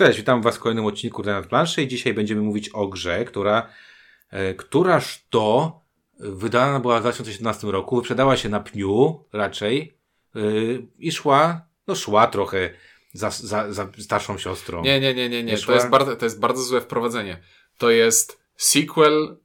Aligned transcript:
Cześć, 0.00 0.18
witam 0.18 0.42
Was 0.42 0.56
w 0.56 0.60
kolejnym 0.60 0.86
odcinku 0.86 1.22
na 1.22 1.42
planszy 1.42 1.82
i 1.82 1.88
dzisiaj 1.88 2.14
będziemy 2.14 2.40
mówić 2.42 2.68
o 2.68 2.86
grze, 2.86 3.24
która, 3.24 3.68
e, 4.30 4.54
któraż 4.54 5.24
to 5.30 5.80
wydana 6.18 6.80
była 6.80 6.98
w 6.98 7.00
2017 7.00 7.70
roku, 7.70 7.96
wyprzedała 7.96 8.36
się 8.36 8.48
na 8.48 8.60
pniu 8.60 9.24
raczej 9.32 9.96
e, 10.36 10.40
i 10.98 11.12
szła, 11.12 11.66
no 11.86 11.94
szła 11.94 12.26
trochę 12.26 12.70
za, 13.12 13.30
za, 13.30 13.72
za 13.72 13.88
starszą 13.98 14.38
siostrą. 14.38 14.82
Nie, 14.82 15.00
nie, 15.00 15.14
nie, 15.14 15.28
nie, 15.28 15.44
nie. 15.44 15.52
Nie 15.52 15.58
To 15.58 15.74
jest, 15.74 15.88
bardzo, 15.88 16.16
to 16.16 16.24
jest 16.26 16.40
bardzo 16.40 16.62
złe 16.62 16.80
wprowadzenie. 16.80 17.38
To 17.78 17.90
jest 17.90 18.40
sequel 18.56 19.36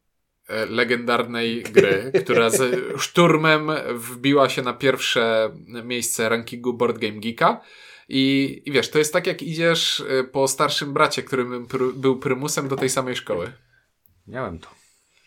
e, 0.48 0.66
legendarnej 0.66 1.64
gry, 1.64 2.12
która 2.24 2.50
z 2.50 2.76
szturmem 3.02 3.72
wbiła 3.94 4.50
się 4.50 4.62
na 4.62 4.74
pierwsze 4.74 5.52
miejsce 5.84 6.30
rankingu 6.30 6.74
Board 6.74 6.98
Game 6.98 7.20
Geeka. 7.20 7.62
I, 8.10 8.62
I 8.66 8.72
wiesz, 8.72 8.90
to 8.90 8.98
jest 8.98 9.14
tak 9.14 9.28
jak 9.28 9.42
idziesz 9.42 10.04
e, 10.10 10.24
po 10.24 10.48
starszym 10.48 10.94
bracie, 10.94 11.24
którym 11.24 11.68
pr 11.68 11.94
był 11.96 12.20
prymusem 12.20 12.68
do 12.68 12.76
tej 12.76 12.90
samej 12.90 13.16
szkoły. 13.16 13.52
Miałem 14.28 14.60
to. 14.60 14.68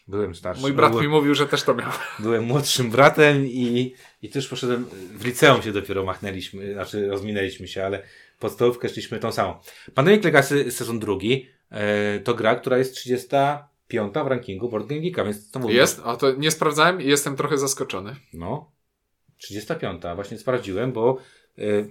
Byłem 0.08 0.34
starszy. 0.34 0.62
Mój 0.62 0.72
brat 0.72 0.90
byłem, 0.90 1.04
mi 1.04 1.10
mówił, 1.10 1.34
że 1.34 1.46
też 1.46 1.62
to 1.62 1.74
miał. 1.74 1.90
byłem 2.18 2.44
młodszym 2.44 2.90
bratem 2.90 3.46
i, 3.46 3.94
i 4.22 4.28
też 4.28 4.48
poszedłem, 4.48 4.84
w 5.18 5.24
liceum 5.24 5.62
się 5.62 5.72
dopiero 5.72 6.04
machnęliśmy, 6.04 6.72
znaczy 6.72 7.08
rozminęliśmy 7.08 7.68
się, 7.68 7.84
ale 7.84 8.02
podstawówkę 8.38 8.88
szliśmy 8.88 9.18
tą 9.18 9.32
samą. 9.32 9.54
Pandemic 9.94 10.24
Legacy 10.24 10.70
sezon 10.70 10.98
drugi 10.98 11.48
e, 11.70 12.20
to 12.20 12.34
gra, 12.34 12.54
która 12.54 12.78
jest 12.78 12.94
35 12.94 14.14
w 14.14 14.26
rankingu 14.26 14.68
Board 14.68 14.86
Game 14.86 15.00
Geeka, 15.00 15.24
więc 15.24 15.50
to 15.50 15.58
mówię. 15.58 15.74
Jest? 15.74 16.00
A 16.04 16.16
to 16.16 16.32
nie 16.32 16.50
sprawdzałem 16.50 17.02
i 17.02 17.06
jestem 17.06 17.36
trochę 17.36 17.58
zaskoczony. 17.58 18.16
No, 18.32 18.70
35. 19.38 20.02
Właśnie 20.14 20.38
sprawdziłem, 20.38 20.92
bo 20.92 21.18
y, 21.18 21.37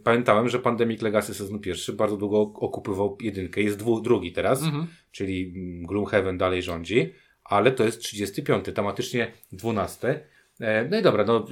pamiętałem, 0.04 0.50
że 0.50 0.60
Pandemic 0.60 1.02
Legacy 1.02 1.34
sezon 1.34 1.60
pierwszy 1.60 1.94
bardzo 1.94 2.18
długo 2.18 2.42
okupywał 2.42 3.18
jedynkę. 3.22 3.62
Jest 3.62 3.78
dwu, 3.78 4.02
drugi 4.02 4.32
teraz, 4.32 4.64
Mhm. 4.64 4.88
czyli 5.12 5.54
mm, 5.56 5.86
Gloomhaven 5.86 6.38
dalej 6.38 6.64
rządzi, 6.64 7.14
ale 7.44 7.72
to 7.72 7.84
jest 7.84 8.00
35. 8.02 8.66
Tematycznie 8.76 9.32
12. 9.52 10.20
E, 10.60 10.88
no 10.92 11.00
i 11.00 11.02
dobra, 11.02 11.24
no, 11.26 11.38
y, 11.40 11.44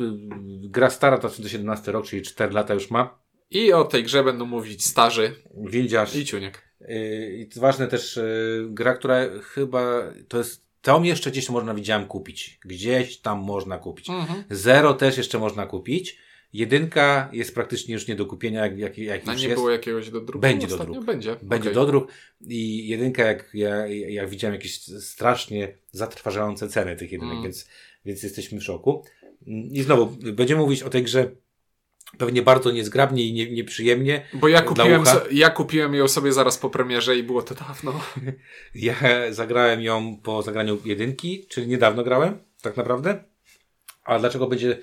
gra 0.69 0.89
stara, 0.89 1.17
2017 1.17 1.91
rok, 1.91 2.05
czyli 2.05 2.21
4 2.21 2.53
lata 2.53 2.73
już 2.73 2.91
ma. 2.91 3.19
I 3.51 3.73
o 3.73 3.83
tej 3.83 4.03
grze 4.03 4.23
będą 4.23 4.45
mówić 4.45 4.85
starzy 4.85 5.35
Windziarz. 5.57 6.15
i 6.15 6.25
ciuniek. 6.25 6.61
Y, 6.81 7.35
I 7.39 7.47
to 7.47 7.59
ważne 7.59 7.87
też, 7.87 8.17
y, 8.17 8.67
gra, 8.69 8.93
która 8.93 9.15
chyba 9.41 10.03
to 10.27 10.37
jest. 10.37 10.65
Tą 10.81 11.03
jeszcze 11.03 11.31
gdzieś 11.31 11.49
można 11.49 11.73
widziałem 11.73 12.05
kupić. 12.07 12.59
Gdzieś 12.65 13.17
tam 13.17 13.39
można 13.39 13.77
kupić. 13.77 14.09
Mhm. 14.09 14.43
Zero 14.49 14.93
też 14.93 15.17
jeszcze 15.17 15.39
można 15.39 15.65
kupić. 15.65 16.17
Jedynka 16.55 17.29
jest 17.33 17.53
praktycznie 17.55 17.93
już 17.93 18.07
nie 18.07 18.15
do 18.15 18.25
kupienia, 18.25 18.61
jak, 18.65 18.77
jak, 18.77 18.97
jak 18.97 19.27
już 19.27 19.41
nie 19.41 19.43
jest. 19.43 19.55
było 19.55 19.69
jakiegoś 19.71 20.09
do 20.09 20.21
druku? 20.21 20.39
Będzie 20.39 20.67
do 20.67 20.73
Ostatnio 20.75 20.93
druku. 20.93 21.07
Będzie. 21.07 21.35
Będzie 21.41 21.69
Okej. 21.69 21.75
dodruk 21.75 22.11
i 22.41 22.87
jedynka, 22.87 23.23
jak 23.23 23.49
ja, 23.53 23.87
jak 23.87 24.29
widziałem 24.29 24.53
jakieś 24.55 24.81
strasznie 24.83 25.77
zatrważające 25.91 26.69
ceny 26.69 26.95
tych 26.95 27.11
jedynek, 27.11 27.31
Mm. 27.33 27.43
więc, 27.43 27.67
więc 28.05 28.23
jesteśmy 28.23 28.59
w 28.59 28.63
szoku. 28.63 29.03
I 29.71 29.81
znowu, 29.81 30.17
będziemy 30.33 30.61
mówić 30.61 30.83
o 30.83 30.89
tej 30.89 31.03
grze 31.03 31.31
pewnie 32.17 32.41
bardzo 32.41 32.71
niezgrabnie 32.71 33.23
i 33.27 33.33
nie, 33.33 33.51
nieprzyjemnie. 33.51 34.25
Bo 34.33 34.47
ja 34.47 34.61
kupiłem, 34.61 35.03
ja 35.31 35.49
kupiłem 35.49 35.93
ją 35.95 36.07
sobie 36.07 36.33
zaraz 36.33 36.57
po 36.57 36.69
premierze 36.69 37.17
i 37.17 37.23
było 37.23 37.41
to 37.41 37.55
dawno. 37.55 38.01
Ja 38.75 38.95
zagrałem 39.31 39.81
ją 39.81 40.17
po 40.23 40.41
zagraniu 40.41 40.77
jedynki, 40.85 41.45
czyli 41.49 41.67
niedawno 41.67 42.03
grałem, 42.03 42.37
tak 42.61 42.77
naprawdę. 42.77 43.23
A 44.03 44.19
dlaczego 44.19 44.47
będzie 44.47 44.77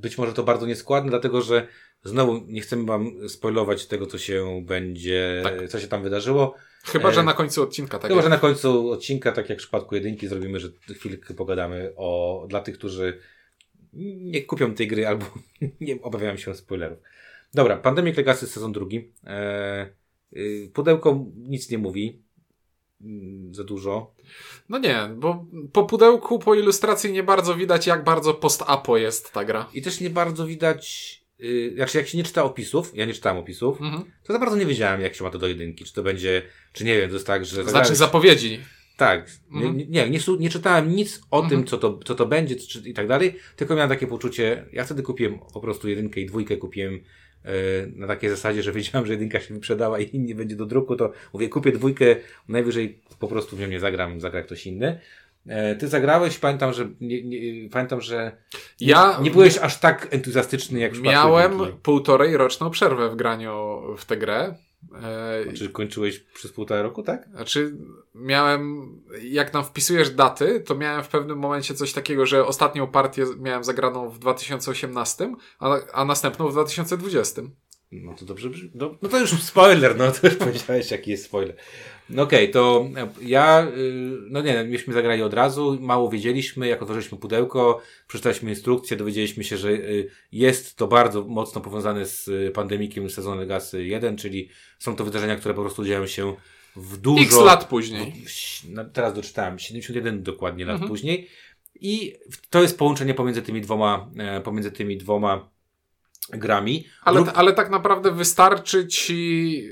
być 0.00 0.18
może 0.18 0.32
to 0.32 0.42
bardzo 0.42 0.66
nieskładne? 0.66 1.10
Dlatego, 1.10 1.42
że 1.42 1.66
znowu 2.04 2.40
nie 2.46 2.60
chcemy 2.60 2.84
wam 2.84 3.28
spoilować 3.28 3.86
tego, 3.86 4.06
co 4.06 4.18
się 4.18 4.62
będzie, 4.66 5.40
Tak. 5.44 5.68
co 5.68 5.80
się 5.80 5.88
tam 5.88 6.02
wydarzyło. 6.02 6.54
Chyba, 6.84 7.08
E, 7.08 7.12
że 7.14 7.22
na 7.22 7.32
końcu 7.32 7.62
odcinka 7.62 7.98
tak 7.98 8.08
Chyba, 8.08 8.14
jest. 8.14 8.24
że 8.26 8.30
na 8.30 8.38
końcu 8.38 8.90
odcinka, 8.90 9.32
tak 9.32 9.48
jak 9.48 9.58
w 9.58 9.62
przypadku 9.62 9.94
jedynki, 9.94 10.28
zrobimy, 10.28 10.60
że 10.60 10.68
chwilkę 10.94 11.34
pogadamy 11.34 11.92
o, 11.96 12.46
dla 12.48 12.60
tych, 12.60 12.78
którzy 12.78 13.18
nie 13.92 14.42
kupią 14.42 14.74
tej 14.74 14.88
gry 14.88 15.06
albo 15.06 15.26
nie 15.80 16.02
obawiają 16.02 16.36
się 16.36 16.54
spoilerów. 16.54 16.98
Dobra, 17.54 17.76
Pandemic 17.76 18.16
Legacy 18.16 18.46
sezon 18.46 18.72
drugi. 18.72 19.12
E, 19.26 19.88
y, 20.36 20.70
pudełko 20.74 21.26
nic 21.36 21.70
nie 21.70 21.78
mówi. 21.78 22.22
Mm, 23.02 23.54
Za 23.54 23.64
dużo. 23.64 24.14
No 24.68 24.78
nie, 24.78 25.10
bo 25.16 25.46
po 25.72 25.84
pudełku, 25.84 26.38
po 26.38 26.54
ilustracji 26.54 27.12
nie 27.12 27.22
bardzo 27.22 27.54
widać, 27.54 27.86
jak 27.86 28.04
bardzo 28.04 28.34
post-apo 28.34 28.96
jest 28.98 29.32
ta 29.32 29.44
gra. 29.44 29.68
I 29.74 29.82
też 29.82 30.00
nie 30.00 30.10
bardzo 30.10 30.46
widać, 30.46 31.12
yy, 31.38 31.72
znaczy 31.76 31.98
jak 31.98 32.08
się 32.08 32.18
nie 32.18 32.24
czyta 32.24 32.44
opisów, 32.44 32.90
ja 32.94 33.04
nie 33.04 33.14
czytałem 33.14 33.38
opisów, 33.38 33.80
Mhm. 33.80 34.02
to 34.24 34.32
za 34.32 34.38
bardzo 34.38 34.56
nie 34.56 34.66
wiedziałem, 34.66 35.00
jak 35.00 35.14
się 35.14 35.24
ma 35.24 35.30
to 35.30 35.38
do 35.38 35.48
jedynki. 35.48 35.84
Czy 35.84 35.92
to 35.92 36.02
będzie, 36.02 36.42
czy 36.72 36.84
nie 36.84 36.96
wiem, 36.98 37.08
to 37.08 37.14
jest 37.14 37.26
tak, 37.26 37.44
że... 37.44 37.64
Znaczy 37.64 37.88
zagrałeś- 37.88 37.94
zapowiedzi. 37.94 38.60
Tak. 38.96 39.30
Mhm. 39.52 39.76
Nie, 39.76 39.84
nie, 39.86 40.10
nie, 40.10 40.18
nie 40.38 40.50
czytałem 40.50 40.90
nic 40.96 41.20
o 41.30 41.36
Mhm. 41.42 41.50
tym, 41.50 41.66
co 41.68 41.78
to, 41.78 42.00
co 42.04 42.14
to 42.14 42.26
będzie 42.26 42.56
czy, 42.56 42.82
i 42.88 42.94
tak 42.94 43.08
dalej, 43.08 43.34
tylko 43.56 43.74
miałem 43.74 43.88
takie 43.90 44.06
poczucie, 44.06 44.66
ja 44.72 44.84
wtedy 44.84 45.02
kupiłem 45.02 45.38
po 45.54 45.60
prostu 45.60 45.88
jedynkę 45.88 46.20
i 46.20 46.26
dwójkę 46.26 46.56
kupiłem 46.56 47.00
na 47.96 48.06
takiej 48.06 48.30
zasadzie, 48.30 48.62
że 48.62 48.72
wiedziałem, 48.82 49.06
że 49.06 49.12
jedynka 49.12 49.40
się 49.40 49.54
wyprzedała 49.54 49.98
i 49.98 50.18
nie 50.18 50.34
będzie 50.34 50.56
do 50.56 50.66
druku, 50.66 50.96
to 50.96 51.12
mówię, 51.32 51.48
kupię 51.48 51.72
dwójkę, 51.72 52.16
najwyżej 52.48 52.98
po 53.18 53.28
prostu 53.28 53.56
w 53.56 53.60
nią 53.60 53.68
nie 53.68 53.80
zagram, 53.80 54.20
zagra 54.20 54.42
ktoś 54.42 54.66
inny. 54.66 55.00
E, 55.46 55.74
ty 55.74 55.88
zagrałeś, 55.88 56.38
pamiętam, 56.38 56.72
że 56.72 56.88
nie, 57.00 57.22
nie, 57.22 57.70
pamiętam, 57.70 58.00
że 58.00 58.32
Ja 58.80 59.18
nie 59.22 59.30
byłeś 59.30 59.58
aż 59.58 59.80
tak 59.80 60.08
entuzjastyczny 60.10 60.78
jak 60.80 60.92
w 60.92 61.00
miałem 61.00 61.52
półtorej 61.82 62.36
roczną 62.36 62.70
przerwę 62.70 63.10
w 63.10 63.16
graniu 63.16 63.82
w 63.98 64.04
tę 64.04 64.16
grę. 64.16 64.54
E, 65.48 65.52
Czy 65.52 65.68
kończyłeś 65.68 66.18
przez 66.20 66.52
półtora 66.52 66.82
roku, 66.82 67.02
tak? 67.02 67.28
Znaczy, 67.34 67.76
miałem, 68.14 68.90
jak 69.22 69.50
tam 69.50 69.64
wpisujesz 69.64 70.10
daty, 70.10 70.60
to 70.60 70.74
miałem 70.74 71.04
w 71.04 71.08
pewnym 71.08 71.38
momencie 71.38 71.74
coś 71.74 71.92
takiego, 71.92 72.26
że 72.26 72.46
ostatnią 72.46 72.86
partię 72.86 73.24
miałem 73.38 73.64
zagraną 73.64 74.08
w 74.08 74.18
2018, 74.18 75.34
a, 75.58 75.76
a 75.92 76.04
następną 76.04 76.48
w 76.48 76.52
2020. 76.52 77.42
No 77.92 78.14
to 78.14 78.24
dobrze 78.24 78.50
brzmi. 78.50 78.70
No, 78.74 78.94
no 79.02 79.08
to 79.08 79.18
już 79.18 79.30
spoiler, 79.42 79.96
no 79.96 80.12
to 80.12 80.26
już 80.26 80.36
powiedziałeś, 80.36 80.90
jaki 80.90 81.10
jest 81.10 81.24
spoiler. 81.24 81.56
No 82.10 82.22
okej, 82.22 82.50
to 82.50 82.86
ja, 83.22 83.66
y, 83.76 84.12
no 84.30 84.42
nie, 84.42 84.64
myśmy 84.64 84.94
zagrali 84.94 85.22
od 85.22 85.34
razu, 85.34 85.78
mało 85.80 86.10
wiedzieliśmy, 86.10 86.68
jak 86.68 86.82
otworzyliśmy 86.82 87.18
pudełko, 87.18 87.80
przeczytaliśmy 88.08 88.50
instrukcję, 88.50 88.96
dowiedzieliśmy 88.96 89.44
się, 89.44 89.56
że 89.56 89.68
y, 89.70 90.10
jest 90.32 90.76
to 90.76 90.86
bardzo 90.88 91.22
mocno 91.24 91.60
powiązane 91.60 92.06
z 92.06 92.28
y, 92.28 92.50
pandemikiem 92.54 93.10
sezonu 93.10 93.40
Legacy 93.40 93.84
1, 93.84 94.16
czyli 94.16 94.48
są 94.78 94.96
to 94.96 95.04
wydarzenia, 95.04 95.36
które 95.36 95.54
po 95.54 95.60
prostu 95.60 95.84
dzieją 95.84 96.06
się 96.06 96.34
w 96.76 96.96
dużo... 96.96 97.22
X 97.24 97.36
lat 97.40 97.64
później. 97.68 98.12
w- 98.26 98.68
no, 98.68 98.84
teraz 98.84 99.14
doczytałem, 99.14 99.58
71 99.58 100.22
dokładnie 100.22 100.64
lat 100.64 100.74
Mhm. 100.74 100.88
później. 100.90 101.28
I 101.80 102.16
to 102.50 102.62
jest 102.62 102.78
połączenie 102.78 103.14
pomiędzy 103.14 103.42
tymi 103.42 103.60
dwoma, 103.60 104.10
e, 104.18 104.40
pomiędzy 104.40 104.72
tymi 104.72 104.96
dwoma 104.96 105.48
grami. 106.30 106.84
Ale, 107.02 107.24
ale 107.34 107.52
tak 107.52 107.70
naprawdę 107.70 108.10
wystarczy 108.10 108.86
ci, 108.88 109.62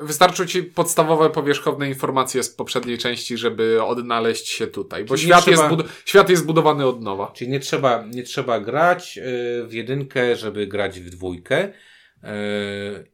wystarczą 0.00 0.46
ci 0.46 0.62
podstawowe, 0.62 1.30
powierzchowne 1.30 1.88
informacje 1.88 2.42
z 2.42 2.50
poprzedniej 2.50 2.98
części, 2.98 3.36
żeby 3.36 3.82
odnaleźć 3.82 4.48
się 4.48 4.66
tutaj. 4.66 5.04
Bo 5.04 5.16
świat, 5.16 5.44
trzeba- 5.44 5.70
jest 5.70 5.92
świat 6.04 6.30
jest 6.30 6.46
budowany 6.46 6.86
od 6.86 7.02
nowa. 7.02 7.32
Czyli 7.34 7.50
nie 7.50 7.60
trzeba, 7.60 8.06
nie 8.06 8.22
trzeba 8.22 8.60
grać 8.60 9.18
y, 9.18 9.22
w 9.66 9.72
jedynkę, 9.72 10.36
żeby 10.36 10.66
grać 10.66 11.00
w 11.00 11.10
dwójkę. 11.10 11.64
Y, 11.68 12.28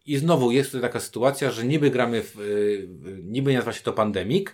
I 0.06 0.16
znowu 0.16 0.50
jest 0.50 0.72
to 0.72 0.80
taka 0.80 1.00
sytuacja, 1.00 1.50
że 1.50 1.64
niby 1.64 1.90
gramy 1.90 2.22
w, 2.22 2.40
y, 2.40 2.88
niby 3.22 3.54
nazywa 3.54 3.72
się 3.72 3.82
to 3.82 3.92
Pandemic, 3.92 4.48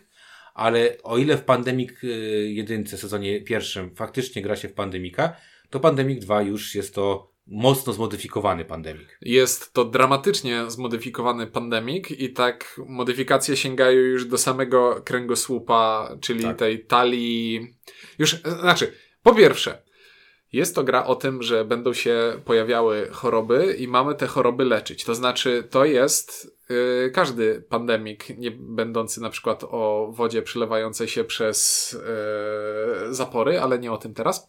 ale 0.55 0.97
o 1.03 1.19
ile 1.19 1.37
w 1.37 1.43
Pandemic 1.43 2.05
y, 2.05 2.07
jedynce, 2.53 2.99
sezonie 2.99 3.41
pierwszym 3.41 3.95
faktycznie 3.95 4.43
gra 4.43 4.57
się 4.57 4.69
w 4.69 4.73
Pandemika, 4.73 5.37
to 5.71 5.81
Pandemic 5.81 6.21
2 6.25 6.43
już 6.43 6.75
jest 6.75 6.95
to 6.95 7.36
mocno 7.47 7.93
zmodyfikowany 7.93 8.65
Pandemic. 8.65 9.09
Jest 9.21 9.73
to 9.73 9.85
dramatycznie 9.85 10.65
zmodyfikowany 10.69 11.47
pandemik 11.47 12.11
i 12.11 12.33
tak 12.33 12.81
modyfikacje 12.87 13.57
sięgają 13.57 14.01
już 14.01 14.25
do 14.25 14.39
samego 14.39 15.03
kręgosłupa, 15.05 16.17
czyli 16.21 16.43
Tak. 16.43 16.57
tej 16.57 16.87
talii. 16.87 17.77
Już, 18.19 18.37
znaczy, 18.61 18.93
po 19.23 19.35
pierwsze, 19.35 19.83
jest 20.53 20.75
to 20.75 20.85
gra 20.85 21.05
o 21.05 21.15
tym, 21.15 21.43
że 21.43 21.65
będą 21.65 21.93
się 21.93 22.41
pojawiały 22.45 23.09
choroby 23.13 23.77
i 23.79 23.89
mamy 23.89 24.15
te 24.15 24.27
choroby 24.27 24.65
leczyć. 24.65 25.05
To 25.05 25.15
znaczy, 25.15 25.69
to 25.71 25.85
jest 25.85 26.57
yy, 26.71 27.11
każdy 27.11 27.63
pandemik, 27.69 28.39
nie 28.39 28.51
będący 28.51 29.21
na 29.21 29.31
przykład 29.31 29.65
o 29.65 30.13
wodzie 30.13 30.43
przelewającej 30.43 31.09
się 31.09 31.25
przez 31.25 31.93
yy, 33.07 33.15
zapory, 33.15 33.61
ale 33.61 33.79
nie 33.79 33.93
o 33.93 33.99
tym 33.99 34.15
teraz. 34.15 34.49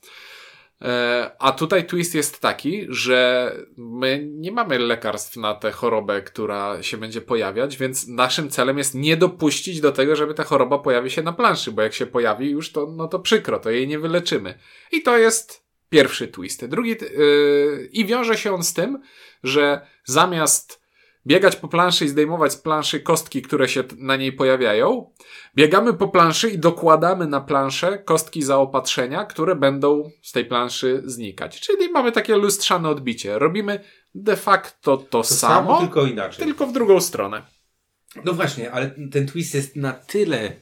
E, 0.82 1.32
A 1.40 1.52
tutaj 1.52 1.86
twist 1.86 2.16
jest 2.16 2.40
taki, 2.40 2.86
że 2.90 3.52
my 3.78 4.28
nie 4.32 4.52
mamy 4.52 4.80
lekarstw 4.80 5.38
na 5.38 5.54
tę 5.54 5.72
chorobę, 5.72 6.22
która 6.22 6.84
się 6.84 6.98
będzie 6.98 7.22
pojawiać, 7.22 7.78
więc 7.78 8.08
naszym 8.08 8.50
celem 8.50 8.78
jest 8.78 8.96
nie 8.96 9.18
dopuścić 9.18 9.82
do 9.82 9.92
tego, 9.92 10.16
żeby 10.16 10.34
ta 10.34 10.44
choroba 10.44 10.80
pojawi 10.80 11.10
się 11.10 11.24
na 11.24 11.34
planszy, 11.34 11.72
bo 11.72 11.82
jak 11.82 11.94
się 11.94 12.06
pojawi 12.06 12.50
już, 12.50 12.72
to, 12.72 12.88
no 12.98 13.08
to 13.08 13.20
przykro, 13.20 13.60
to 13.60 13.70
jej 13.70 13.88
nie 13.88 14.00
wyleczymy. 14.00 14.60
I 14.92 15.02
to 15.02 15.18
jest 15.18 15.68
pierwszy 15.90 16.28
twist. 16.28 16.66
Drugi, 16.66 16.90
yy, 16.90 17.90
i 17.92 18.06
wiąże 18.06 18.38
się 18.38 18.54
on 18.54 18.64
z 18.64 18.74
tym, 18.74 19.02
że 19.44 19.82
zamiast 20.06 20.87
biegać 21.28 21.56
po 21.56 21.68
planszy 21.68 22.06
i 22.06 22.10
zdejmować 22.10 22.54
z 22.54 22.58
planszy 22.58 23.00
kostki, 23.00 23.42
które 23.42 23.70
się 23.70 23.84
na 23.98 24.16
niej 24.16 24.34
pojawiają. 24.34 25.12
Biegamy 25.56 25.94
po 25.94 26.08
planszy 26.08 26.50
i 26.50 26.60
dokładamy 26.60 27.28
na 27.28 27.42
planszę 27.42 27.98
kostki 27.98 28.44
zaopatrzenia, 28.44 29.26
które 29.26 29.56
będą 29.56 30.12
z 30.22 30.32
tej 30.32 30.46
planszy 30.46 31.02
znikać. 31.06 31.60
Czyli 31.60 31.90
mamy 31.90 32.12
takie 32.12 32.36
lustrzane 32.36 32.90
odbicie. 32.90 33.40
Robimy 33.40 33.80
de 34.16 34.36
facto 34.36 34.98
to, 34.98 35.04
To 35.08 35.24
samo, 35.24 35.56
samo, 35.56 35.80
tylko 35.80 36.06
inaczej. 36.06 36.46
tylko 36.46 36.68
w 36.68 36.74
drugą 36.74 37.02
stronę. 37.02 37.42
No 38.26 38.34
właśnie, 38.34 38.72
ale 38.72 38.92
ten 39.12 39.28
twist 39.28 39.54
jest 39.54 39.76
na 39.76 39.94
tyle 39.94 40.54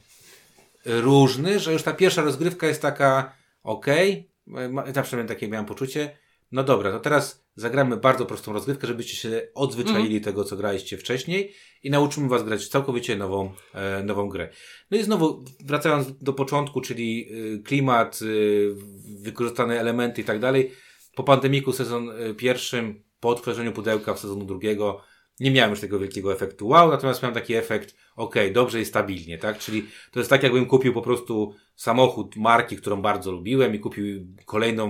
różny, 0.85 1.59
że 1.59 1.73
już 1.73 1.83
ta 1.83 1.94
pierwsza 1.94 2.21
rozgrywka 2.21 2.67
jest 2.67 2.81
taka 2.81 3.33
okej. 3.63 4.31
Okay. 4.51 4.94
Zawsze 4.94 5.15
miałem 5.15 5.27
takie 5.27 5.47
miałem 5.47 5.65
poczucie. 5.65 6.17
No 6.56 6.63
dobra, 6.63 6.92
to 6.92 7.00
teraz 7.00 7.46
zagramy 7.56 7.98
bardzo 7.98 8.25
prostą 8.25 8.54
rozgrywkę, 8.54 8.88
żebyście 8.88 9.16
się 9.16 9.48
odzwyczaili 9.56 10.22
tego, 10.22 10.44
co 10.44 10.57
graliście 10.57 10.98
wcześniej 10.98 11.54
i 11.84 11.90
nauczymy 11.90 12.28
was 12.30 12.44
grać 12.44 12.68
całkowicie 12.68 13.16
nową, 13.16 13.52
e, 13.74 14.04
nową 14.04 14.30
grę. 14.30 14.50
No 14.92 14.98
i 14.98 15.04
znowu, 15.04 15.46
wracając 15.66 16.18
do 16.18 16.34
początku, 16.34 16.81
czyli 16.81 17.28
y, 17.31 17.63
klimat, 17.63 18.19
y, 18.22 18.75
wykorzystane 19.22 19.80
elementy 19.80 20.22
i 20.22 20.24
tak 20.24 20.40
dalej. 20.40 20.72
Po 21.16 21.24
pandemiku 21.24 21.74
sezon 21.74 22.10
y, 22.10 22.34
pierwszym, 22.34 23.04
po 23.19 23.30
odtworzeniu 23.30 23.72
pudełka 23.72 24.13
w 24.13 24.19
sezonu 24.19 24.46
drugiego, 24.46 25.01
nie 25.40 25.52
miałem 25.52 25.72
już 25.72 25.80
tego 25.80 26.00
wielkiego 26.00 26.34
efektu 26.34 26.68
wow, 26.68 26.90
natomiast 26.90 27.22
miałem 27.24 27.34
taki 27.34 27.54
efekt, 27.54 27.96
ok, 28.16 28.36
dobrze 28.54 28.82
i 28.82 28.86
stabilnie, 28.86 29.38
tak? 29.38 29.60
Czyli 29.60 29.88
to 30.12 30.20
jest 30.20 30.30
tak, 30.30 30.44
jakbym 30.44 30.66
kupił 30.66 30.94
po 30.94 31.02
prostu 31.02 31.56
samochód 31.76 32.36
marki, 32.36 32.78
którą 32.78 33.02
bardzo 33.02 33.32
lubiłem 33.32 33.76
i 33.76 33.80
kupił 33.80 34.28
kolejną, 34.46 34.90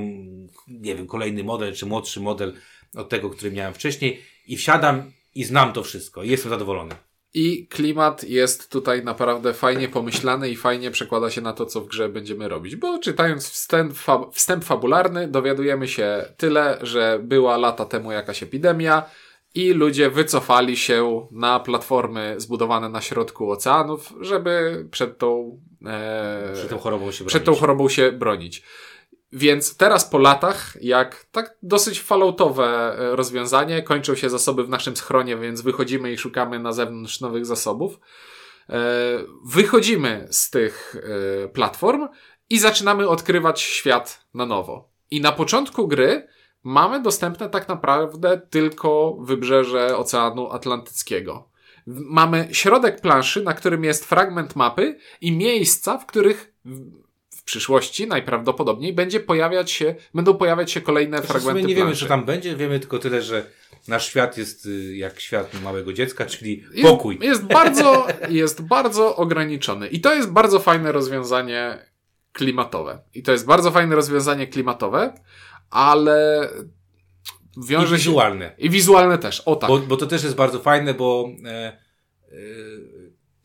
nie 0.67 0.95
wiem, 0.95 1.07
kolejny 1.07 1.43
model, 1.43 1.73
czy 1.73 1.85
młodszy 1.85 2.19
model 2.19 2.53
od 2.95 3.09
tego, 3.09 3.29
który 3.29 3.51
miałem 3.51 3.73
wcześniej 3.73 4.21
i 4.47 4.57
wsiadam 4.57 5.11
i 5.35 5.43
znam 5.43 5.73
to 5.73 5.83
wszystko 5.83 6.23
i 6.23 6.29
jestem 6.29 6.49
zadowolony. 6.49 6.95
I 7.33 7.67
klimat 7.67 8.23
jest 8.23 8.71
tutaj 8.71 9.03
naprawdę 9.03 9.53
fajnie 9.53 9.87
pomyślany 9.87 10.49
i 10.49 10.55
fajnie 10.55 10.91
przekłada 10.91 11.29
się 11.29 11.41
na 11.41 11.53
to, 11.53 11.65
co 11.65 11.81
w 11.81 11.87
grze 11.87 12.09
będziemy 12.09 12.47
robić. 12.47 12.75
Bo 12.75 12.99
czytając 12.99 13.49
wstęp, 13.49 13.93
wstęp 14.33 14.63
fabularny, 14.63 15.27
dowiadujemy 15.27 15.87
się 15.87 16.25
tyle, 16.37 16.79
że 16.81 17.19
była 17.23 17.57
lata 17.57 17.85
temu 17.85 18.11
jakaś 18.11 18.43
epidemia, 18.43 19.05
i 19.55 19.73
ludzie 19.73 20.09
wycofali 20.09 20.77
się 20.77 21.27
na 21.31 21.59
platformy 21.59 22.35
zbudowane 22.37 22.89
na 22.89 23.01
środku 23.01 23.51
oceanów, 23.51 24.13
żeby 24.21 24.85
przed 24.91 25.17
tą, 25.17 25.59
e, 25.85 26.53
przed 26.53 26.69
tą 26.69 26.77
chorobą 26.77 27.11
się 27.11 27.25
przed 27.25 27.43
tą 27.43 27.55
chorobą 27.55 27.89
się 27.89 28.11
bronić. 28.11 28.63
Więc 29.31 29.77
teraz 29.77 30.05
po 30.05 30.17
latach, 30.17 30.77
jak 30.81 31.25
tak 31.31 31.57
dosyć 31.63 32.01
falloutowe 32.01 32.65
e, 32.99 33.15
rozwiązanie, 33.15 33.83
kończą 33.83 34.15
się 34.15 34.29
zasoby 34.29 34.63
w 34.63 34.69
naszym 34.69 34.95
schronie, 34.95 35.37
więc 35.37 35.61
wychodzimy 35.61 36.11
i 36.11 36.17
szukamy 36.17 36.59
na 36.59 36.73
zewnątrz 36.73 37.21
nowych 37.21 37.45
zasobów. 37.45 37.99
E, 38.69 38.79
wychodzimy 39.45 40.27
z 40.31 40.49
tych 40.49 40.95
e, 40.95 41.47
platform 41.47 42.07
i 42.49 42.59
zaczynamy 42.59 43.07
odkrywać 43.07 43.61
świat 43.61 44.25
na 44.33 44.45
nowo. 44.45 44.89
I 45.11 45.21
na 45.21 45.31
początku 45.31 45.87
gry 45.87 46.27
mamy 46.65 47.01
dostępne 47.01 47.49
tak 47.49 47.67
naprawdę 47.67 48.41
tylko 48.49 49.17
wybrzeże 49.21 49.97
Oceanu 49.97 50.51
Atlantyckiego. 50.51 51.49
Mamy 51.87 52.47
środek 52.51 53.01
planszy, 53.01 53.43
na 53.43 53.53
którym 53.53 53.83
jest 53.83 54.05
fragment 54.05 54.55
mapy 54.55 54.97
i 55.21 55.31
miejsca, 55.31 55.97
w 55.97 56.05
których 56.05 56.53
w 57.29 57.43
przyszłości 57.43 58.07
najprawdopodobniej 58.07 58.93
będzie 58.93 59.19
pojawiać 59.19 59.71
się, 59.71 59.95
będą 60.13 60.33
pojawiać 60.33 60.71
się 60.71 60.81
kolejne 60.81 61.17
Zresztą 61.17 61.33
fragmenty 61.33 61.67
nie 61.67 61.75
planszy. 61.75 61.85
wiemy, 61.85 61.95
co 61.95 62.05
tam 62.05 62.25
będzie, 62.25 62.55
wiemy 62.55 62.79
tylko 62.79 62.99
tyle, 62.99 63.21
że 63.21 63.45
nasz 63.87 64.07
świat 64.07 64.37
jest 64.37 64.65
y, 64.65 64.95
jak 64.95 65.19
świat 65.19 65.61
małego 65.63 65.93
dziecka, 65.93 66.25
czyli 66.25 66.63
pokój. 66.81 67.13
Jest, 67.15 67.25
jest 67.25 67.43
bardzo, 67.43 68.07
jest 68.29 68.61
bardzo 68.61 69.15
ograniczony. 69.15 69.87
I 69.87 70.01
to 70.01 70.15
jest 70.15 70.31
bardzo 70.31 70.59
fajne 70.59 70.91
rozwiązanie 70.91 71.85
klimatowe. 72.33 72.99
I 73.13 73.23
to 73.23 73.31
jest 73.31 73.45
bardzo 73.45 73.71
fajne 73.71 73.95
rozwiązanie 73.95 74.47
klimatowe, 74.47 75.13
ale 75.69 76.49
wiąże 77.67 77.95
I 77.95 77.97
wizualne. 77.97 78.45
Się... 78.45 78.55
I 78.57 78.69
wizualne 78.69 79.17
też, 79.17 79.41
o 79.41 79.55
tak. 79.55 79.69
Bo, 79.69 79.79
bo 79.79 79.97
to 79.97 80.07
też 80.07 80.23
jest 80.23 80.35
bardzo 80.35 80.59
fajne, 80.59 80.93
bo 80.93 81.29
e, 81.45 81.49
e, 81.49 81.75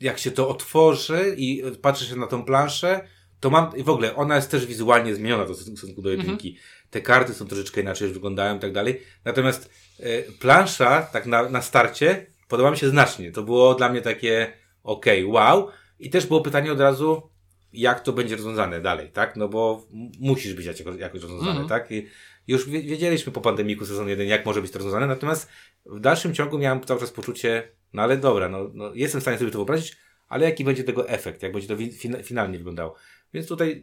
jak 0.01 0.19
się 0.19 0.31
to 0.31 0.49
otworzy 0.49 1.35
i 1.37 1.63
patrzy 1.83 2.07
się 2.07 2.17
na 2.17 2.27
tą 2.27 2.45
planszę, 2.45 3.01
to 3.41 3.51
mam, 3.51 3.77
i 3.77 3.83
w 3.83 3.89
ogóle 3.89 4.17
ona 4.17 4.37
jest 4.37 4.51
też 4.51 4.67
wizualnie 4.67 5.15
zmieniona 5.15 5.45
w 5.45 5.57
stosunku 5.57 6.03
do 6.03 6.11
jedynki. 6.11 6.49
Mhm. 6.49 6.67
Te 6.91 7.01
karty 7.01 7.35
są 7.35 7.47
troszeczkę 7.47 7.81
inaczej 7.81 8.13
wyglądają 8.13 8.57
i 8.57 8.61
tak 8.61 8.73
dalej. 8.73 9.01
Natomiast 9.25 9.71
e, 10.01 10.23
plansza, 10.23 11.03
tak 11.03 11.27
na, 11.27 11.49
na 11.49 11.63
starcie, 11.63 12.27
podoba 12.49 12.71
mi 12.71 12.77
się 12.77 12.89
znacznie. 12.89 13.33
To 13.33 13.43
było 13.43 13.75
dla 13.75 13.89
mnie 13.89 14.03
takie, 14.03 14.53
okej, 14.83 15.25
okay, 15.25 15.35
wow. 15.35 15.69
I 15.99 16.11
też 16.11 16.27
było 16.27 16.41
pytanie 16.41 16.73
od 16.73 16.81
razu, 16.81 17.30
jak 17.73 18.01
to 18.01 18.13
będzie 18.13 18.37
rozwiązane 18.37 18.81
dalej, 18.81 19.11
tak? 19.11 19.37
No 19.37 19.49
bo 19.49 19.87
musisz 20.21 20.55
być 20.55 20.67
jakoś, 20.67 21.01
jakoś 21.01 21.23
rozwiązane, 21.23 21.51
mm 21.51 21.65
-hmm. 21.65 21.69
tak? 21.69 21.91
I 21.91 22.07
już 22.49 22.69
wiedzieliśmy 22.69 23.33
po 23.33 23.41
pandemiku 23.41 23.87
sezon 23.87 24.09
1, 24.09 24.27
jak 24.27 24.47
może 24.47 24.63
być 24.63 24.71
to 24.71 24.79
rozwiązane, 24.79 25.07
natomiast 25.07 25.49
w 25.87 26.01
dalszym 26.01 26.35
ciągu 26.35 26.59
miałem 26.59 26.81
cały 26.81 27.01
czas 27.01 27.11
poczucie, 27.11 27.69
no 27.93 28.03
ale 28.03 28.17
dobra, 28.17 28.49
no, 28.49 28.71
no 28.75 28.95
jestem 28.95 29.21
w 29.21 29.25
stanie 29.25 29.39
sobie 29.39 29.51
to 29.51 29.59
wyobrazić, 29.59 29.97
ale 30.29 30.45
jaki 30.45 30.65
będzie 30.65 30.85
tego 30.85 31.09
efekt, 31.09 31.43
jak 31.43 31.53
będzie 31.53 31.69
to 31.69 31.77
fin 31.77 32.23
finalnie 32.23 32.59
wyglądało. 32.59 32.95
Więc 33.35 33.47
tutaj, 33.47 33.83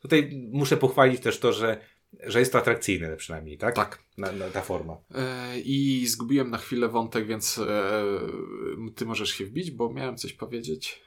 tutaj 0.00 0.48
muszę 0.52 0.76
pochwalić 0.76 1.20
też 1.20 1.38
to, 1.38 1.52
że 1.52 1.80
że 2.26 2.38
jest 2.38 2.52
to 2.52 2.58
atrakcyjne 2.58 3.16
przynajmniej, 3.16 3.58
tak? 3.58 3.76
Tak. 3.76 4.02
Na, 4.18 4.32
na, 4.32 4.50
ta 4.50 4.62
forma. 4.62 4.96
E, 5.14 5.58
I 5.60 6.06
zgubiłem 6.06 6.50
na 6.50 6.58
chwilę 6.58 6.88
wątek, 6.88 7.26
więc 7.26 7.58
e, 7.58 7.92
ty 8.94 9.06
możesz 9.06 9.30
się 9.30 9.44
wbić, 9.44 9.70
bo 9.70 9.92
miałem 9.92 10.16
coś 10.16 10.32
powiedzieć, 10.32 11.02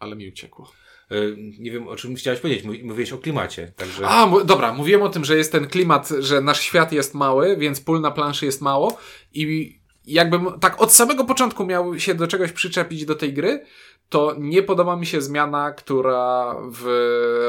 ale 0.00 0.16
mi 0.16 0.28
uciekło. 0.28 0.72
E, 1.10 1.14
nie 1.58 1.70
wiem, 1.70 1.88
o 1.88 1.96
czym 1.96 2.14
chciałeś 2.14 2.40
powiedzieć. 2.40 2.64
Mówiłeś 2.64 3.12
o 3.12 3.18
klimacie. 3.18 3.72
Także... 3.76 4.06
A, 4.08 4.44
dobra, 4.44 4.72
mówiłem 4.72 5.02
o 5.02 5.08
tym, 5.08 5.24
że 5.24 5.36
jest 5.36 5.52
ten 5.52 5.66
klimat, 5.66 6.08
że 6.18 6.40
nasz 6.40 6.60
świat 6.60 6.92
jest 6.92 7.14
mały, 7.14 7.56
więc 7.56 7.80
pól 7.80 8.00
na 8.00 8.10
planszy 8.10 8.46
jest 8.46 8.60
mało 8.60 8.98
i 9.34 9.80
jakbym 10.06 10.60
tak 10.60 10.82
od 10.82 10.92
samego 10.92 11.24
początku 11.24 11.66
miał 11.66 11.98
się 11.98 12.14
do 12.14 12.26
czegoś 12.26 12.52
przyczepić 12.52 13.04
do 13.04 13.14
tej 13.14 13.32
gry, 13.32 13.64
to 14.10 14.34
nie 14.38 14.62
podoba 14.62 14.96
mi 14.96 15.06
się 15.06 15.20
zmiana, 15.20 15.72
która 15.72 16.54
w 16.70 16.84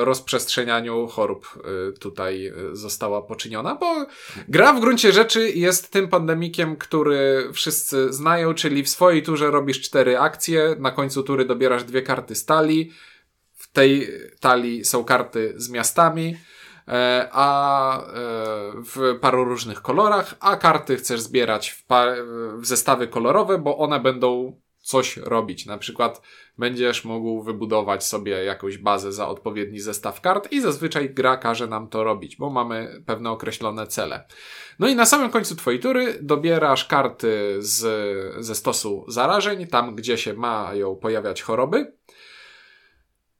rozprzestrzenianiu 0.04 1.08
chorób 1.08 1.60
y, 1.90 2.00
tutaj 2.00 2.48
y, 2.48 2.75
została 2.75 3.22
poczyniona, 3.22 3.75
bo 3.75 4.06
gra 4.48 4.74
w 4.74 4.80
gruncie 4.80 5.12
rzeczy 5.12 5.50
jest 5.50 5.92
tym 5.92 6.08
pandemikiem, 6.08 6.75
który 6.75 7.50
wszyscy 7.54 8.13
znają, 8.13 8.54
czyli 8.54 8.84
w 8.84 8.90
swojej 8.90 9.24
turze 9.24 9.52
robisz 9.52 9.81
cztery 9.81 10.19
akcje, 10.19 10.75
na 10.80 10.92
końcu 10.92 11.24
tury 11.24 11.46
dobierasz 11.46 11.84
dwie 11.84 12.02
karty 12.02 12.36
stali, 12.36 12.92
w 13.56 13.72
tej 13.72 14.08
talii 14.39 14.86
są 14.86 15.03
karty 15.03 15.53
z 15.56 15.70
miastami, 15.70 16.38
e, 16.88 17.30
a 17.32 17.98
e, 18.00 18.03
w 18.75 19.20
paru 19.22 19.46
różnych 19.46 19.82
kolorach, 19.82 20.36
a 20.39 20.56
karty 20.56 20.96
chcesz 20.96 21.22
zbierać 21.22 21.72
w, 21.72 21.86
w 22.58 22.65
zestawy 22.65 23.08
kolorowe, 23.08 23.58
bo 23.58 23.77
one 23.77 24.00
będą 24.00 24.61
coś 24.82 25.18
robić. 25.18 25.66
Na 25.66 25.78
przykład 25.78 26.22
będziesz 26.58 27.06
mógł 27.06 27.44
wybudować 27.44 28.06
sobie 28.06 28.32
jakąś 28.32 28.78
bazę 28.78 29.14
za 29.14 29.28
odpowiedni 29.28 29.80
zestaw 29.80 30.22
kart 30.22 30.52
i 30.52 30.62
zazwyczaj 30.62 31.10
gra 31.10 31.38
każe 31.38 31.68
nam 31.68 31.88
to 31.88 32.04
robić, 32.04 32.36
bo 32.36 32.50
mamy 32.50 33.04
pewne 33.06 33.32
określone 33.32 33.88
cele. 33.88 34.28
No 34.80 34.88
i 34.88 34.96
na 34.96 35.06
samym 35.06 35.30
końcu 35.30 35.56
twojej 35.56 35.80
tury 35.80 36.18
dobierasz 36.22 36.86
karty 36.86 37.56
z, 37.60 38.46
ze 38.46 38.56
stosu 38.56 39.06
zarażeń, 39.08 39.68
tam 39.68 39.96
gdzie 39.96 40.18
się 40.18 40.34
mają 40.34 40.96
pojawiać 40.96 41.42
choroby 41.42 41.94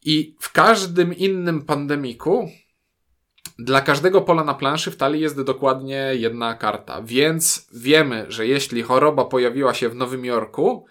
i 0.06 0.36
w 0.40 0.52
każdym 0.52 1.14
innym 1.14 1.62
pandemiku 1.62 2.50
dla 3.60 3.82
każdego 3.82 4.22
pola 4.22 4.44
na 4.44 4.54
planszy 4.54 4.92
w 4.92 4.98
talii 4.98 5.22
jest 5.22 5.42
dokładnie 5.42 6.12
jedna 6.14 6.54
karta, 6.54 7.02
więc 7.02 7.70
wiemy, 7.74 8.26
że 8.28 8.48
jeśli 8.48 8.82
choroba 8.82 9.26
pojawiła 9.26 9.74
się 9.74 9.90
w 9.90 9.96
Nowym 9.96 10.26
Jorku, 10.26 10.86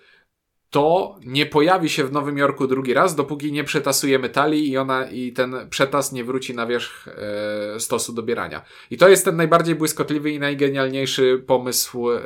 to 0.71 1.17
nie 1.27 1.47
pojawi 1.47 1.89
się 1.89 2.05
w 2.05 2.13
Nowym 2.13 2.39
Jorku 2.39 2.67
drugi 2.67 2.95
raz, 2.95 3.15
dopóki 3.15 3.53
nie 3.53 3.65
przetasujemy 3.65 4.29
talii 4.29 4.71
i 4.71 4.79
ona 4.79 5.11
i 5.11 5.33
ten 5.33 5.55
przetas 5.71 6.13
nie 6.13 6.25
wróci 6.25 6.55
na 6.55 6.67
wierzch 6.67 7.09
e, 7.09 7.81
stosu 7.81 8.13
dobierania. 8.13 8.63
I 8.91 8.97
to 8.97 9.09
jest 9.09 9.25
ten 9.25 9.37
najbardziej 9.37 9.75
błyskotliwy 9.75 10.31
i 10.31 10.39
najgenialniejszy 10.39 11.45
pomysł 11.47 12.11
e, 12.11 12.21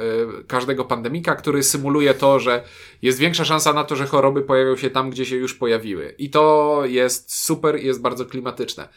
każdego 0.47 0.85
pandemika, 0.85 1.35
który 1.35 1.63
symuluje 1.63 2.15
to, 2.15 2.39
że 2.39 2.65
jest 3.03 3.19
większa 3.19 3.45
szansa 3.45 3.73
na 3.73 3.85
to, 3.85 3.97
że 3.97 4.07
choroby 4.07 4.43
pojawią 4.43 4.77
się 4.77 4.91
tam, 4.91 5.11
gdzie 5.11 5.27
się 5.27 5.37
już 5.37 5.55
pojawiły. 5.55 6.15
I 6.19 6.31
to 6.31 6.83
jest 6.85 7.45
super 7.45 7.81
i 7.83 7.87
jest 7.87 8.03
bardzo 8.03 8.27
klimatyczne. 8.27 8.89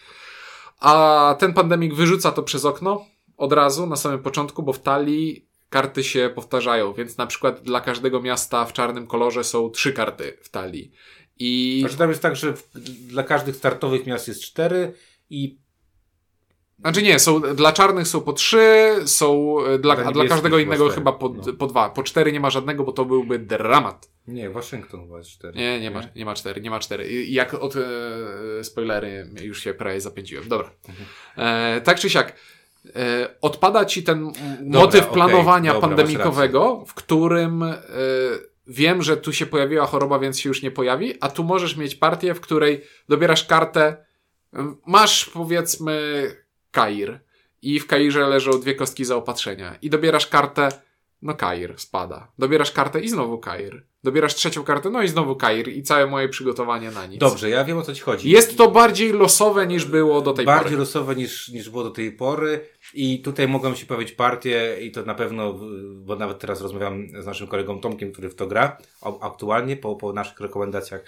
A 0.80 1.36
ten 1.40 1.54
pandemik 1.54 1.94
wyrzuca 1.94 2.32
to 2.32 2.44
przez 2.44 2.66
okno 2.66 3.06
od 3.38 3.54
razu 3.54 3.88
na 3.88 3.96
samym 3.96 4.20
początku, 4.20 4.64
bo 4.64 4.74
w 4.74 4.80
talii 4.80 5.47
karty 5.70 6.04
się 6.04 6.32
powtarzają, 6.36 6.94
więc 6.94 7.18
na 7.18 7.28
przykład 7.28 7.62
dla 7.62 7.82
każdego 7.82 8.22
miasta 8.22 8.66
w 8.66 8.74
czarnym 8.74 9.08
kolorze 9.08 9.44
są 9.44 9.70
trzy 9.70 9.94
karty 9.94 10.38
w 10.42 10.50
talii. 10.50 10.92
I... 11.40 11.78
Znaczy 11.82 11.98
tam 11.98 12.10
jest 12.10 12.22
tak, 12.22 12.36
że 12.36 12.54
w, 12.54 12.70
dla 13.08 13.24
każdych 13.24 13.56
startowych 13.56 14.06
miast 14.06 14.28
jest 14.28 14.42
cztery 14.44 14.94
i 15.30 15.58
Znaczy 16.80 17.02
nie, 17.02 17.20
są, 17.20 17.42
dla 17.42 17.72
czarnych 17.74 18.08
są 18.08 18.22
po 18.22 18.34
trzy, 18.34 18.96
są 19.06 19.58
e, 19.66 19.80
dla, 19.80 19.96
Dla 19.96 20.06
a 20.06 20.12
dla 20.12 20.26
każdego 20.28 20.60
innego 20.60 20.86
cztery. 20.86 20.96
chyba 20.96 21.12
po, 21.12 21.30
No. 21.30 21.54
po 21.54 21.68
dwa. 21.68 21.90
Po 21.90 22.04
cztery 22.04 22.32
nie 22.32 22.40
ma 22.40 22.50
żadnego, 22.50 22.84
bo 22.84 22.92
to 22.92 23.06
byłby 23.06 23.40
dramat. 23.40 24.12
Nie, 24.28 24.50
Waszyngton 24.50 25.02
chyba 25.02 25.18
jest 25.18 25.30
cztery. 25.30 25.60
Nie, 25.60 25.80
nie 25.80 25.92
ma, 25.92 26.02
nie 26.16 26.26
ma 26.26 26.36
cztery, 26.36 26.62
nie 26.62 26.70
ma 26.70 26.80
cztery. 26.80 27.08
I 27.24 27.34
Jak 27.34 27.54
od 27.54 27.76
e, 27.76 28.64
spoilery 28.64 29.30
już 29.42 29.64
się 29.64 29.74
prawie 29.74 30.02
zapędziłem. 30.02 30.48
Dobra. 30.48 30.72
E, 31.38 31.82
tak 31.82 32.00
czy 32.00 32.10
siak, 32.10 32.36
odpada 33.42 33.86
ci 33.86 34.04
ten 34.04 34.18
m- 34.20 34.34
motyw 34.66 35.02
okej, 35.02 35.14
planowania 35.14 35.74
dobra, 35.74 35.88
pandemikowego, 35.90 36.84
w 36.88 36.94
którym 36.94 37.64
e, 37.64 37.78
wiem, 38.68 39.04
że 39.04 39.18
tu 39.18 39.34
się 39.34 39.46
pojawiła 39.46 39.86
choroba, 39.86 40.20
więc 40.20 40.40
się 40.40 40.50
już 40.50 40.62
nie 40.62 40.72
pojawi, 40.72 41.14
a 41.22 41.30
tu 41.30 41.44
możesz 41.44 41.78
mieć 41.78 41.96
partię, 41.96 42.34
w 42.34 42.42
której 42.42 42.82
dobierasz 43.10 43.46
kartę, 43.46 44.06
masz 44.86 45.26
powiedzmy 45.26 46.28
Kair 46.72 47.20
i 47.62 47.80
w 47.80 47.88
Kairze 47.88 48.28
leżą 48.28 48.52
dwie 48.52 48.76
kostki 48.76 49.06
zaopatrzenia 49.06 49.76
i 49.82 49.90
dobierasz 49.90 50.28
kartę, 50.28 50.70
no 51.22 51.34
Kair 51.34 51.74
spada. 51.78 52.32
Dobierasz 52.40 52.72
kartę 52.72 53.00
i 53.00 53.10
znowu 53.10 53.38
Kair. 53.38 53.84
Dobierasz 54.04 54.36
trzecią 54.36 54.64
kartę, 54.64 54.90
no 54.90 55.04
i 55.04 55.08
znowu 55.08 55.36
Kair 55.36 55.68
i 55.68 55.84
całe 55.84 56.08
moje 56.08 56.30
przygotowanie 56.30 56.92
na 56.92 57.06
nic. 57.06 57.20
Dobrze, 57.20 57.50
ja 57.50 57.64
wiem 57.64 57.78
o 57.78 57.82
co 57.82 57.94
ci 57.94 58.02
chodzi. 58.02 58.30
Jest 58.30 58.58
to 58.58 58.72
bardziej 58.72 59.14
losowe 59.14 59.68
niż 59.68 59.86
było 59.86 60.22
do 60.22 60.34
tej 60.34 60.46
bardziej 60.46 60.64
pory. 60.64 60.78
losowe 60.78 61.16
niż, 61.16 61.50
niż 61.50 61.70
było 61.70 61.84
do 61.84 61.92
tej 61.92 62.12
pory 62.12 62.60
i 62.94 63.22
tutaj 63.22 63.48
mogą 63.48 63.76
się 63.76 63.86
pojawić 63.86 64.12
partie 64.12 64.78
i 64.82 64.92
to 64.92 65.04
na 65.04 65.16
pewno, 65.16 65.60
bo 65.96 66.16
nawet 66.16 66.40
teraz 66.40 66.62
rozmawiam 66.62 67.08
z 67.22 67.26
naszym 67.26 67.48
kolegą 67.48 67.80
Tomkiem, 67.80 68.12
który 68.12 68.30
w 68.30 68.36
to 68.36 68.48
gra 68.48 68.78
aktualnie 69.22 69.78
po, 69.78 69.96
po 69.96 70.14
naszych 70.14 70.40
rekomendacjach 70.40 71.04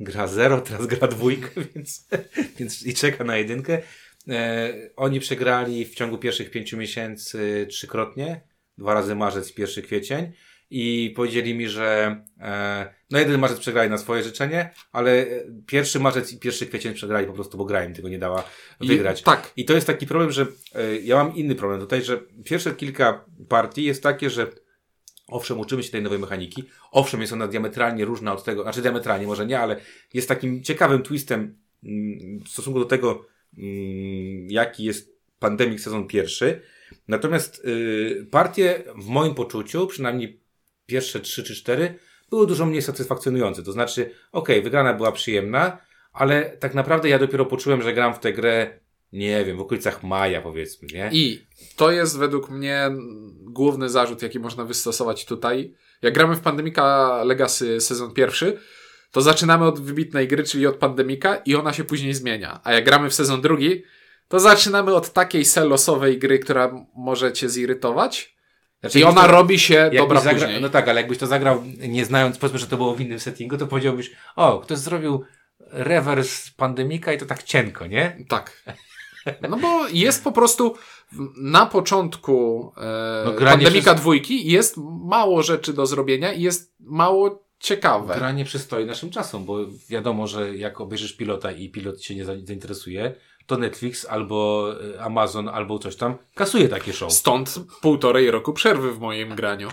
gra 0.00 0.26
zero, 0.26 0.60
teraz 0.60 0.86
gra 0.86 1.08
dwójkę, 1.08 1.48
więc, 1.74 2.08
więc 2.58 2.86
i 2.86 2.94
czeka 2.94 3.24
na 3.24 3.36
jedynkę. 3.36 3.82
E, 4.28 4.72
oni 4.96 5.20
przegrali 5.20 5.84
w 5.84 5.94
ciągu 5.94 6.18
pierwszych 6.18 6.50
pięciu 6.50 6.76
miesięcy 6.76 7.66
trzykrotnie, 7.70 8.40
dwa 8.82 8.94
razy 8.94 9.14
marzec, 9.14 9.52
pierwszy 9.52 9.82
kwiecień 9.82 10.32
i 10.70 11.12
powiedzieli 11.16 11.54
mi, 11.54 11.68
że 11.68 12.16
e, 12.40 12.94
no 13.10 13.18
jeden 13.18 13.40
marzec 13.40 13.58
przegrali 13.58 13.90
na 13.90 13.98
swoje 13.98 14.22
życzenie, 14.22 14.70
ale 14.92 15.26
pierwszy 15.66 16.00
marzec 16.00 16.32
i 16.32 16.38
pierwszy 16.38 16.66
kwiecień 16.66 16.94
przegrali 16.94 17.26
po 17.26 17.32
prostu, 17.32 17.58
bo 17.58 17.64
gra 17.64 17.84
im 17.84 17.94
tego 17.94 18.08
nie 18.08 18.18
dała 18.18 18.44
wygrać. 18.80 19.20
I, 19.20 19.24
tak. 19.24 19.52
I 19.56 19.64
to 19.64 19.74
jest 19.74 19.86
taki 19.86 20.06
problem, 20.06 20.30
że 20.30 20.46
e, 20.74 20.96
ja 20.96 21.24
mam 21.24 21.36
inny 21.36 21.54
problem 21.54 21.80
tutaj, 21.80 22.02
że 22.02 22.20
pierwsze 22.44 22.74
kilka 22.74 23.24
partii 23.48 23.84
jest 23.84 24.02
takie, 24.02 24.30
że 24.30 24.46
owszem, 25.28 25.60
uczymy 25.60 25.82
się 25.82 25.90
tej 25.90 26.02
nowej 26.02 26.18
mechaniki, 26.18 26.64
owszem, 26.90 27.20
jest 27.20 27.32
ona 27.32 27.48
diametralnie 27.48 28.04
różna 28.04 28.32
od 28.32 28.44
tego, 28.44 28.62
znaczy 28.62 28.82
diametralnie 28.82 29.26
może 29.26 29.46
nie, 29.46 29.60
ale 29.60 29.76
jest 30.14 30.28
takim 30.28 30.62
ciekawym 30.62 31.02
twistem 31.02 31.58
mm, 31.84 32.40
w 32.44 32.48
stosunku 32.48 32.78
do 32.78 32.84
tego, 32.84 33.26
mm, 33.58 34.50
jaki 34.50 34.84
jest 34.84 35.12
Pandemic 35.38 35.82
sezon 35.82 36.06
pierwszy. 36.06 36.62
Natomiast 37.08 37.64
y, 37.64 38.26
partie 38.30 38.82
w 38.96 39.06
moim 39.06 39.34
poczuciu, 39.34 39.86
przynajmniej 39.86 40.40
pierwsze 40.86 41.20
trzy 41.20 41.44
czy 41.44 41.54
cztery, 41.54 41.98
były 42.30 42.46
dużo 42.46 42.66
mniej 42.66 42.82
satysfakcjonujące. 42.82 43.62
To 43.62 43.72
znaczy, 43.72 44.10
okej, 44.32 44.62
wygrana 44.62 44.94
była 44.94 45.12
przyjemna, 45.12 45.78
ale 46.12 46.56
tak 46.56 46.74
naprawdę 46.74 47.08
ja 47.08 47.18
dopiero 47.18 47.46
poczułem, 47.46 47.82
że 47.82 47.92
gram 47.92 48.14
w 48.14 48.18
tę 48.18 48.32
grę, 48.32 48.80
nie 49.12 49.44
wiem, 49.44 49.56
w 49.56 49.60
okolicach 49.60 50.02
maja 50.02 50.42
powiedzmy, 50.42 50.88
nie? 50.92 51.10
I 51.12 51.46
to 51.76 51.90
jest 51.90 52.18
według 52.18 52.50
mnie 52.50 52.90
główny 53.40 53.88
zarzut, 53.88 54.22
jaki 54.22 54.38
można 54.38 54.64
wystosować 54.64 55.24
tutaj. 55.24 55.74
Jak 56.02 56.14
gramy 56.14 56.36
w 56.36 56.40
Pandemika 56.40 57.24
Legacy 57.24 57.80
sezon 57.80 58.14
pierwszy, 58.14 58.58
to 59.10 59.20
zaczynamy 59.20 59.64
od 59.64 59.80
wybitnej 59.80 60.28
gry, 60.28 60.44
czyli 60.44 60.66
od 60.66 60.76
Pandemika 60.76 61.36
i 61.36 61.54
ona 61.54 61.72
się 61.72 61.84
później 61.84 62.14
zmienia. 62.14 62.60
A 62.64 62.72
jak 62.72 62.84
gramy 62.84 63.10
w 63.10 63.14
sezon 63.14 63.40
drugi, 63.40 63.82
to 64.32 64.40
zaczynamy 64.40 64.94
od 64.94 65.12
takiej 65.12 65.44
selosowej 65.44 66.18
gry, 66.18 66.38
która 66.38 66.72
może 66.96 67.32
cię 67.32 67.48
zirytować 67.48 68.36
Znaczy, 68.80 69.00
i 69.00 69.04
ona 69.04 69.20
to- 69.22 69.28
robi 69.28 69.58
się 69.58 69.90
dobra 69.96 70.20
zagra- 70.20 70.32
później. 70.32 70.60
No 70.60 70.68
tak, 70.68 70.88
ale 70.88 71.00
jakbyś 71.00 71.18
to 71.18 71.26
zagrał 71.26 71.62
nie 71.88 72.04
znając, 72.04 72.38
powiedzmy, 72.38 72.58
że 72.58 72.66
to 72.66 72.76
było 72.76 72.94
w 72.94 73.00
innym 73.00 73.20
settingu, 73.20 73.58
to 73.58 73.66
powiedziałbyś, 73.66 74.10
o, 74.36 74.58
ktoś 74.60 74.78
zrobił 74.78 75.24
rewers 75.72 76.50
pandemika 76.50 77.12
i 77.12 77.18
to 77.18 77.26
tak 77.26 77.42
cienko, 77.42 77.86
nie? 77.86 78.16
Tak. 78.28 78.62
No 79.48 79.56
bo 79.56 79.88
jest 79.88 80.24
po 80.24 80.32
prostu 80.32 80.74
na 81.36 81.66
początku 81.66 82.72
e, 82.76 83.22
No, 83.24 83.32
granie 83.32 83.64
Pandemika 83.64 83.90
przez- 83.90 84.00
dwójki 84.02 84.50
jest 84.50 84.76
mało 85.04 85.42
rzeczy 85.42 85.72
do 85.72 85.86
zrobienia 85.86 86.32
i 86.32 86.42
jest 86.42 86.74
mało 86.80 87.44
ciekawe. 87.58 88.14
Gra 88.14 88.32
nie 88.32 88.44
przystoi 88.44 88.84
naszym 88.86 89.10
czasom, 89.10 89.44
bo 89.44 89.58
wiadomo, 89.88 90.26
że 90.26 90.56
jak 90.56 90.80
obejrzysz 90.80 91.12
pilota 91.16 91.52
i 91.52 91.68
pilot 91.70 92.00
cię 92.00 92.14
nie 92.14 92.24
za- 92.24 92.32
zainteresuje, 92.44 93.14
to 93.46 93.56
Netflix 93.56 94.06
albo 94.10 94.68
y, 94.94 95.00
Amazon 95.00 95.48
albo 95.48 95.78
coś 95.78 95.96
tam 95.96 96.14
kasuje 96.34 96.68
takie 96.68 96.92
show. 96.92 97.12
Stąd 97.12 97.54
półtorej 97.80 98.30
roku 98.30 98.52
przerwy 98.52 98.92
w 98.92 99.00
moim 99.00 99.34
graniu. 99.34 99.68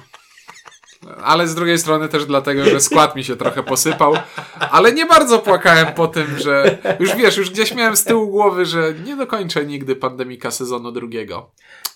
Ale 1.23 1.47
z 1.47 1.55
drugiej 1.55 1.77
strony 1.79 2.09
też 2.09 2.25
dlatego, 2.25 2.65
że 2.65 2.79
skład 2.81 3.15
mi 3.15 3.23
się 3.23 3.35
trochę 3.35 3.63
posypał. 3.63 4.13
Ale 4.71 4.93
nie 4.93 5.05
bardzo 5.05 5.39
płakałem 5.39 5.93
po 5.93 6.07
tym, 6.07 6.39
że 6.39 6.77
już 6.99 7.15
wiesz, 7.15 7.37
już 7.37 7.49
gdzieś 7.49 7.73
miałem 7.75 7.97
z 7.97 8.03
tyłu 8.03 8.27
głowy, 8.27 8.65
że 8.65 8.93
nie 9.05 9.15
dokończę 9.15 9.65
nigdy 9.65 9.95
pandemika 9.95 10.51
sezonu 10.51 10.91
drugiego. 10.91 11.51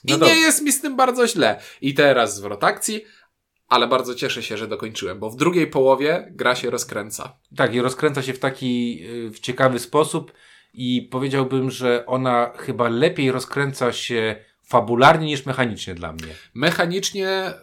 I 0.06 0.12
No 0.12 0.14
nie 0.16 0.20
dobrze. 0.20 0.36
jest 0.36 0.62
mi 0.62 0.72
z 0.72 0.82
tym 0.82 0.96
bardzo 0.96 1.28
źle. 1.28 1.60
I 1.82 1.94
teraz 1.94 2.36
zwrot 2.36 2.64
akcji, 2.64 3.06
ale 3.68 3.88
bardzo 3.88 4.16
cieszę 4.16 4.44
się, 4.44 4.58
że 4.58 4.68
dokończyłem, 4.68 5.20
bo 5.20 5.30
w 5.30 5.36
drugiej 5.36 5.68
połowie 5.68 6.28
gra 6.32 6.56
się 6.56 6.70
rozkręca. 6.70 7.38
Tak, 7.56 7.76
i 7.76 7.82
rozkręca 7.82 8.22
się 8.22 8.34
w 8.34 8.40
taki 8.40 9.00
y, 9.28 9.30
w 9.32 9.40
ciekawy 9.40 9.80
sposób 9.80 10.32
i 10.74 11.08
powiedziałbym, 11.12 11.72
że 11.72 12.06
ona 12.06 12.52
chyba 12.58 12.90
lepiej 12.90 13.32
rozkręca 13.32 13.94
się 13.94 14.36
fabularnie 14.64 15.28
niż 15.28 15.46
mechanicznie 15.46 15.96
dla 15.96 16.14
mnie. 16.14 16.28
Mechanicznie 16.54 17.54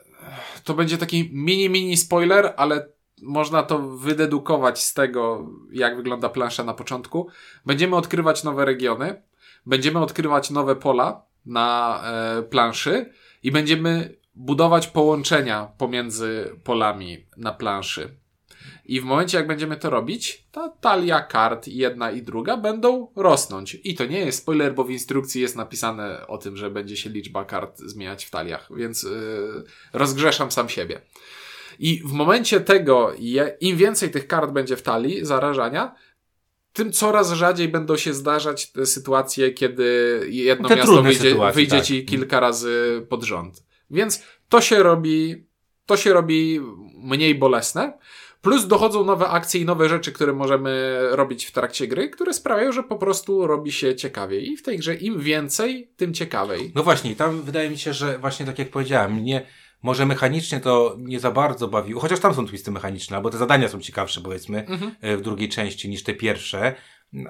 to 0.64 0.74
będzie 0.74 0.98
taki 0.98 1.30
mini, 1.32 1.70
mini 1.70 1.96
spoiler, 1.96 2.54
ale 2.56 2.88
można 3.22 3.62
to 3.62 3.78
wydedukować 3.78 4.82
z 4.82 4.94
tego, 4.94 5.46
jak 5.72 5.96
wygląda 5.96 6.28
plansza 6.28 6.64
na 6.64 6.74
początku. 6.74 7.28
Będziemy 7.66 7.96
odkrywać 7.96 8.44
nowe 8.44 8.64
regiony, 8.64 9.22
będziemy 9.66 9.98
odkrywać 9.98 10.50
nowe 10.50 10.76
pola 10.76 11.22
na 11.46 12.00
e, 12.04 12.42
planszy 12.42 13.12
i 13.42 13.52
będziemy 13.52 14.16
budować 14.34 14.86
połączenia 14.86 15.68
pomiędzy 15.78 16.56
polami 16.64 17.26
na 17.36 17.52
planszy. 17.52 18.19
I 18.90 19.00
w 19.00 19.04
momencie, 19.04 19.38
jak 19.38 19.46
będziemy 19.46 19.76
to 19.76 19.90
robić, 19.90 20.44
ta 20.52 20.68
talia 20.68 21.20
kart, 21.20 21.68
jedna 21.68 22.10
i 22.10 22.22
druga, 22.22 22.56
będą 22.56 23.12
rosnąć. 23.16 23.78
I 23.84 23.94
to 23.94 24.06
nie 24.06 24.18
jest 24.18 24.38
spoiler, 24.38 24.74
bo 24.74 24.84
w 24.84 24.90
instrukcji 24.90 25.42
jest 25.42 25.56
napisane 25.56 26.26
o 26.26 26.38
tym, 26.38 26.56
że 26.56 26.70
będzie 26.70 26.96
się 26.96 27.10
liczba 27.10 27.44
kart 27.44 27.78
zmieniać 27.78 28.24
w 28.24 28.30
taliach, 28.30 28.68
więc 28.76 29.02
yy, 29.02 29.64
rozgrzeszam 29.92 30.50
sam 30.50 30.68
siebie. 30.68 31.00
I 31.78 32.02
w 32.04 32.12
momencie 32.12 32.60
tego, 32.60 33.12
im 33.60 33.76
więcej 33.76 34.10
tych 34.10 34.26
kart 34.26 34.50
będzie 34.50 34.76
w 34.76 34.82
talii 34.82 35.24
zarażania, 35.24 35.94
tym 36.72 36.92
coraz 36.92 37.32
rzadziej 37.32 37.68
będą 37.68 37.96
się 37.96 38.14
zdarzać 38.14 38.72
te 38.72 38.86
sytuacje, 38.86 39.50
kiedy 39.50 40.20
jedno 40.30 40.68
Te 40.68 40.76
miasto 40.76 41.02
wyjdzie, 41.02 41.30
sytuacje, 41.30 41.54
wyjdzie 41.54 41.76
tak. 41.76 41.84
ci 41.84 42.04
kilka 42.04 42.40
razy 42.40 43.06
pod 43.08 43.22
rząd. 43.22 43.64
Więc 43.90 44.22
to 44.48 44.60
się 44.60 44.82
robi, 44.82 45.46
to 45.86 45.96
się 45.96 46.12
robi 46.12 46.60
mniej 46.94 47.34
bolesne. 47.34 47.98
Plus 48.42 48.66
dochodzą 48.66 49.04
nowe 49.04 49.28
akcje 49.28 49.60
i 49.60 49.64
nowe 49.64 49.88
rzeczy, 49.88 50.12
które 50.12 50.32
możemy 50.32 50.98
robić 51.10 51.46
w 51.46 51.52
trakcie 51.52 51.86
gry, 51.86 52.08
które 52.08 52.34
sprawiają, 52.34 52.72
że 52.72 52.82
po 52.82 52.96
prostu 52.96 53.46
robi 53.46 53.72
się 53.72 53.96
ciekawiej. 53.96 54.48
I 54.48 54.56
w 54.56 54.62
tej 54.62 54.78
grze 54.78 54.94
im 54.94 55.20
więcej, 55.20 55.90
tym 55.96 56.14
ciekawej. 56.14 56.72
No 56.74 56.82
właśnie, 56.82 57.16
tam 57.16 57.42
wydaje 57.42 57.70
mi 57.70 57.78
się, 57.78 57.92
że 57.92 58.18
właśnie 58.18 58.46
tak 58.46 58.58
jak 58.58 58.70
powiedziałem, 58.70 59.14
mnie 59.14 59.46
może 59.82 60.06
mechanicznie 60.06 60.60
to 60.60 60.96
nie 60.98 61.20
za 61.20 61.30
bardzo 61.30 61.68
bawiło, 61.68 62.00
chociaż 62.00 62.20
tam 62.20 62.34
są 62.34 62.46
twisty 62.46 62.70
mechaniczne, 62.70 63.16
albo 63.16 63.30
te 63.30 63.38
zadania 63.38 63.68
są 63.68 63.80
ciekawsze 63.80 64.20
powiedzmy 64.20 64.66
Mhm. 64.66 64.94
e, 65.00 65.16
w 65.16 65.22
drugiej 65.22 65.48
części 65.48 65.88
niż 65.88 66.02
te 66.02 66.14
pierwsze, 66.14 66.74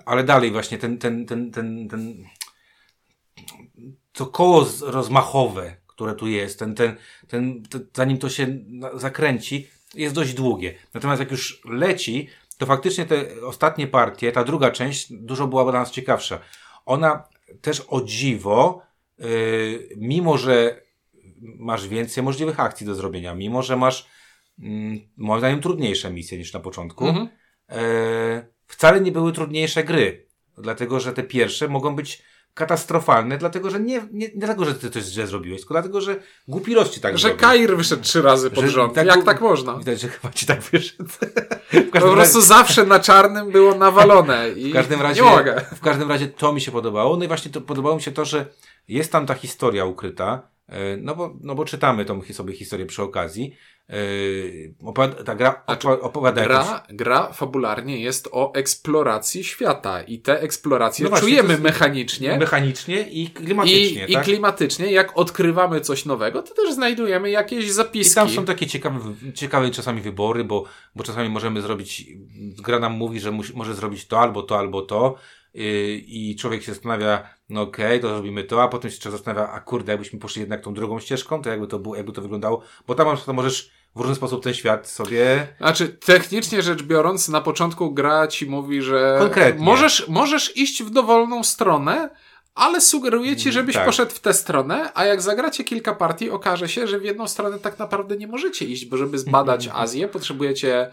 ale 0.06 0.24
dalej 0.24 0.50
właśnie 0.50 0.78
ten, 0.78 0.98
ten, 0.98 1.26
ten, 1.26 1.50
ten, 1.50 1.88
ten 1.88 2.24
to 4.12 4.26
koło 4.26 4.66
rozmachowe, 4.82 5.76
które 5.86 6.14
tu 6.14 6.26
jest, 6.26 6.58
ten, 6.58 6.74
ten, 6.74 6.96
ten, 7.28 7.62
ten, 7.62 7.86
zanim 7.96 8.18
to 8.18 8.28
się 8.28 8.58
zakręci, 8.94 9.68
jest 9.94 10.14
dość 10.14 10.34
długie. 10.34 10.74
Natomiast 10.94 11.20
jak 11.20 11.30
już 11.30 11.60
leci, 11.64 12.28
to 12.58 12.66
faktycznie 12.66 13.06
te 13.06 13.26
ostatnie 13.46 13.86
partie, 13.86 14.32
ta 14.32 14.44
druga 14.44 14.70
część, 14.70 15.12
dużo 15.12 15.46
była 15.46 15.64
dla 15.64 15.72
nas 15.80 15.90
ciekawsza. 15.90 16.40
Ona 16.86 17.28
też 17.60 17.82
o 17.88 18.00
dziwo, 18.00 18.82
yy, 19.18 19.88
mimo 19.96 20.38
że 20.38 20.82
masz 21.58 21.88
więcej 21.88 22.22
możliwych 22.24 22.60
akcji 22.60 22.86
do 22.86 22.94
zrobienia, 22.94 23.34
mimo 23.34 23.62
że 23.62 23.76
masz, 23.76 24.06
mm, 24.58 25.00
moim 25.16 25.40
zdaniem, 25.40 25.60
trudniejsze 25.60 26.10
misje 26.10 26.38
niż 26.38 26.52
na 26.52 26.60
początku, 26.60 27.06
Mhm. 27.08 27.28
e, 27.68 28.46
wcale 28.66 29.00
nie 29.00 29.12
były 29.12 29.32
trudniejsze 29.32 29.84
gry. 29.84 30.26
Dlatego, 30.58 31.00
że 31.00 31.12
te 31.12 31.22
pierwsze 31.22 31.68
mogą 31.68 31.96
być 31.96 32.22
katastrofalne, 32.54 33.38
dlatego 33.38 33.70
że 33.70 33.80
nie, 33.80 34.02
nie, 34.12 34.28
dlatego, 34.34 34.64
że 34.64 34.74
ty 34.74 34.90
coś 34.90 35.02
źle 35.04 35.26
zrobiłeś, 35.26 35.60
tylko 35.60 35.74
dlatego, 35.74 36.00
że 36.00 36.16
głupi 36.48 36.74
los 36.74 36.90
ci 36.90 37.00
tak 37.00 37.18
Że 37.18 37.28
zrobił. 37.28 37.38
Kair 37.38 37.76
wyszedł 37.76 38.02
trzy 38.02 38.22
razy 38.22 38.50
pod 38.50 38.64
Że 38.64 38.70
rząd. 38.70 38.94
tak 38.94 39.06
Jak 39.06 39.24
tak 39.24 39.40
można? 39.40 39.74
Widać, 39.78 40.00
że 40.00 40.08
chyba 40.08 40.32
ci 40.32 40.46
tak 40.46 40.60
wyszedł. 40.60 41.10
Po 41.92 42.00
prostu 42.00 42.16
razie, 42.16 42.40
zawsze 42.42 42.84
na 42.86 43.00
czarnym 43.00 43.50
było 43.50 43.74
nawalone 43.74 44.50
i 44.50 44.70
w 44.70 44.74
każdym 44.74 45.02
razie, 45.02 45.22
nie 45.22 45.30
mogę. 45.30 45.60
w 45.76 45.80
każdym 45.80 46.08
razie 46.08 46.28
to 46.28 46.52
mi 46.52 46.60
się 46.60 46.72
podobało. 46.72 47.16
No 47.16 47.24
i 47.24 47.28
właśnie 47.28 47.50
to 47.50 47.60
podobało 47.60 47.96
mi 47.96 48.02
się 48.02 48.12
to, 48.12 48.24
że 48.24 48.46
jest 48.88 49.12
tam 49.12 49.26
ta 49.26 49.34
historia 49.34 49.84
ukryta, 49.84 50.49
no 51.00 51.14
bo, 51.16 51.34
no 51.40 51.54
bo 51.54 51.64
czytamy 51.64 52.04
tą 52.04 52.22
sobie 52.22 52.54
historię 52.54 52.86
przy 52.86 53.02
okazji. 53.02 53.56
E, 53.88 53.94
Opowiada, 54.86 55.24
ta 55.24 55.34
gra 55.34 55.62
Znaczy, 55.66 55.86
opo- 55.88 56.00
opowiada 56.00 56.40
jakoś- 56.42 56.56
Gra, 56.66 56.82
gra 56.90 57.32
fabularnie 57.32 58.00
jest 58.00 58.28
o 58.32 58.54
eksploracji 58.54 59.44
świata 59.44 60.02
i 60.02 60.18
te 60.18 60.40
eksploracje 60.42 61.04
No 61.04 61.10
właśnie, 61.10 61.28
czujemy 61.28 61.58
mechanicznie 61.58 62.38
mechanicznie 62.38 63.02
i 63.08 63.22
i, 63.22 63.30
klimatycznie. 63.30 64.06
i 64.06 64.12
tak? 64.12 64.24
klimatycznie. 64.24 64.92
Jak 64.92 65.18
odkrywamy 65.18 65.80
coś 65.80 66.04
nowego, 66.04 66.42
to 66.42 66.54
też 66.54 66.74
znajdujemy 66.74 67.30
jakieś 67.30 67.64
I 67.64 67.70
zapiski. 67.70 68.14
tam 68.14 68.28
są 68.28 68.44
takie 68.44 68.66
ciekawe, 68.66 69.00
ciekawe 69.34 69.70
czasami 69.70 70.00
wybory, 70.00 70.44
bo, 70.44 70.64
bo 70.96 71.04
czasami 71.04 71.28
możemy 71.28 71.62
zrobić, 71.62 72.04
gra 72.62 72.78
nam 72.78 72.92
mówi, 72.92 73.20
że 73.20 73.30
musi, 73.30 73.52
może 73.56 73.74
zrobić 73.74 74.06
to 74.06 74.20
albo 74.20 74.42
to, 74.42 74.58
albo 74.58 74.82
to 74.82 75.14
i 75.54 76.36
człowiek 76.40 76.62
się 76.62 76.72
zastanawia, 76.72 77.28
no 77.48 77.62
okej, 77.62 78.00
to 78.00 78.08
zrobimy 78.08 78.44
to, 78.44 78.62
a 78.62 78.68
potem 78.68 78.90
się 78.90 78.98
człowiek 78.98 79.18
zastanawia, 79.18 79.52
a 79.52 79.60
kurde, 79.60 79.92
jakbyśmy 79.92 80.18
poszli 80.18 80.40
jednak 80.40 80.60
tą 80.60 80.74
drugą 80.74 81.00
ścieżką, 81.00 81.42
to 81.42 81.50
jakby 81.50 81.66
to 81.66 81.78
było, 81.78 81.96
jakby 81.96 82.12
to 82.12 82.22
wyglądało, 82.22 82.62
bo 82.86 82.94
tam 82.94 83.16
przykład 83.16 83.36
możesz 83.36 83.70
w 83.96 84.00
różny 84.00 84.14
sposób 84.14 84.44
ten 84.44 84.54
świat 84.54 84.88
sobie 84.88 85.46
Znaczy, 85.58 85.88
technicznie 85.88 86.62
rzecz 86.62 86.82
biorąc, 86.82 87.28
na 87.28 87.40
początku 87.40 87.94
gra 87.94 88.26
ci 88.26 88.46
mówi, 88.46 88.82
że 88.82 89.16
Konkretnie. 89.20 89.64
możesz, 89.64 90.08
możesz 90.08 90.56
iść 90.56 90.82
w 90.82 90.90
dowolną 90.90 91.44
stronę, 91.44 92.10
ale 92.54 92.80
sugeruje 92.80 93.36
ci, 93.36 93.52
żebyś 93.52 93.74
tak. 93.74 93.86
poszedł 93.86 94.12
w 94.12 94.20
tę 94.20 94.34
stronę, 94.34 94.90
a 94.94 95.04
jak 95.04 95.22
zagracie 95.22 95.64
kilka 95.64 95.94
partii, 95.94 96.30
okaże 96.30 96.68
się, 96.68 96.86
że 96.86 96.98
w 96.98 97.04
jedną 97.04 97.28
stronę 97.28 97.58
tak 97.58 97.78
naprawdę 97.78 98.16
nie 98.16 98.26
możecie 98.26 98.64
iść, 98.64 98.86
bo 98.86 98.96
żeby 98.96 99.18
zbadać 99.18 99.68
Azję, 99.74 100.08
potrzebujecie 100.08 100.90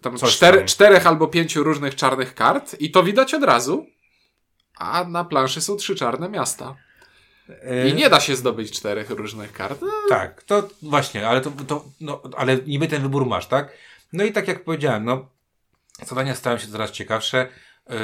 tam 0.00 0.18
Coś 0.18 0.36
cztery, 0.36 0.58
tam. 0.58 0.66
czterech 0.66 1.06
albo 1.06 1.28
pięciu 1.28 1.64
różnych 1.64 1.94
czarnych 1.94 2.34
kart 2.34 2.80
i 2.80 2.90
to 2.90 3.02
widać 3.02 3.34
od 3.34 3.42
razu, 3.42 3.86
a 4.78 5.04
na 5.04 5.24
planszy 5.24 5.60
są 5.60 5.76
trzy 5.76 5.94
czarne 5.94 6.28
miasta. 6.28 6.76
I 7.90 7.94
nie 7.94 8.10
da 8.10 8.20
się 8.20 8.36
zdobyć 8.36 8.72
czterech 8.72 9.10
różnych 9.10 9.52
kart. 9.52 9.80
No, 9.82 9.88
Tak, 10.08 10.42
to 10.42 10.68
właśnie, 10.82 11.28
ale 11.28 11.40
to, 11.40 11.52
to 11.66 11.84
no, 12.00 12.22
ale 12.36 12.56
niby 12.56 12.88
ten 12.88 13.02
wybór 13.02 13.26
masz, 13.26 13.46
tak? 13.46 13.72
No 14.12 14.24
i 14.24 14.32
tak 14.32 14.48
jak 14.48 14.64
powiedziałem, 14.64 15.04
no, 15.04 15.28
zadania 16.06 16.34
stają 16.34 16.58
się 16.58 16.68
coraz 16.68 16.90
ciekawsze. 16.90 17.48
Yy, 17.90 17.96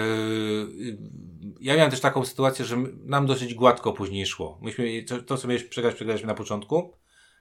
ja 1.60 1.76
miałem 1.76 1.90
też 1.90 2.00
taką 2.00 2.24
sytuację, 2.24 2.64
że 2.64 2.76
nam 3.04 3.26
dosyć 3.26 3.54
gładko 3.54 3.92
później 3.92 4.26
szło. 4.26 4.58
Myśmy, 4.62 5.02
to, 5.02 5.22
to 5.22 5.36
co 5.36 5.48
mieliśmy 5.48 5.68
przegrać, 5.68 5.94
przegraliśmy 5.94 6.26
na 6.26 6.34
początku. 6.34 6.92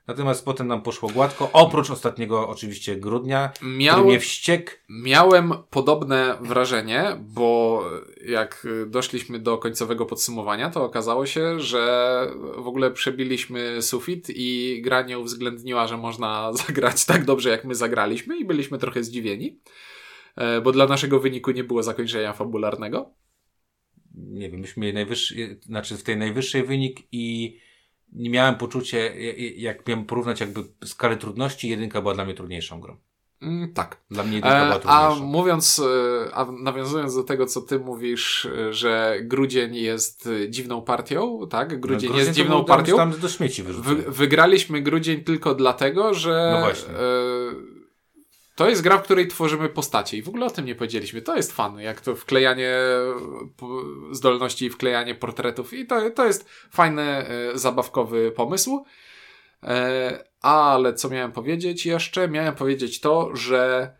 Natomiast 0.07 0.45
potem 0.45 0.67
nam 0.67 0.81
poszło 0.81 1.09
gładko, 1.09 1.49
oprócz 1.53 1.89
ostatniego 1.89 2.49
oczywiście 2.49 2.95
grudnia, 2.95 3.51
Miało, 3.61 4.03
mnie 4.03 4.19
wściekł. 4.19 4.71
Miałem 4.89 5.53
podobne 5.69 6.37
wrażenie, 6.41 7.17
bo 7.19 7.83
jak 8.25 8.67
doszliśmy 8.87 9.39
do 9.39 9.57
końcowego 9.57 10.05
podsumowania, 10.05 10.69
to 10.69 10.83
okazało 10.83 11.25
się, 11.25 11.59
że 11.59 12.21
w 12.57 12.67
ogóle 12.67 12.91
przebiliśmy 12.91 13.81
sufit 13.81 14.27
i 14.29 14.81
gra 14.81 15.01
nie 15.01 15.19
uwzględniła, 15.19 15.87
że 15.87 15.97
można 15.97 16.51
zagrać 16.67 17.05
tak 17.05 17.25
dobrze, 17.25 17.49
jak 17.49 17.65
my 17.65 17.75
zagraliśmy 17.75 18.37
i 18.37 18.45
byliśmy 18.45 18.77
trochę 18.77 19.03
zdziwieni, 19.03 19.59
e, 20.35 20.61
bo 20.61 20.71
dla 20.71 20.87
naszego 20.87 21.19
wyniku 21.19 21.51
nie 21.51 21.63
było 21.63 21.83
zakończenia 21.83 22.33
fabularnego. 22.33 23.13
Nie 24.15 24.49
wiem, 24.49 24.59
myśmy 24.59 24.81
mieli 24.81 24.93
najwyższy, 24.93 25.59
znaczy 25.61 25.97
w 25.97 26.03
tej 26.03 26.17
najwyższej 26.17 26.63
wynik 26.63 26.99
i 27.11 27.57
nie 28.13 28.29
miałem 28.29 28.55
poczucia, 28.55 28.97
jak 29.55 29.87
miałem 29.87 30.05
porównać 30.05 30.39
jakby 30.39 30.63
skalę 30.85 31.17
trudności, 31.17 31.69
jedynka 31.69 32.01
była 32.01 32.13
dla 32.13 32.25
mnie 32.25 32.33
trudniejszą 32.33 32.79
grą. 32.81 32.97
Mm, 33.41 33.73
tak. 33.73 34.01
Dla 34.11 34.23
mnie 34.23 34.35
jedynka 34.35 34.65
była 34.65 34.75
E, 34.75 34.81
a 34.85 35.07
trudniejsza. 35.07 35.25
mówiąc, 35.31 35.79
e, 36.27 36.35
a 36.35 36.45
nawiązując 36.51 37.15
do 37.15 37.23
tego, 37.23 37.45
co 37.45 37.61
ty 37.61 37.79
mówisz, 37.79 38.45
e, 38.45 38.73
że 38.73 39.17
grudzień 39.21 39.75
jest 39.75 40.29
dziwną 40.49 40.81
partią, 40.81 41.47
tak? 41.49 41.79
Grudzień 41.79 42.11
No, 42.11 42.17
jest 42.17 42.31
dziwną 42.31 42.65
partią. 42.65 42.97
Tam 42.97 43.19
do 43.19 43.29
śmieci 43.29 43.63
wyrzucili. 43.63 43.95
Wy, 43.95 44.11
wygraliśmy 44.11 44.81
grudzień 44.81 45.23
tylko 45.23 45.55
dlatego, 45.55 46.13
że 46.13 46.51
No 46.53 46.59
właśnie. 46.65 46.93
e, 46.93 47.76
to 48.57 48.69
jest 48.69 48.81
gra, 48.81 48.97
w 48.97 49.03
której 49.03 49.27
tworzymy 49.27 49.69
postacie 49.69 50.17
i 50.17 50.21
w 50.21 50.29
ogóle 50.29 50.45
o 50.45 50.49
tym 50.49 50.65
nie 50.65 50.75
powiedzieliśmy. 50.75 51.21
To 51.21 51.35
jest 51.35 51.51
fan, 51.51 51.79
jak 51.79 52.01
to 52.01 52.15
wklejanie 52.15 52.73
zdolności 54.11 54.65
i 54.65 54.69
wklejanie 54.69 55.15
portretów 55.15 55.73
i 55.73 55.85
to, 55.85 56.09
to 56.09 56.25
jest 56.25 56.49
fajny, 56.71 57.01
e, 57.01 57.27
zabawkowy 57.53 58.31
pomysł. 58.31 58.85
E, 59.63 60.23
ale 60.41 60.93
co 60.93 61.09
miałem 61.09 61.31
powiedzieć 61.31 61.85
jeszcze? 61.85 62.27
Miałem 62.27 62.55
powiedzieć 62.55 62.99
to, 62.99 63.35
że 63.35 63.93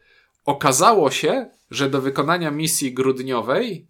okazało 0.46 1.12
się, 1.12 1.50
że 1.72 1.90
do 1.90 2.02
wykonania 2.02 2.52
misji 2.52 2.94
grudniowej 2.94 3.88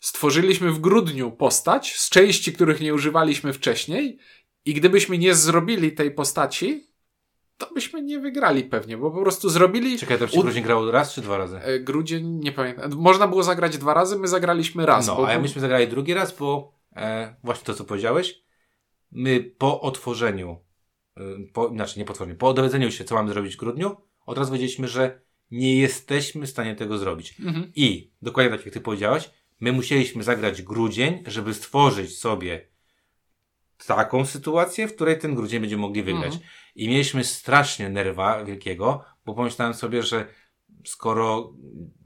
stworzyliśmy 0.00 0.72
w 0.72 0.80
grudniu 0.80 1.32
postać 1.32 1.94
z 1.96 2.10
części, 2.10 2.52
których 2.52 2.80
nie 2.80 2.94
używaliśmy 2.94 3.52
wcześniej 3.52 4.18
i 4.64 4.74
gdybyśmy 4.74 5.18
nie 5.18 5.34
zrobili 5.34 5.92
tej 5.92 6.10
postaci, 6.10 6.91
to 7.66 7.74
byśmy 7.74 8.02
nie 8.02 8.20
wygrali 8.20 8.64
pewnie, 8.64 8.96
bo 8.96 9.10
po 9.10 9.20
prostu 9.20 9.48
zrobili 9.50 9.98
Czekaj, 9.98 10.18
to 10.18 10.24
U- 10.24 10.42
grudzień 10.42 10.62
grał 10.64 10.90
raz 10.90 11.14
czy 11.14 11.20
dwa 11.20 11.38
razy? 11.38 11.58
e, 11.58 11.80
grudzień, 11.80 12.26
nie 12.26 12.52
pamiętam. 12.52 12.92
Można 12.96 13.28
było 13.28 13.42
zagrać 13.42 13.78
dwa 13.78 13.94
razy, 13.94 14.18
my 14.18 14.28
zagraliśmy 14.28 14.86
raz. 14.86 15.06
no, 15.06 15.16
bo, 15.16 15.30
a 15.30 15.38
myśmy 15.38 15.60
zagrali 15.60 15.88
drugi 15.88 16.14
raz, 16.14 16.38
bo 16.38 16.72
e, 16.96 17.36
właśnie 17.44 17.64
to, 17.64 17.74
co 17.74 17.84
powiedziałeś, 17.84 18.42
my 19.12 19.40
po 19.58 19.80
otworzeniu, 19.80 20.56
e, 21.16 21.20
po, 21.52 21.68
znaczy 21.68 21.98
nie 21.98 22.04
po 22.04 22.12
otworzeniu, 22.12 22.36
po 22.36 22.54
dowiedzeniu 22.54 22.90
się, 22.90 23.04
co 23.04 23.14
mamy 23.14 23.32
zrobić 23.32 23.54
w 23.54 23.58
grudniu, 23.58 23.96
od 24.26 24.38
razu 24.38 24.52
wiedzieliśmy, 24.52 24.88
że 24.88 25.20
nie 25.50 25.76
jesteśmy 25.78 26.46
w 26.46 26.50
stanie 26.50 26.74
tego 26.76 26.98
zrobić. 26.98 27.40
Mhm. 27.40 27.72
I, 27.76 28.12
dokładnie 28.22 28.50
tak 28.56 28.64
jak 28.64 28.74
ty 28.74 28.80
powiedziałeś, 28.80 29.30
my 29.60 29.72
musieliśmy 29.72 30.22
zagrać 30.22 30.62
grudzień, 30.62 31.22
żeby 31.26 31.54
stworzyć 31.54 32.18
sobie 32.18 32.68
taką 33.86 34.26
sytuację, 34.26 34.88
w 34.88 34.94
której 34.94 35.18
ten 35.18 35.34
grudzień 35.34 35.60
będziemy 35.60 35.82
mogli 35.82 36.02
wygrać. 36.02 36.34
Mhm. 36.34 36.42
I 36.74 36.88
mieliśmy 36.88 37.24
strasznie 37.24 37.88
nerwa 37.88 38.44
wielkiego, 38.44 39.04
bo 39.24 39.34
pomyślałem 39.34 39.74
sobie, 39.74 40.02
że 40.02 40.26
skoro, 40.84 41.52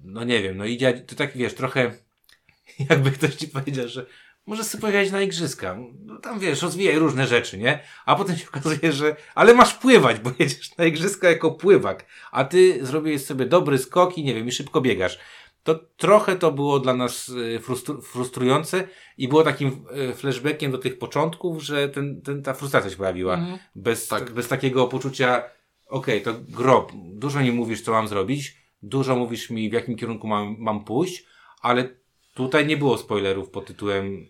no 0.05 0.25
nie 0.25 0.43
wiem, 0.43 0.57
no 0.57 0.65
idzie, 0.65 0.93
to 0.93 1.15
tak 1.15 1.37
wiesz, 1.37 1.55
trochę 1.55 1.93
jakby 2.91 3.11
ktoś 3.11 3.35
ci 3.35 3.49
powiedział, 3.49 3.89
że 3.89 4.07
możesz 4.47 4.67
sobie 4.67 4.83
pojechać 4.83 5.11
na 5.11 5.21
igrzyska. 5.23 5.77
No 6.05 6.19
tam 6.19 6.39
wiesz, 6.39 6.63
rozwijaj 6.63 6.99
różne 6.99 7.27
rzeczy, 7.27 7.59
nie? 7.59 7.81
A 8.07 8.17
potem 8.17 8.37
się 8.37 8.49
okazuje, 8.55 8.93
że 8.93 9.17
ale 9.35 9.55
masz 9.55 9.75
pływać, 9.75 10.21
bo 10.21 10.31
jedziesz 10.39 10.77
na 10.77 10.85
igrzyska 10.85 11.29
jako 11.29 11.51
pływak, 11.51 12.07
a 12.33 12.45
ty 12.45 12.87
zrobiłeś 12.87 13.25
sobie 13.25 13.47
dobry 13.47 13.79
skok 13.79 14.19
i 14.19 14.25
nie 14.25 14.35
wiem, 14.35 14.49
i 14.49 14.53
szybko 14.53 14.81
biegasz. 14.81 15.19
To 15.67 15.75
trochę 15.97 16.37
to 16.37 16.53
było 16.53 16.81
dla 16.81 16.95
nas 16.95 17.29
y, 17.29 17.61
frustru- 17.61 18.03
frustrujące 18.03 18.89
i 19.19 19.29
było 19.29 19.43
takim 19.43 19.85
y, 20.11 20.15
flashbackiem 20.15 20.73
do 20.73 20.79
tych 20.79 20.99
początków, 20.99 21.63
że 21.63 21.89
ten, 21.89 22.23
ten, 22.23 22.43
ta 22.43 22.55
frustracja 22.55 22.91
się 22.91 22.97
pojawiła. 22.97 23.35
Mhm. 23.35 23.59
Bez, 23.75 24.09
Tak. 24.09 24.31
bez 24.31 24.49
takiego 24.49 24.89
poczucia, 24.89 25.43
okej, 25.87 26.23
to 26.23 26.35
grob, 26.49 26.93
dużo 26.95 27.41
mi 27.41 27.53
mówisz, 27.53 27.83
co 27.83 27.93
mam 27.93 28.09
zrobić, 28.09 28.57
dużo 28.83 29.17
mówisz 29.17 29.51
mi, 29.51 29.71
w 29.71 29.73
jakim 29.73 29.97
kierunku 29.97 30.27
mam, 30.27 30.57
mam 30.59 30.85
pójść, 30.85 31.27
ale 31.63 31.89
tutaj 32.35 32.67
nie 32.67 32.77
było 32.77 32.99
spoilerów 32.99 33.51
pod 33.51 33.67
tytułem 33.67 34.27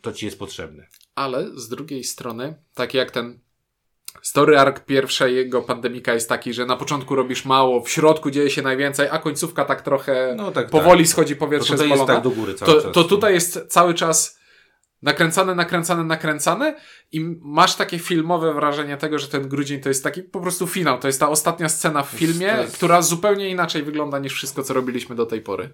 to 0.00 0.12
ci 0.12 0.26
jest 0.26 0.38
potrzebne. 0.38 0.86
Ale 1.14 1.50
z 1.60 1.68
drugiej 1.68 2.04
strony, 2.04 2.54
tak 2.74 2.94
jak 2.94 3.10
ten 3.10 3.38
story 4.22 4.58
arc 4.58 4.80
pierwszego 4.80 5.62
pandemika 5.62 6.14
jest 6.14 6.28
taki, 6.28 6.54
że 6.54 6.66
na 6.66 6.76
początku 6.76 7.14
robisz 7.16 7.44
mało, 7.44 7.80
w 7.82 7.90
środku 7.90 8.30
dzieje 8.30 8.50
się 8.50 8.62
najwięcej, 8.62 9.08
a 9.10 9.18
końcówka 9.18 9.64
tak 9.64 9.82
trochę 9.82 10.34
No 10.36 10.50
tak, 10.52 10.70
powoli 10.70 11.06
schodzi 11.06 11.32
tak. 11.34 11.38
powietrze 11.38 11.76
To 11.76 11.82
tutaj 11.82 11.98
z 11.98 12.06
tak 12.06 12.22
do 12.22 12.30
góry 12.30 12.54
cały 12.54 12.72
to, 12.74 12.82
czas. 12.82 12.92
to 12.92 13.04
tutaj 13.04 13.34
jest 13.34 13.58
cały 13.68 13.94
czas 13.94 14.38
nakręcane, 15.02 15.54
nakręcane, 15.54 16.04
nakręcane 16.04 16.76
i 17.12 17.20
masz 17.42 17.74
takie 17.76 17.98
filmowe 17.98 18.54
wrażenie 18.54 18.96
tego, 18.96 19.18
że 19.18 19.28
ten 19.28 19.48
grudzień 19.48 19.80
to 19.80 19.88
jest 19.88 20.04
taki 20.04 20.22
po 20.22 20.40
prostu 20.40 20.66
finał. 20.66 20.98
To 20.98 21.06
jest 21.06 21.20
ta 21.20 21.28
ostatnia 21.28 21.68
scena 21.68 22.02
w 22.02 22.10
filmie, 22.10 22.46
jest- 22.46 22.76
która 22.76 23.02
zupełnie 23.02 23.50
inaczej 23.50 23.82
wygląda 23.82 24.18
niż 24.18 24.32
wszystko, 24.34 24.62
co 24.62 24.74
robiliśmy 24.74 25.16
do 25.16 25.26
tej 25.26 25.40
pory. 25.40 25.70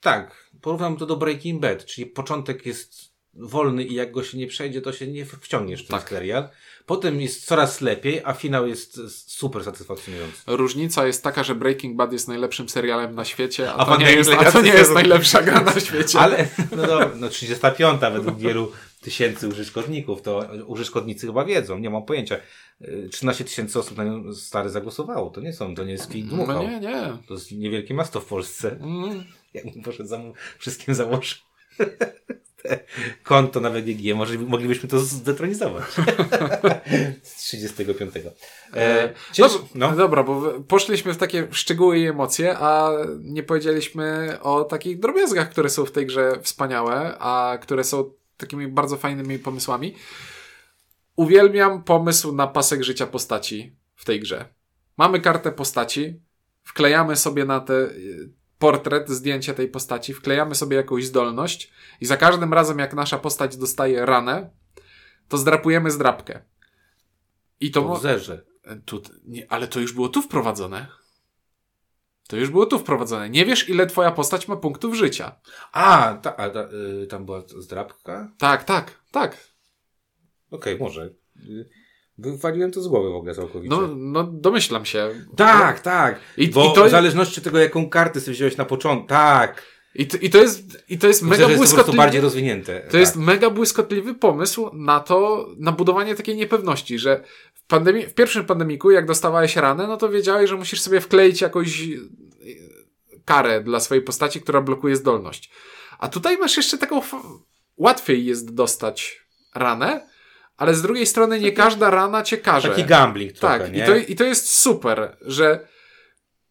Tak, 0.00 0.50
porównam 0.62 0.96
to 0.96 1.06
do 1.06 1.16
Breaking 1.16 1.60
Bad, 1.62 1.84
czyli 1.84 2.06
początek 2.06 2.66
jest 2.66 3.10
wolny 3.34 3.84
i 3.84 3.94
jak 3.94 4.12
go 4.12 4.22
się 4.22 4.38
nie 4.38 4.46
przejdzie, 4.46 4.80
to 4.82 4.92
się 4.92 5.06
nie 5.06 5.24
wciągniesz 5.26 5.84
w 5.84 5.88
ten 5.88 5.98
Tak. 6.00 6.08
serial. 6.08 6.48
Potem 6.90 7.20
jest 7.20 7.46
coraz 7.46 7.80
lepiej, 7.80 8.20
a 8.24 8.32
finał 8.32 8.66
jest 8.66 9.00
super 9.30 9.64
satysfakcjonujący. 9.64 10.42
Różnica 10.46 11.06
jest 11.06 11.24
taka, 11.24 11.44
że 11.44 11.54
Breaking 11.54 11.96
Bad 11.96 12.12
jest 12.12 12.28
najlepszym 12.28 12.68
serialem 12.68 13.14
na 13.14 13.24
świecie, 13.24 13.72
a, 13.72 13.76
A 13.76 13.84
to, 13.84 13.96
nie 13.96 14.12
jest, 14.12 14.30
a 14.30 14.52
to 14.52 14.62
nie 14.62 14.72
jest 14.72 14.94
najlepsza 14.94 15.42
gra 15.42 15.60
na 15.60 15.80
świecie. 15.80 16.18
Ale, 16.20 16.48
no 16.76 16.86
dobra, 16.86 17.10
no 17.16 17.28
35 17.28 18.00
według 18.00 18.38
wielu 18.38 18.72
tysięcy 19.00 19.48
użytkowników, 19.48 20.22
to 20.22 20.48
użytkownicy 20.66 21.26
chyba 21.26 21.44
wiedzą, 21.44 21.78
nie 21.78 21.90
mam 21.90 22.04
pojęcia. 22.04 22.36
Y, 22.82 23.08
13 23.12 23.44
tysięcy 23.44 23.78
osób 23.78 23.96
na 23.96 24.04
nią 24.04 24.34
stary 24.34 24.70
zagłosowało, 24.70 25.30
to 25.30 25.40
nie 25.40 25.52
są, 25.52 25.74
to 25.74 25.84
nie 25.84 25.92
jest 25.92 26.06
klik 26.06 26.26
No 26.32 26.62
nie, 26.62 26.80
nie. 26.80 27.16
To 27.28 27.34
jest 27.34 27.52
niewielkie 27.52 27.94
miasto 27.94 28.20
w 28.20 28.26
Polsce. 28.26 28.70
Mm. 28.80 29.24
Bym 29.54 29.82
poszedł 29.82 30.08
za, 30.08 30.20
wszystkim 30.58 30.94
założył. 30.94 31.38
konto 33.22 33.60
na 33.60 33.70
WGG, 33.70 34.14
może 34.14 34.38
moglibyśmy 34.38 34.88
to 34.88 34.98
zdetronizować. 34.98 35.84
Z 37.22 37.36
35. 37.36 38.12
E, 38.76 39.12
cięż... 39.32 39.52
no. 39.74 39.96
Dobra, 39.96 40.22
bo 40.22 40.60
poszliśmy 40.68 41.14
w 41.14 41.16
takie 41.16 41.46
szczegóły 41.50 41.98
i 41.98 42.06
emocje, 42.06 42.58
a 42.58 42.90
nie 43.20 43.42
powiedzieliśmy 43.42 44.36
o 44.42 44.64
takich 44.64 45.00
drobiazgach, 45.00 45.50
które 45.50 45.70
są 45.70 45.84
w 45.84 45.92
tej 45.92 46.06
grze 46.06 46.32
wspaniałe, 46.42 47.18
a 47.18 47.58
które 47.62 47.84
są 47.84 48.10
takimi 48.36 48.68
bardzo 48.68 48.96
fajnymi 48.96 49.38
pomysłami. 49.38 49.94
Uwielbiam 51.16 51.82
pomysł 51.82 52.32
na 52.32 52.46
pasek 52.46 52.84
życia 52.84 53.06
postaci 53.06 53.76
w 53.96 54.04
tej 54.04 54.20
grze. 54.20 54.44
Mamy 54.96 55.20
kartę 55.20 55.52
postaci, 55.52 56.20
wklejamy 56.62 57.16
sobie 57.16 57.44
na 57.44 57.60
te 57.60 57.90
portret, 58.60 59.08
zdjęcie 59.08 59.54
tej 59.54 59.68
postaci, 59.68 60.14
wklejamy 60.14 60.54
sobie 60.54 60.76
jakąś 60.76 61.06
zdolność 61.06 61.72
i 62.00 62.06
za 62.06 62.16
każdym 62.16 62.54
razem, 62.54 62.78
jak 62.78 62.94
nasza 62.94 63.18
postać 63.18 63.56
dostaje 63.56 64.06
ranę, 64.06 64.50
to 65.28 65.38
zdrapujemy 65.38 65.90
zdrapkę. 65.90 66.42
I 67.60 67.70
to. 67.70 67.96
W 67.96 68.02
zerze. 68.02 68.44
Tu, 68.84 69.02
nie, 69.24 69.52
ale 69.52 69.68
to 69.68 69.80
już 69.80 69.92
było 69.92 70.08
tu 70.08 70.22
wprowadzone. 70.22 70.86
To 72.28 72.36
już 72.36 72.50
było 72.50 72.66
tu 72.66 72.78
wprowadzone. 72.78 73.30
Nie 73.30 73.44
wiesz, 73.44 73.68
ile 73.68 73.86
twoja 73.86 74.10
postać 74.10 74.48
ma 74.48 74.56
punktów 74.56 74.94
życia. 74.94 75.40
A, 75.72 76.18
ta, 76.22 76.36
a 76.36 76.50
ta, 76.50 76.68
y, 77.02 77.06
tam 77.06 77.24
była 77.24 77.42
zdrabka? 77.58 78.32
Tak, 78.38 78.64
tak, 78.64 79.00
tak. 79.10 79.36
Okej, 80.50 80.74
okay, 80.74 80.86
może. 80.86 81.10
Wywaliłem 82.20 82.72
to 82.72 82.82
z 82.82 82.88
głowy 82.88 83.10
w 83.10 83.14
ogóle 83.14 83.34
całkowicie. 83.34 83.76
No, 83.76 83.88
no 83.96 84.24
domyślam 84.24 84.84
się. 84.84 85.10
Tak, 85.36 85.80
tak. 85.80 86.20
I, 86.36 86.48
Bo 86.48 86.72
i 86.72 86.74
to... 86.74 86.84
w 86.84 86.90
zależności 86.90 87.40
od 87.40 87.44
tego, 87.44 87.58
jaką 87.58 87.88
kartę 87.88 88.20
sobie 88.20 88.34
wziąłeś 88.34 88.56
na 88.56 88.64
początku. 88.64 89.08
Tak. 89.08 89.62
I 89.94 90.06
to, 90.06 90.16
I 90.16 90.30
to 90.30 90.38
jest, 90.38 90.84
i 90.88 90.98
to 90.98 91.06
jest 91.08 91.22
Myślę, 91.22 91.46
mega 91.46 91.56
błyskotliwy. 91.56 91.92
To 91.92 91.96
bardziej 91.96 92.20
rozwinięte. 92.20 92.80
To 92.80 92.92
tak. 92.92 93.00
jest 93.00 93.16
mega 93.16 93.50
błyskotliwy 93.50 94.14
pomysł 94.14 94.70
na 94.72 95.00
to, 95.00 95.48
na 95.58 95.72
budowanie 95.72 96.14
takiej 96.14 96.36
niepewności, 96.36 96.98
że 96.98 97.24
w, 97.54 97.66
pandemii, 97.66 98.06
w 98.06 98.14
pierwszym 98.14 98.44
pandemiku, 98.44 98.90
jak 98.90 99.06
dostawałeś 99.06 99.56
ranę, 99.56 99.86
no 99.86 99.96
to 99.96 100.08
wiedziałeś, 100.08 100.50
że 100.50 100.56
musisz 100.56 100.80
sobie 100.80 101.00
wkleić 101.00 101.40
jakąś 101.40 101.82
e, 101.82 101.96
karę 103.24 103.60
dla 103.60 103.80
swojej 103.80 104.04
postaci, 104.04 104.40
która 104.40 104.60
blokuje 104.60 104.96
zdolność. 104.96 105.50
A 105.98 106.08
tutaj 106.08 106.38
masz 106.38 106.56
jeszcze 106.56 106.78
taką. 106.78 107.00
Łatwiej 107.76 108.24
jest 108.24 108.54
dostać 108.54 109.20
ranę, 109.54 110.09
ale 110.60 110.74
z 110.74 110.82
drugiej 110.82 111.06
strony 111.06 111.40
nie 111.40 111.52
każda 111.52 111.90
rana 111.90 112.22
cię 112.22 112.38
każe. 112.38 112.68
Taki 112.68 112.84
gambling 112.84 113.32
trochę, 113.32 113.58
Tak, 113.58 113.72
nie? 113.72 113.82
I, 113.82 113.86
to, 113.86 113.96
i 113.96 114.16
to 114.16 114.24
jest 114.24 114.50
super, 114.50 115.16
że 115.20 115.68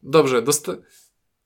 dobrze, 0.01 0.41
dosta... 0.41 0.71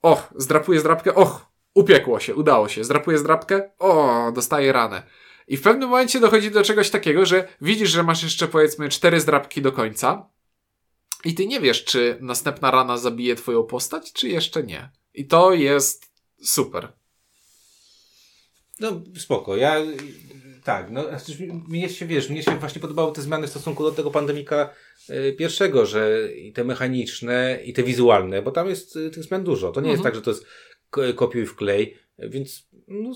och, 0.01 0.33
zdrapuję 0.35 0.79
zdrapkę, 0.79 1.15
och, 1.15 1.45
upiekło 1.73 2.19
się, 2.19 2.35
udało 2.35 2.69
się, 2.69 2.83
zdrapuję 2.83 3.17
zdrapkę, 3.17 3.69
o, 3.79 4.31
dostaję 4.35 4.71
ranę. 4.71 5.03
I 5.47 5.57
w 5.57 5.61
pewnym 5.61 5.89
momencie 5.89 6.19
dochodzi 6.19 6.51
do 6.51 6.63
czegoś 6.63 6.89
takiego, 6.89 7.25
że 7.25 7.47
widzisz, 7.61 7.89
że 7.89 8.03
masz 8.03 8.23
jeszcze 8.23 8.47
powiedzmy 8.47 8.89
cztery 8.89 9.19
zdrapki 9.19 9.61
do 9.61 9.71
końca 9.71 10.29
i 11.25 11.33
ty 11.35 11.47
nie 11.47 11.59
wiesz, 11.59 11.83
czy 11.83 12.17
następna 12.21 12.71
rana 12.71 12.97
zabije 12.97 13.35
twoją 13.35 13.63
postać, 13.63 14.13
czy 14.13 14.29
jeszcze 14.29 14.63
nie. 14.63 14.89
I 15.13 15.27
to 15.27 15.53
jest 15.53 16.11
super. 16.43 16.93
No 18.79 19.01
spoko. 19.19 19.55
Ja 19.55 19.75
tak, 20.63 20.91
no 20.91 21.03
mnie 21.67 21.89
się, 21.89 22.05
wiesz, 22.05 22.29
mnie 22.29 22.43
się 22.43 22.59
właśnie 22.59 22.81
podobały 22.81 23.13
te 23.13 23.21
zmiany 23.21 23.47
w 23.47 23.49
stosunku 23.49 23.83
do 23.83 23.91
tego 23.91 24.11
pandemika 24.11 24.73
y, 25.09 25.33
pierwszego, 25.33 25.85
że 25.85 26.33
i 26.33 26.53
te 26.53 26.63
mechaniczne, 26.63 27.59
i 27.65 27.73
te 27.73 27.83
wizualne, 27.83 28.41
bo 28.41 28.51
tam 28.51 28.69
jest 28.69 28.95
y, 28.95 29.09
tych 29.09 29.23
zmian 29.23 29.43
dużo. 29.43 29.71
To 29.71 29.81
nie 29.81 29.89
mhm. 29.89 29.91
jest 29.91 30.03
tak, 30.03 30.15
że 30.15 30.21
to 30.21 30.31
jest 30.31 30.45
kopiuj 31.15 31.45
w 31.45 31.55
klej, 31.55 31.97
więc 32.19 32.67
no 32.87 33.13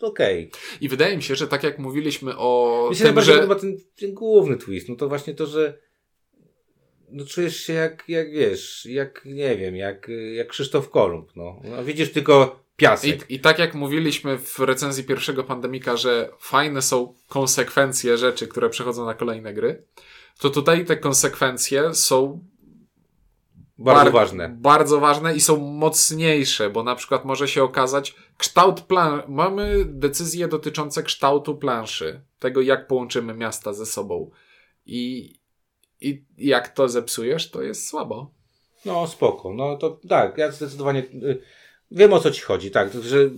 okej. 0.00 0.48
Okay. 0.48 0.60
I 0.80 0.88
wydaje 0.88 1.16
mi 1.16 1.22
się, 1.22 1.34
że 1.34 1.48
tak 1.48 1.62
jak 1.62 1.78
mówiliśmy 1.78 2.36
o 2.36 2.86
Mi 2.90 2.96
się 2.96 3.04
tym, 3.04 3.20
że... 3.20 3.34
podoba 3.34 3.54
ten, 3.54 3.76
ten 3.96 4.14
główny 4.14 4.56
twist, 4.56 4.88
no 4.88 4.96
to 4.96 5.08
właśnie 5.08 5.34
to, 5.34 5.46
że 5.46 5.78
no 7.10 7.24
czujesz 7.24 7.56
się 7.56 7.72
jak, 7.72 8.04
jak 8.08 8.32
wiesz, 8.32 8.86
jak, 8.86 9.22
nie 9.24 9.56
wiem, 9.56 9.76
jak, 9.76 10.10
jak 10.34 10.48
Krzysztof 10.48 10.90
Kolumb, 10.90 11.36
no. 11.36 11.60
no 11.64 11.84
widzisz 11.84 12.12
tylko 12.12 12.64
piasek. 12.80 13.30
I, 13.30 13.34
I 13.34 13.40
tak 13.40 13.58
jak 13.58 13.74
mówiliśmy 13.74 14.38
w 14.38 14.58
recenzji 14.58 15.04
pierwszego 15.04 15.44
pandemika, 15.44 15.96
że 15.96 16.30
fajne 16.38 16.82
są 16.82 17.14
konsekwencje 17.28 18.18
rzeczy, 18.18 18.48
które 18.48 18.70
przechodzą 18.70 19.06
na 19.06 19.14
kolejne 19.14 19.54
gry, 19.54 19.84
to 20.38 20.50
tutaj 20.50 20.84
te 20.84 20.96
konsekwencje 20.96 21.94
są 21.94 22.44
bardzo 23.78 24.04
bar 24.04 24.12
ważne. 24.12 24.48
Bardzo 24.48 25.00
ważne 25.00 25.34
i 25.34 25.40
są 25.40 25.56
mocniejsze, 25.56 26.70
bo 26.70 26.82
na 26.82 26.94
przykład 26.94 27.24
może 27.24 27.48
się 27.48 27.62
okazać 27.62 28.14
kształt 28.36 28.80
plan. 28.80 29.22
Mamy 29.28 29.84
decyzje 29.84 30.48
dotyczące 30.48 31.02
kształtu 31.02 31.56
planszy, 31.56 32.20
tego 32.38 32.60
jak 32.60 32.86
połączymy 32.86 33.34
miasta 33.34 33.72
ze 33.72 33.86
sobą. 33.86 34.30
I, 34.86 35.34
i 36.00 36.24
jak 36.38 36.68
to 36.68 36.88
zepsujesz, 36.88 37.50
to 37.50 37.62
jest 37.62 37.88
słabo. 37.88 38.30
No 38.84 39.06
spoko. 39.06 39.54
No 39.54 39.76
to 39.76 40.00
tak, 40.08 40.38
ja 40.38 40.50
zdecydowanie 40.50 41.00
y, 41.00 41.42
Wiem 41.90 42.12
o 42.12 42.20
co 42.20 42.30
ci 42.30 42.42
chodzi, 42.42 42.70
tak, 42.70 42.92
że 43.02 43.30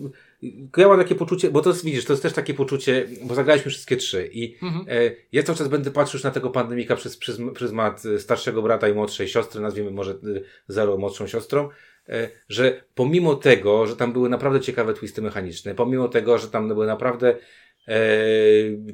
ja 0.77 0.89
mam 0.89 0.99
takie 0.99 1.15
poczucie, 1.15 1.51
bo 1.51 1.61
to 1.61 1.71
jest, 1.71 1.85
widzisz, 1.85 2.05
to 2.05 2.13
jest 2.13 2.23
też 2.23 2.33
takie 2.33 2.55
poczucie, 2.55 3.07
bo 3.23 3.35
zagraliśmy 3.35 3.71
wszystkie 3.71 3.97
trzy 3.97 4.31
i 4.33 4.55
mhm. 4.63 4.85
e, 4.89 5.11
ja 5.33 5.43
cały 5.43 5.59
czas 5.59 5.69
będę 5.69 5.91
patrzył 5.91 6.21
na 6.25 6.31
tego 6.31 6.51
pandemika 6.51 6.97
przez 6.97 7.19
pryzmat 7.55 8.03
starszego 8.19 8.63
brata 8.63 8.89
i 8.89 8.95
młodszej 8.95 9.29
siostry, 9.29 9.61
nazwijmy 9.61 9.91
może 9.91 10.11
e, 10.13 10.17
Zero 10.69 10.97
młodszą 10.97 11.27
siostrą, 11.27 11.69
e, 12.09 12.29
że 12.49 12.85
pomimo 12.95 13.35
tego, 13.35 13.87
że 13.87 13.97
tam 13.97 14.13
były 14.13 14.29
naprawdę 14.29 14.61
ciekawe 14.61 14.95
twisty 14.95 15.23
mechaniczne, 15.23 15.75
pomimo 15.75 16.09
tego, 16.09 16.39
że 16.39 16.49
tam 16.49 16.69
były 16.69 16.87
naprawdę 16.87 17.37
e, 17.89 17.95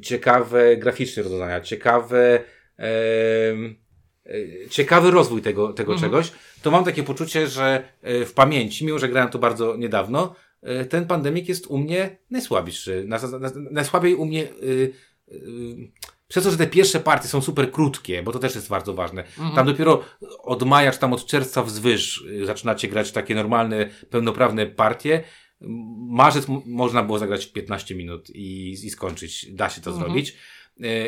ciekawe 0.01 0.77
graficzne 0.77 1.23
rozwiązania, 1.23 1.61
ciekawe 1.61 2.39
e, 2.39 2.43
E, 2.79 3.53
ciekawy 4.69 5.11
rozwój 5.11 5.41
tego, 5.41 5.73
tego 5.73 5.93
mhm. 5.93 6.11
czegoś, 6.11 6.31
to 6.61 6.71
mam 6.71 6.83
takie 6.83 7.03
poczucie, 7.03 7.47
że 7.47 7.83
e, 8.01 8.25
w 8.25 8.33
pamięci, 8.33 8.85
mimo 8.85 8.99
że 8.99 9.09
grałem 9.09 9.29
to 9.29 9.39
bardzo 9.39 9.75
niedawno, 9.77 10.35
e, 10.61 10.85
ten 10.85 11.07
pandemik 11.07 11.49
jest 11.49 11.67
u 11.67 11.77
mnie 11.77 12.17
najsłabszy. 12.29 13.07
najsłabiej 13.71 14.15
u 14.15 14.25
mnie 14.25 14.47
yy, 14.61 14.93
yy, 15.27 15.91
przez 16.27 16.43
to, 16.43 16.51
że 16.51 16.57
te 16.57 16.67
pierwsze 16.67 16.99
partie 16.99 17.27
są 17.27 17.41
super 17.41 17.71
krótkie, 17.71 18.23
bo 18.23 18.31
to 18.31 18.39
też 18.39 18.55
jest 18.55 18.69
bardzo 18.69 18.93
ważne. 18.93 19.23
Mhm. 19.23 19.55
Tam 19.55 19.65
dopiero 19.65 20.03
od 20.43 20.63
maja, 20.63 20.91
czy 20.91 20.99
tam 20.99 21.13
od 21.13 21.25
czerwca 21.25 21.63
wzwyż 21.63 22.23
zaczynacie 22.45 22.87
grać 22.87 23.11
takie 23.11 23.35
normalne, 23.35 23.89
pełnoprawne 24.09 24.65
partie. 24.65 25.23
Marzec 26.09 26.45
można 26.65 27.03
było 27.03 27.19
zagrać 27.19 27.45
15 27.47 27.95
minut 27.95 28.29
i, 28.29 28.71
i 28.71 28.89
skończyć. 28.89 29.51
Da 29.51 29.69
się 29.69 29.81
to 29.81 29.89
mhm. 29.89 30.05
zrobić. 30.05 30.35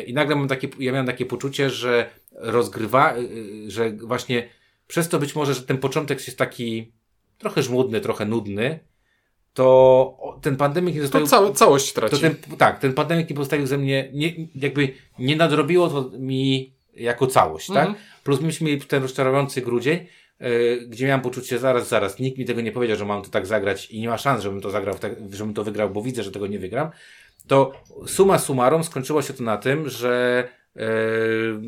I 0.06 0.14
nagle 0.14 0.36
mam 0.36 0.48
takie, 0.48 0.68
ja 0.78 0.92
miałem 0.92 1.06
takie 1.06 1.26
poczucie, 1.26 1.70
że 1.70 2.10
rozgrywa, 2.32 3.14
że 3.66 3.90
właśnie 3.90 4.48
przez 4.86 5.08
to 5.08 5.18
być 5.18 5.34
może, 5.34 5.54
że 5.54 5.62
ten 5.62 5.78
początek 5.78 6.26
jest 6.26 6.38
taki 6.38 6.92
trochę 7.38 7.62
żmudny, 7.62 8.00
trochę 8.00 8.24
nudny, 8.24 8.80
to 9.54 10.38
ten 10.42 10.56
pandemik 10.56 10.94
nie 10.94 11.02
zostawił... 11.02 11.26
To 11.26 11.30
całe, 11.30 11.52
całość 11.52 11.92
traci. 11.92 12.20
Ten, 12.20 12.36
tak, 12.58 12.78
ten 12.78 12.92
pandemik 12.92 13.30
nie 13.30 13.36
pozostawił 13.36 13.66
ze 13.66 13.78
mnie, 13.78 14.10
nie, 14.12 14.32
jakby 14.54 14.94
nie 15.18 15.36
nadrobiło 15.36 15.88
to 15.88 16.10
mi 16.18 16.72
jako 16.94 17.26
całość, 17.26 17.66
tak? 17.66 17.76
mhm. 17.76 17.94
tak? 17.94 18.22
Plus 18.22 18.40
myśmy 18.40 18.66
mieli 18.66 18.80
ten 18.80 19.02
rozczarowujący 19.02 19.62
grudzień, 19.62 20.06
yy, 20.40 20.86
gdzie 20.88 21.06
miałem 21.06 21.20
poczucie, 21.20 21.58
zaraz, 21.58 21.88
zaraz, 21.88 22.18
nikt 22.18 22.38
mi 22.38 22.44
tego 22.44 22.60
nie 22.60 22.72
powiedział, 22.72 22.96
że 22.96 23.04
mam 23.04 23.22
to 23.22 23.30
tak 23.30 23.46
zagrać 23.46 23.90
i 23.90 24.00
nie 24.00 24.08
ma 24.08 24.18
szans, 24.18 24.42
żebym 24.42 24.60
to 24.60 24.70
zagrał, 24.70 24.98
tak, 24.98 25.12
żebym 25.30 25.54
to 25.54 25.64
wygrał, 25.64 25.90
bo 25.90 26.02
widzę, 26.02 26.22
że 26.22 26.32
tego 26.32 26.46
nie 26.46 26.58
wygram. 26.58 26.90
To 27.46 27.72
suma 28.06 28.38
summarum 28.38 28.84
skończyło 28.84 29.22
się 29.22 29.34
to 29.34 29.42
na 29.42 29.56
tym, 29.56 29.88
że 29.88 30.48
E, 30.76 30.86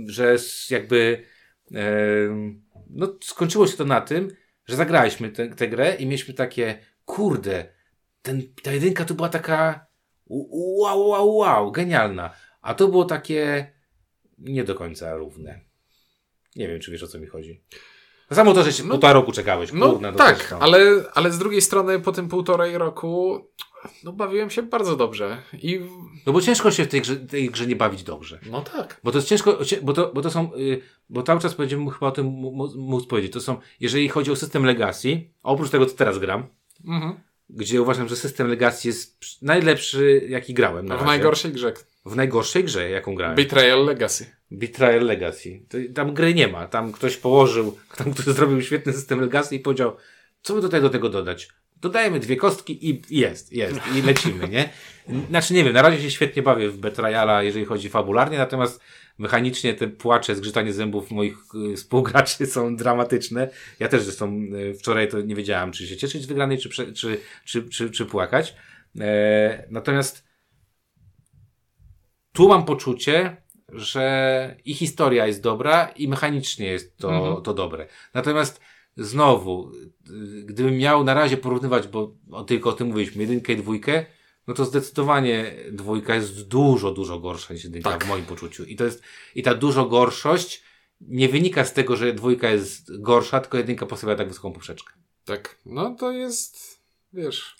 że 0.07 0.37
jakby 0.71 1.25
e, 1.75 1.87
no 2.91 3.19
skończyło 3.23 3.67
się 3.67 3.77
to 3.77 3.85
na 3.85 4.01
tym, 4.01 4.37
że 4.67 4.77
zagraliśmy 4.77 5.31
tę 5.31 5.69
grę 5.69 5.95
i 5.95 6.07
mieliśmy 6.07 6.35
takie, 6.35 6.79
kurde, 7.05 7.67
ten, 8.23 8.43
ta 8.63 8.73
jedynka 8.73 9.05
to 9.05 9.15
była 9.15 9.29
taka 9.29 9.87
wow, 10.29 11.09
wow, 11.09 11.37
wow, 11.37 11.73
genialna. 11.73 12.35
A 12.63 12.75
to 12.75 12.89
było 12.89 13.05
takie 13.05 13.73
nie 14.39 14.65
do 14.65 14.75
końca 14.75 15.17
równe. 15.17 15.61
Nie 16.57 16.69
wiem, 16.69 16.81
czy 16.81 16.91
wiesz 16.91 17.03
o 17.03 17.09
co 17.09 17.19
mi 17.19 17.27
chodzi. 17.27 17.63
Samo 18.33 18.55
to, 18.55 18.63
że 18.63 18.73
się 18.73 18.83
no, 18.85 18.91
półtora 18.91 19.13
roku 19.13 19.33
czekałeś. 19.33 19.73
No, 19.73 19.99
no 20.03 20.13
tak, 20.13 20.55
ale, 20.61 21.05
ale 21.15 21.33
z 21.33 21.39
drugiej 21.39 21.63
strony 21.63 22.01
po 22.01 22.13
tym 22.13 22.29
półtorej 22.29 22.79
roku 22.79 23.41
no 24.05 24.13
bawiłem 24.13 24.51
się 24.51 24.63
bardzo 24.63 24.97
dobrze. 24.97 25.43
I... 25.53 25.81
No 26.27 26.33
bo 26.33 26.41
ciężko 26.41 26.71
się 26.71 26.85
w 26.85 26.89
tej 26.89 27.01
grze, 27.01 27.17
tej 27.17 27.51
grze 27.51 27.67
nie 27.67 27.77
bawić 27.77 28.03
dobrze. 28.03 28.39
No 28.51 28.61
tak. 28.61 29.01
Bo 29.05 29.13
to 29.13 29.19
jest 29.19 29.29
ciężko, 29.29 29.59
bo 29.83 29.93
to, 29.93 30.11
bo 30.15 30.23
to 30.23 30.31
są, 30.31 30.51
yy, 30.57 30.81
bo 31.09 31.23
cały 31.23 31.41
czas 31.41 31.55
będziemy 31.55 31.91
chyba 31.91 32.07
o 32.07 32.11
tym 32.11 32.27
móc 32.77 33.07
powiedzieć. 33.07 33.33
To 33.33 33.41
są, 33.41 33.57
jeżeli 33.81 34.09
chodzi 34.09 34.31
o 34.31 34.37
system 34.37 34.65
Legacy, 34.65 35.31
oprócz 35.43 35.71
tego, 35.71 35.87
co 35.87 35.97
teraz 35.97 36.19
gram, 36.19 36.47
mhm. 36.87 37.15
gdzie 37.51 37.83
uważam, 37.83 38.09
że 38.09 38.17
system 38.17 38.49
Legacy 38.49 38.89
jest 38.89 39.43
najlepszy, 39.43 40.27
jaki 40.29 40.55
grałem 40.55 40.87
na 40.87 40.97
W 40.97 41.05
najgorszej 41.05 41.53
grze. 41.53 41.73
W 42.07 42.17
najgorszej 42.17 42.65
grze, 42.65 42.91
jaką 42.91 43.15
grałem. 43.15 43.37
Betrayal 43.37 43.85
Legacy. 43.85 44.37
Betrayal 44.51 45.05
Legacy. 45.05 45.63
Tam 45.95 46.15
gry 46.15 46.35
nie 46.35 46.49
ma. 46.49 46.67
Tam 46.67 46.93
ktoś 46.93 47.17
położył, 47.17 47.79
tam 47.99 48.15
ktoś 48.15 48.25
zrobił 48.25 48.63
świetny 48.63 48.93
system 48.93 49.21
Legacy 49.21 49.55
i 49.55 49.61
powiedział, 49.61 49.97
co 50.43 50.55
by 50.55 50.61
tutaj 50.61 50.81
do 50.81 50.91
tego 50.91 51.09
dodać? 51.09 51.49
dodajemy 51.85 52.21
dwie 52.21 52.37
kostki 52.37 52.91
i 52.91 53.03
jest, 53.11 53.53
jest, 53.53 53.81
i 53.97 54.03
lecimy, 54.03 54.49
nie? 54.49 54.69
Znaczy 55.29 55.55
nie 55.55 55.65
wiem, 55.65 55.73
na 55.73 55.83
razie 55.83 56.03
się 56.03 56.11
świetnie 56.11 56.43
bawię 56.43 56.71
w 56.71 56.79
Betrayala, 56.79 57.43
jeżeli 57.43 57.65
chodzi 57.65 57.89
fabularnie, 57.89 58.39
natomiast 58.39 58.81
mechanicznie 59.19 59.75
te 59.75 59.89
płacze, 59.89 60.37
zgrzytanie 60.37 60.73
zębów 60.73 61.11
moich 61.11 61.37
y, 61.73 61.77
współgraczy 61.77 62.47
są 62.47 62.77
dramatyczne. 62.77 63.49
Ja 63.81 63.89
też 63.89 64.03
zresztą 64.03 64.41
y, 64.55 64.75
wczoraj 64.75 65.09
to 65.09 65.21
nie 65.21 65.35
wiedziałem, 65.35 65.73
czy 65.73 65.87
się 65.87 65.97
cieszyć 65.97 66.23
z 66.23 66.27
wygranej, 66.27 66.59
czy, 66.59 66.69
czy, 66.69 67.19
czy, 67.45 67.69
czy, 67.69 67.91
czy 67.91 68.07
płakać. 68.07 68.55
E, 69.01 69.67
natomiast 69.71 70.25
tu 72.33 72.49
mam 72.49 72.65
poczucie, 72.65 73.37
że 73.75 74.57
i 74.65 74.75
historia 74.75 75.27
jest 75.27 75.43
dobra, 75.43 75.89
i 75.97 76.09
mechanicznie 76.09 76.67
jest 76.67 76.97
to, 76.97 77.15
Mhm. 77.17 77.43
to 77.43 77.55
dobre. 77.55 77.87
Natomiast 78.15 78.61
znowu, 78.97 79.71
gdybym 80.45 80.77
miał 80.79 81.05
na 81.05 81.15
razie 81.15 81.37
porównywać, 81.37 81.89
bo 81.89 82.15
tylko 82.47 82.71
o 82.71 82.73
tym 82.73 82.87
mówiliśmy, 82.87 83.23
jedynkę 83.23 83.53
i 83.53 83.57
dwójkę, 83.57 84.07
no 84.47 84.55
to 84.55 84.65
zdecydowanie 84.65 85.55
dwójka 85.73 86.15
jest 86.15 86.49
dużo, 86.49 86.91
dużo 86.91 87.19
gorsza 87.21 87.55
niż 87.55 87.65
jedynka 87.65 87.91
Tak. 87.91 88.05
w 88.05 88.09
moim 88.09 88.25
poczuciu. 88.25 88.65
I 88.65 88.77
to 88.77 88.85
jest, 88.85 89.03
i 89.35 89.43
ta 89.43 89.55
dużo 89.55 89.85
gorszość 89.87 90.63
nie 91.01 91.29
wynika 91.29 91.65
z 91.65 91.73
tego, 91.73 91.97
że 91.97 92.13
dwójka 92.13 92.51
jest 92.51 93.01
gorsza, 93.01 93.41
tylko 93.41 93.59
jedynka 93.59 93.87
postawia 93.87 94.17
tak 94.17 94.29
wysoką 94.29 94.53
poprzeczkę. 94.53 94.93
Tak, 95.25 95.59
no 95.67 95.95
to 95.95 96.13
jest, 96.13 96.81
wiesz, 97.13 97.57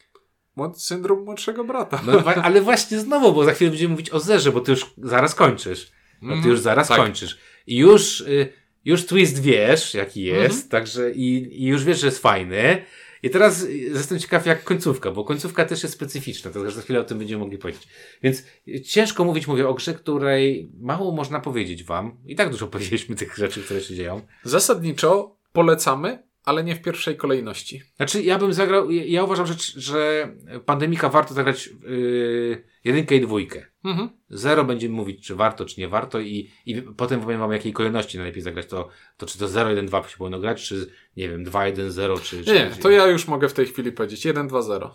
syndrom 0.77 1.25
młodszego 1.25 1.65
brata. 1.65 2.03
No, 2.07 2.13
ale 2.43 2.61
właśnie 2.63 2.99
znowu, 3.01 3.33
bo 3.33 3.45
za 3.45 3.53
chwilę 3.53 3.71
będziemy 3.71 3.93
mówić 3.93 4.11
o 4.11 4.21
zerze, 4.21 4.53
bo 4.53 4.61
ty 4.61 4.73
już 4.73 4.95
zaraz 4.99 5.35
kończysz. 5.35 5.93
No 6.23 6.29
ty 6.29 6.35
Mhm. 6.35 6.51
już 6.51 6.61
zaraz 6.61 6.89
Tak. 6.89 6.97
kończysz. 6.97 7.39
I 7.67 7.77
już, 7.77 8.21
y, 8.21 8.49
już 8.85 9.07
twist 9.07 9.43
wiesz, 9.43 9.95
jaki 9.95 10.23
jest, 10.23 10.55
Mhm. 10.55 10.69
także 10.69 11.13
i, 11.13 11.63
i 11.63 11.67
już 11.67 11.85
wiesz, 11.85 12.01
że 12.01 12.07
jest 12.07 12.19
fajny. 12.19 12.85
I 13.23 13.31
teraz 13.31 13.63
y, 13.63 13.77
jestem 13.77 14.19
ciekaw 14.19 14.47
jak 14.47 14.65
końcówka, 14.65 15.11
bo 15.11 15.25
końcówka 15.25 15.65
też 15.65 15.83
jest 15.83 15.95
specyficzna, 15.95 16.51
to 16.51 16.71
za 16.71 16.83
chwilę 16.83 17.01
o 17.01 17.05
tym 17.05 17.19
będziemy 17.19 17.41
mogli 17.45 17.59
powiedzieć. 17.59 17.89
Więc 18.23 18.43
y, 18.69 18.81
ciężko 18.81 19.25
mówić, 19.25 19.47
mówię 19.47 19.69
o 19.69 19.75
grze, 19.75 19.95
której 19.95 20.71
mało 20.81 21.13
można 21.13 21.41
powiedzieć 21.41 21.85
wam. 21.85 22.17
I 22.27 22.37
tak 22.37 22.51
dużo 22.51 22.67
powiedzieliśmy 22.75 23.17
tych 23.17 23.37
rzeczy, 23.37 23.63
które 23.63 23.81
się 23.81 23.95
dzieją. 23.95 24.21
Zasadniczo 24.43 25.37
polecamy, 25.53 26.23
ale 26.45 26.65
nie 26.65 26.75
w 26.77 26.83
pierwszej 26.83 27.17
kolejności. 27.17 27.83
Znaczy, 27.97 28.23
ja 28.23 28.39
bym 28.39 28.53
zagrał, 28.53 28.91
ja, 28.91 29.05
ja 29.05 29.25
uważam, 29.25 29.47
że, 29.47 29.55
że 29.77 30.29
Pandemika 30.67 31.09
warto 31.09 31.35
zagrać 31.35 31.67
yy, 31.67 32.65
jedynkę 32.85 33.15
i 33.15 33.21
dwójkę. 33.21 33.67
Mhm. 33.85 34.09
Zero 34.31 34.65
będziemy 34.65 34.95
mówić, 34.95 35.27
czy 35.27 35.35
warto, 35.35 35.65
czy 35.65 35.81
nie 35.81 35.89
warto 35.89 36.21
i, 36.21 36.51
i 36.67 36.83
potem 36.83 37.21
powiem 37.21 37.41
wam, 37.41 37.53
jakiej 37.53 37.73
kolejności 37.73 38.17
najlepiej 38.19 38.43
zagrać. 38.43 38.67
To, 38.67 38.89
to 39.17 39.27
czy 39.27 39.39
to 39.39 39.49
0, 39.49 39.71
1, 39.71 39.87
2 39.87 40.09
się 40.09 40.17
powinno 40.17 40.39
grać, 40.39 40.63
czy 40.69 40.91
nie 41.17 41.29
wiem, 41.29 41.45
2, 41.45 41.67
1, 41.67 41.93
0, 41.93 42.19
czy, 42.19 42.45
czy 42.45 42.53
Nie, 42.55 42.71
to 42.83 42.91
ja 42.91 43.07
już 43.07 43.29
mogę 43.29 43.49
w 43.49 43.53
tej 43.53 43.67
chwili 43.67 43.93
powiedzieć 43.93 44.27
1-2-0. 44.27 44.91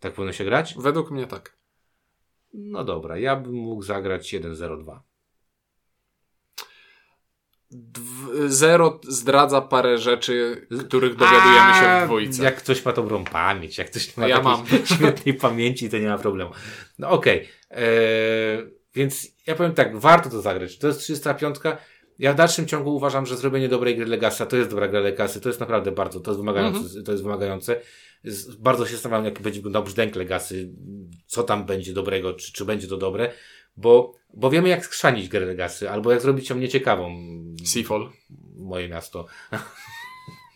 tak 0.00 0.12
powinno 0.12 0.32
się 0.32 0.44
grać? 0.44 0.74
Według 0.78 1.10
mnie 1.10 1.26
tak. 1.26 1.58
No 2.54 2.84
dobra, 2.84 3.18
ja 3.18 3.36
bym 3.36 3.54
mógł 3.54 3.82
zagrać 3.82 4.32
1, 4.32 4.54
0, 4.54 4.76
2. 4.76 4.92
Dw- 4.94 5.07
Zero 8.46 9.00
zdradza 9.08 9.60
parę 9.60 9.98
rzeczy, 9.98 10.66
których 10.86 11.16
dowiadujemy 11.16 11.74
się 11.74 12.00
w 12.02 12.04
dwójce. 12.04 12.42
Jak 12.42 12.56
ktoś 12.56 12.84
ma 12.84 12.92
dobrą 12.92 13.24
pamięć, 13.24 13.78
jak 13.78 13.90
ktoś 13.90 14.16
nie 14.16 14.20
ma 14.20 14.28
Ja 14.28 14.42
mam. 14.42 14.64
świetnej 14.96 15.34
pamięci, 15.34 15.90
to 15.90 15.98
nie 15.98 16.08
ma 16.08 16.18
problemu. 16.18 16.50
No 16.98 17.10
okej. 17.10 17.48
Eee, 17.70 17.78
Więc 18.94 19.26
ja 19.46 19.54
powiem 19.54 19.72
tak, 19.72 19.96
warto 19.96 20.30
to 20.30 20.40
zagrać. 20.40 20.78
To 20.78 20.86
jest 20.86 21.00
305. 21.00 21.56
Ja 22.18 22.32
w 22.32 22.36
dalszym 22.36 22.66
ciągu 22.66 22.96
uważam, 22.96 23.26
że 23.26 23.36
zrobienie 23.36 23.68
dobrej 23.68 23.96
gry 23.96 24.06
Legasa 24.06 24.46
to 24.46 24.56
jest 24.56 24.70
dobra 24.70 24.88
gra 24.88 25.00
Legasy. 25.00 25.40
To 25.40 25.48
jest 25.48 25.60
naprawdę 25.60 25.92
bardzo, 25.92 26.20
to 26.20 26.30
jest 26.30 26.40
wymagające. 26.40 26.80
Mhm. 26.80 27.04
To 27.04 27.12
jest 27.12 27.24
wymagające. 27.24 27.80
Bardzo 28.58 28.86
się 28.86 28.92
zastanawiam, 28.92 29.24
jak 29.24 29.42
będzie 29.42 29.58
wyglądał 29.58 29.84
brzdęk 29.84 30.16
Legasy, 30.16 30.72
co 31.26 31.42
tam 31.42 31.66
będzie 31.66 31.92
dobrego, 31.92 32.34
czy, 32.34 32.52
czy 32.52 32.64
będzie 32.64 32.88
to 32.88 32.96
dobre, 32.96 33.32
bo, 33.76 34.14
bo 34.34 34.50
wiemy, 34.50 34.68
jak 34.68 34.84
skrzanić 34.84 35.28
grę 35.28 35.46
Legasy, 35.46 35.90
albo 35.90 36.12
jak 36.12 36.20
zrobić 36.20 36.50
ją 36.50 36.56
nieciekawą. 36.56 37.10
Seafall. 37.64 38.10
Moje 38.56 38.88
miasto. 38.88 39.26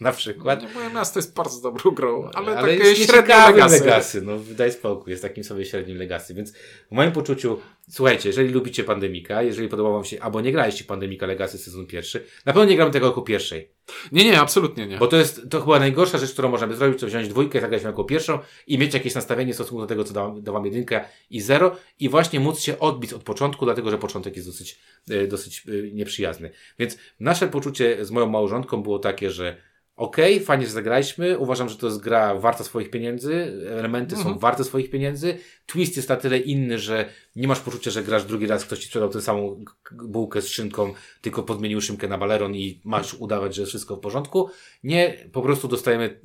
Na 0.00 0.12
przykład. 0.12 0.62
Nie, 0.62 0.68
moje 0.68 0.90
miasto 0.90 1.18
jest 1.18 1.34
bardzo 1.34 1.60
dobrą 1.60 1.90
grą, 1.90 2.30
ale, 2.34 2.56
Ale 2.56 2.76
takie 2.78 2.96
średnie 2.96 3.34
legacy. 3.34 3.80
legacy. 3.80 4.22
No 4.22 4.32
daj 4.50 4.72
spokój, 4.72 5.10
jest 5.10 5.22
takim 5.22 5.44
sobie 5.44 5.64
średnim 5.64 5.98
legacy. 5.98 6.34
Więc 6.34 6.52
w 6.52 6.90
moim 6.90 7.12
poczuciu, 7.12 7.58
słuchajcie, 7.90 8.28
jeżeli 8.28 8.48
lubicie 8.48 8.84
Pandemika, 8.84 9.42
jeżeli 9.42 9.68
podoba 9.68 9.90
wam 9.90 10.04
się, 10.04 10.20
albo 10.20 10.40
nie 10.40 10.52
graliście 10.52 10.84
Pandemika 10.84 11.26
Legacy 11.26 11.58
sezon 11.58 11.86
pierwszy, 11.86 12.24
na 12.46 12.52
pewno 12.52 12.64
nie 12.70 12.76
gramy 12.76 12.90
tego 12.90 13.06
jako 13.06 13.22
pierwszej. 13.22 13.70
Nie, 14.12 14.24
nie, 14.24 14.40
absolutnie 14.40 14.86
nie. 14.86 14.98
Bo 14.98 15.06
to 15.06 15.16
jest 15.16 15.50
to 15.50 15.60
chyba 15.60 15.78
najgorsza 15.78 16.18
rzecz, 16.18 16.32
którą 16.32 16.48
możemy 16.48 16.76
zrobić, 16.76 17.00
to 17.00 17.06
wziąć 17.06 17.28
dwójkę, 17.28 17.60
zagrać 17.60 17.82
ją 17.82 17.88
jako 17.88 18.04
pierwszą 18.04 18.38
i 18.66 18.78
mieć 18.78 18.94
jakieś 18.94 19.14
nastawienie 19.14 19.52
w 19.52 19.56
stosunku 19.56 19.80
do 19.80 19.86
tego, 19.86 20.04
co 20.04 20.14
da, 20.14 20.34
da 20.40 20.52
wam 20.52 20.64
jedynka 20.64 21.04
i 21.30 21.40
zero 21.40 21.76
i 22.00 22.08
właśnie 22.08 22.40
móc 22.40 22.60
się 22.60 22.78
odbić 22.78 23.12
od 23.12 23.22
początku, 23.22 23.64
dlatego 23.64 23.90
że 23.90 23.98
początek 23.98 24.36
jest 24.36 24.48
dosyć, 24.48 24.78
e, 25.10 25.26
dosyć 25.26 25.64
e, 25.68 25.94
nieprzyjazny. 25.94 26.50
Więc 26.78 26.98
nasze 27.20 27.48
poczucie 27.48 28.04
z 28.04 28.10
moją 28.10 28.26
małżonką 28.26 28.82
było 28.82 28.98
takie, 28.98 29.30
że 29.30 29.56
okej, 29.96 30.40
fajnie, 30.40 30.66
że 30.66 30.72
zagraliśmy, 30.72 31.38
uważam, 31.38 31.68
że 31.68 31.76
to 31.76 31.86
jest 31.86 32.00
gra 32.00 32.34
warta 32.34 32.64
swoich 32.64 32.90
pieniędzy, 32.90 33.34
elementy 33.70 34.14
są 34.14 34.20
Mhm. 34.20 34.38
warte 34.38 34.64
swoich 34.64 34.90
pieniędzy, 34.90 35.38
twist 35.66 35.96
jest 35.96 36.08
na 36.08 36.16
tyle 36.16 36.38
inny, 36.38 36.78
że 36.78 37.08
nie 37.36 37.48
masz 37.48 37.60
poczucia, 37.60 37.90
że 37.90 38.02
grasz 38.02 38.24
drugi 38.24 38.46
raz, 38.46 38.64
ktoś 38.64 38.78
ci 38.78 38.86
sprzedał 38.86 39.08
tę 39.08 39.20
samą 39.20 39.64
bułkę 39.92 40.42
z 40.42 40.48
szynką, 40.48 40.94
tylko 41.20 41.42
podmienił 41.42 41.80
szynkę 41.80 42.08
na 42.08 42.18
baleron 42.18 42.54
i 42.54 42.80
masz 42.84 43.14
udawać, 43.14 43.54
że 43.54 43.62
jest 43.62 43.68
wszystko 43.70 43.96
w 43.96 44.00
porządku. 44.00 44.50
Nie, 44.84 45.28
po 45.32 45.42
prostu 45.42 45.68
dostajemy 45.68 46.20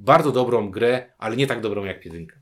bardzo 0.00 0.32
dobrą 0.32 0.70
grę, 0.70 1.12
ale 1.18 1.36
nie 1.36 1.46
tak 1.46 1.60
dobrą 1.60 1.84
jak 1.84 2.04
jedynka. 2.04 2.36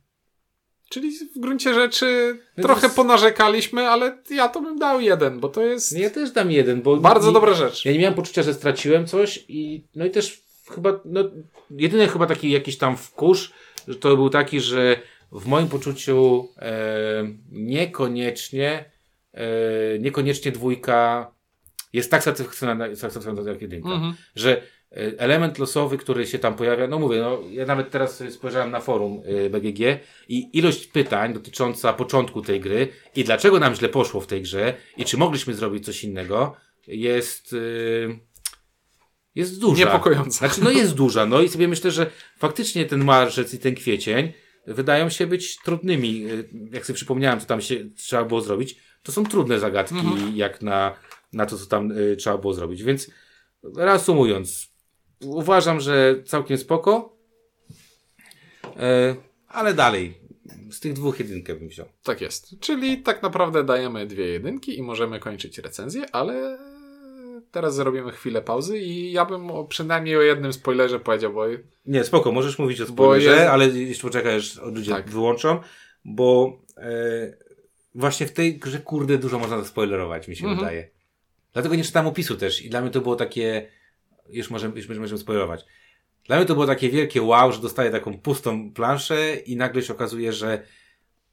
Czyli 0.94 1.10
w 1.36 1.38
gruncie 1.38 1.74
rzeczy 1.74 2.38
No 2.56 2.62
trochę 2.62 2.88
ponarzekaliśmy, 2.88 3.88
ale 3.88 4.18
ja 4.30 4.48
to 4.48 4.60
bym 4.60 4.78
dał 4.78 5.00
jeden, 5.00 5.40
bo 5.40 5.48
to 5.48 5.62
jest 5.62 5.98
Ja 5.98 6.10
też 6.10 6.30
dam 6.30 6.50
jeden, 6.50 6.82
bo... 6.82 6.96
bardzo 6.96 7.28
nie, 7.28 7.34
dobra 7.34 7.54
rzecz. 7.54 7.84
Ja 7.84 7.92
nie 7.92 7.98
miałem 7.98 8.14
poczucia, 8.14 8.42
że 8.42 8.54
straciłem 8.54 9.06
coś 9.06 9.44
i 9.48 9.84
no 9.94 10.06
i 10.06 10.10
też 10.10 10.42
chyba, 10.74 11.00
no 11.04 11.20
jedyny 11.70 12.08
chyba 12.08 12.26
taki 12.26 12.50
jakiś 12.50 12.78
tam 12.78 12.96
wkurz, 12.96 13.52
że 13.88 13.94
to 13.94 14.16
był 14.16 14.30
taki, 14.30 14.60
że 14.60 14.96
w 15.32 15.46
moim 15.46 15.68
poczuciu 15.68 16.48
e, 16.58 16.72
niekoniecznie 17.52 18.84
e, 19.32 19.98
niekoniecznie 19.98 20.52
dwójka 20.52 21.30
jest 21.92 22.10
tak 22.10 22.22
satysfakcjonująca 22.22 23.50
jak 23.50 23.62
jedynka. 23.62 23.88
Mhm. 23.88 24.14
Że 24.36 24.62
element 25.18 25.58
losowy, 25.58 25.98
który 25.98 26.26
się 26.26 26.38
tam 26.38 26.54
pojawia, 26.56 26.86
no 26.86 26.98
mówię, 26.98 27.20
no 27.20 27.38
ja 27.50 27.66
nawet 27.66 27.90
teraz 27.90 28.22
spojrzałem 28.30 28.70
na 28.70 28.80
forum 28.80 29.22
e, 29.24 29.50
BGG 29.50 29.80
i 30.28 30.58
ilość 30.58 30.86
pytań 30.86 31.34
dotycząca 31.34 31.92
początku 31.92 32.42
tej 32.42 32.60
gry 32.60 32.88
i 33.16 33.24
dlaczego 33.24 33.58
nam 33.58 33.74
źle 33.74 33.88
poszło 33.88 34.20
w 34.20 34.26
tej 34.26 34.42
grze 34.42 34.74
i 34.96 35.04
czy 35.04 35.16
mogliśmy 35.16 35.54
zrobić 35.54 35.84
coś 35.84 36.04
innego 36.04 36.56
jest 36.86 37.52
e, 37.52 37.56
jest 39.34 39.60
duża. 39.60 39.84
Niepokojąca. 39.84 40.38
Znaczy, 40.38 40.64
no 40.64 40.70
jest 40.70 40.94
duża, 40.94 41.26
no 41.26 41.42
i 41.42 41.48
sobie 41.48 41.68
myślę, 41.68 41.90
że 41.90 42.10
faktycznie 42.38 42.86
ten 42.86 43.04
marzec 43.04 43.54
i 43.54 43.58
ten 43.58 43.74
kwiecień 43.74 44.32
wydają 44.66 45.10
się 45.10 45.26
być 45.26 45.58
trudnymi. 45.62 46.24
Jak 46.72 46.86
sobie 46.86 46.96
przypomniałem, 46.96 47.40
co 47.40 47.46
tam 47.46 47.60
się 47.60 47.76
trzeba 47.96 48.24
było 48.24 48.40
zrobić, 48.40 48.76
to 49.02 49.12
są 49.12 49.24
trudne 49.26 49.60
zagadki, 49.60 49.98
Mhm. 49.98 50.36
jak 50.36 50.62
na, 50.62 50.96
na 51.32 51.46
to, 51.46 51.58
co 51.58 51.66
tam 51.66 51.92
y, 51.92 52.16
trzeba 52.16 52.38
było 52.38 52.54
zrobić. 52.54 52.82
Więc 52.82 53.10
reasumując, 53.76 54.73
uważam, 55.26 55.80
że 55.80 56.14
całkiem 56.26 56.58
spoko, 56.58 57.16
e, 58.76 59.16
ale 59.48 59.74
dalej, 59.74 60.14
z 60.70 60.80
tych 60.80 60.92
dwóch 60.92 61.18
jedynkę 61.18 61.54
bym 61.54 61.68
wziął. 61.68 61.86
Tak 62.02 62.20
jest. 62.20 62.60
Czyli 62.60 62.98
tak 63.02 63.22
naprawdę 63.22 63.64
dajemy 63.64 64.06
dwie 64.06 64.26
jedynki 64.26 64.78
i 64.78 64.82
możemy 64.82 65.20
kończyć 65.20 65.58
recenzję, 65.58 66.06
ale 66.12 66.58
teraz 67.50 67.74
zrobimy 67.74 68.12
chwilę 68.12 68.42
pauzy 68.42 68.78
i 68.78 69.12
ja 69.12 69.24
bym 69.24 69.50
o, 69.50 69.64
przynajmniej 69.64 70.16
o 70.16 70.22
jednym 70.22 70.52
spoilerze 70.52 71.00
powiedział, 71.00 71.32
bo 71.32 71.44
Nie, 71.86 72.04
spoko, 72.04 72.32
możesz 72.32 72.58
mówić 72.58 72.80
o 72.80 72.86
spoilerze, 72.86 73.30
jest- 73.36 73.48
ale 73.50 73.68
jeszcze 73.68 74.02
poczekaj, 74.02 74.36
aż 74.36 74.56
ludzie 74.62 74.90
Tak. 74.90 75.10
wyłączą, 75.10 75.60
bo 76.04 76.58
e, 76.76 77.36
właśnie 77.94 78.26
w 78.26 78.32
tej 78.32 78.58
grze, 78.58 78.78
kurde, 78.78 79.18
dużo 79.18 79.38
można 79.38 79.58
zaspoilerować, 79.58 80.28
mi 80.28 80.36
się 80.36 80.44
Mhm. 80.46 80.58
wydaje. 80.58 80.88
Dlatego 81.52 81.74
nie 81.74 81.84
czytałem 81.84 82.06
opisu 82.08 82.36
też 82.36 82.62
i 82.62 82.70
dla 82.70 82.80
mnie 82.80 82.90
to 82.90 83.00
było 83.00 83.16
takie, 83.16 83.68
już 84.28 84.50
możemy, 84.50 84.76
już 84.76 84.88
możemy 84.88 85.18
spoilerować. 85.18 85.64
Dla 86.26 86.36
mnie 86.36 86.46
to 86.46 86.54
było 86.54 86.66
takie 86.66 86.90
wielkie 86.90 87.22
wow, 87.22 87.52
że 87.52 87.60
dostaję 87.60 87.90
taką 87.90 88.18
pustą 88.18 88.72
planszę 88.72 89.36
i 89.36 89.56
nagle 89.56 89.82
się 89.82 89.92
okazuje, 89.92 90.32
że 90.32 90.62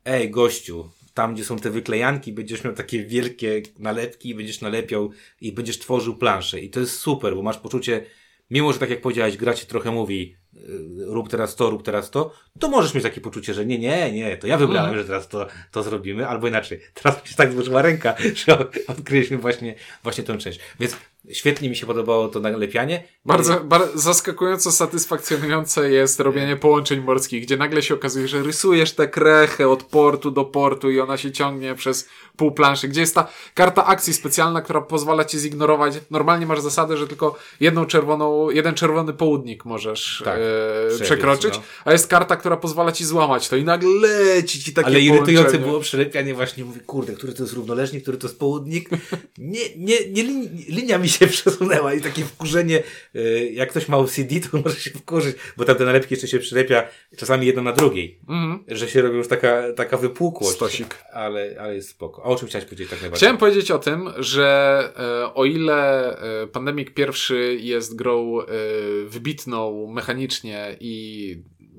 ej, 0.06 0.30
gościu, 0.30 0.90
tam 1.14 1.34
gdzie 1.34 1.46
są 1.46 1.60
te 1.60 1.70
wyklejanki, 1.70 2.34
będziesz 2.34 2.64
miał 2.64 2.74
takie 2.74 3.04
wielkie 3.06 3.62
nalepki 3.80 4.30
i 4.30 4.36
będziesz 4.36 4.62
nalepiał 4.62 5.12
i 5.42 5.52
będziesz 5.52 5.80
tworzył 5.80 6.16
planszę. 6.16 6.60
I 6.60 6.70
to 6.70 6.80
jest 6.80 6.98
super, 7.00 7.36
bo 7.36 7.42
masz 7.42 7.58
poczucie, 7.58 8.06
mimo 8.50 8.74
że 8.74 8.80
tak 8.80 8.90
jak 8.90 9.02
powiedziałeś, 9.02 9.38
gra 9.38 9.54
ci 9.54 9.66
trochę 9.66 9.92
mówi, 9.92 10.36
y, 10.56 10.60
rób 11.06 11.30
teraz 11.30 11.56
to, 11.56 11.70
rób 11.70 11.84
teraz 11.84 12.12
to, 12.12 12.34
to 12.60 12.70
możesz 12.70 12.94
mieć 12.94 13.04
takie 13.04 13.22
poczucie, 13.22 13.54
że 13.54 13.66
nie, 13.66 13.80
nie, 13.80 14.12
nie, 14.12 14.38
to 14.38 14.48
ja 14.48 14.58
wybrałem, 14.58 14.86
Mhm. 14.90 15.02
że 15.02 15.08
teraz 15.08 15.28
to, 15.28 15.48
to 15.72 15.84
zrobimy, 15.84 16.28
albo 16.28 16.48
inaczej. 16.48 16.80
Teraz 17.04 17.24
mi 17.24 17.30
się 17.30 17.36
tak 17.36 17.54
złożyła 17.54 17.82
ręka, 17.82 18.16
że 18.36 18.58
odkryliśmy 18.88 19.38
właśnie, 19.38 19.76
właśnie 20.04 20.24
tę 20.24 20.38
część. 20.38 20.60
Więc 20.80 20.98
Świetnie 21.30 21.70
mi 21.70 21.76
się 21.76 21.86
podobało 21.86 22.28
to 22.28 22.40
nalepianie. 22.40 23.04
Bardzo, 23.26 23.60
bardzo 23.60 24.00
zaskakująco 24.00 24.72
satysfakcjonujące 24.72 25.90
jest 25.92 26.20
robienie 26.20 26.56
połączeń 26.56 27.02
morskich, 27.02 27.44
gdzie 27.44 27.58
nagle 27.58 27.82
się 27.82 27.94
okazuje, 27.94 28.28
że 28.28 28.44
rysujesz 28.44 28.94
tę 28.94 29.08
krechę 29.08 29.70
od 29.70 29.84
portu 29.84 30.32
do 30.32 30.46
portu 30.46 30.92
i 30.92 31.00
ona 31.00 31.18
się 31.18 31.32
ciągnie 31.32 31.76
przez 31.76 32.10
pół 32.38 32.52
planszy, 32.52 32.88
gdzie 32.88 33.02
jest 33.02 33.16
ta 33.16 33.28
karta 33.54 33.86
akcji 33.86 34.14
specjalna, 34.14 34.62
która 34.62 34.82
pozwala 34.82 35.26
ci 35.26 35.40
zignorować. 35.40 35.94
Normalnie 36.12 36.46
masz 36.46 36.62
zasadę, 36.62 36.98
że 36.98 37.08
tylko 37.08 37.36
jedną 37.60 37.86
czerwoną, 37.86 38.50
jeden 38.50 38.74
czerwony 38.74 39.14
południk 39.14 39.66
możesz 39.66 40.22
Tak, 40.26 40.40
e, 41.00 41.04
przekroczyć, 41.04 41.54
no. 41.54 41.64
a 41.86 41.92
jest 41.92 42.08
karta, 42.08 42.36
która 42.36 42.58
pozwala 42.58 42.92
ci 42.92 43.06
złamać 43.06 43.50
to 43.50 43.56
i 43.56 43.64
nagle 43.64 43.90
leci 43.90 44.60
ci 44.64 44.74
takie 44.74 44.88
Ale 44.88 45.00
irytujące 45.00 45.34
połączenie. 45.44 45.66
było 45.66 45.80
przelepianie 45.80 46.34
właśnie, 46.34 46.66
mówię, 46.66 46.80
kurde, 46.80 47.14
który 47.14 47.34
to 47.34 47.44
jest 47.44 47.54
równoleżnik, 47.54 48.02
który 48.04 48.18
to 48.18 48.28
jest 48.28 48.40
południk. 48.40 48.90
Nie, 49.38 49.60
nie, 49.78 49.96
nie 50.10 50.24
lin, 50.24 50.50
linia 50.70 50.98
mi 50.98 51.11
się 51.12 51.28
przesunęła 51.28 51.94
i 51.94 52.02
takie 52.02 52.24
wkurzenie, 52.26 52.84
y, 53.16 53.50
jak 53.54 53.70
ktoś 53.70 53.88
ma 53.88 53.98
OCD, 53.98 54.40
to 54.52 54.58
może 54.58 54.76
się 54.76 54.90
wkurzyć, 54.92 55.36
bo 55.58 55.66
tam 55.66 55.76
te 55.76 55.86
nalepki 55.86 56.14
jeszcze 56.14 56.28
się 56.28 56.40
przylepia 56.40 56.88
czasami 57.18 57.48
jedno 57.48 57.62
na 57.62 57.72
drugiej, 57.72 58.20
Mhm. 58.30 58.64
że 58.68 58.88
się 58.88 59.02
robi 59.02 59.16
już 59.18 59.28
taka, 59.28 59.74
taka 59.74 59.98
wypłukłość. 59.98 60.56
Stosik. 60.56 60.98
Ale, 61.14 61.56
ale 61.60 61.76
jest 61.76 61.90
spoko. 61.90 62.22
A 62.26 62.26
o 62.26 62.36
czym 62.36 62.48
chciałeś 62.48 62.66
powiedzieć 62.66 62.90
tak 62.90 63.02
najbardziej? 63.02 63.18
Chciałem 63.18 63.38
powiedzieć 63.38 63.72
o 63.72 63.80
tym, 63.80 64.10
że 64.18 64.84
e, 65.24 65.34
o 65.34 65.46
ile 65.46 66.18
e, 66.44 66.48
Pandemic 66.48 66.90
pierwszy 66.94 67.58
jest 67.62 67.96
grą 67.96 68.42
e, 68.42 68.46
wybitną 69.06 69.88
mechanicznie 69.88 70.78
i 70.80 71.38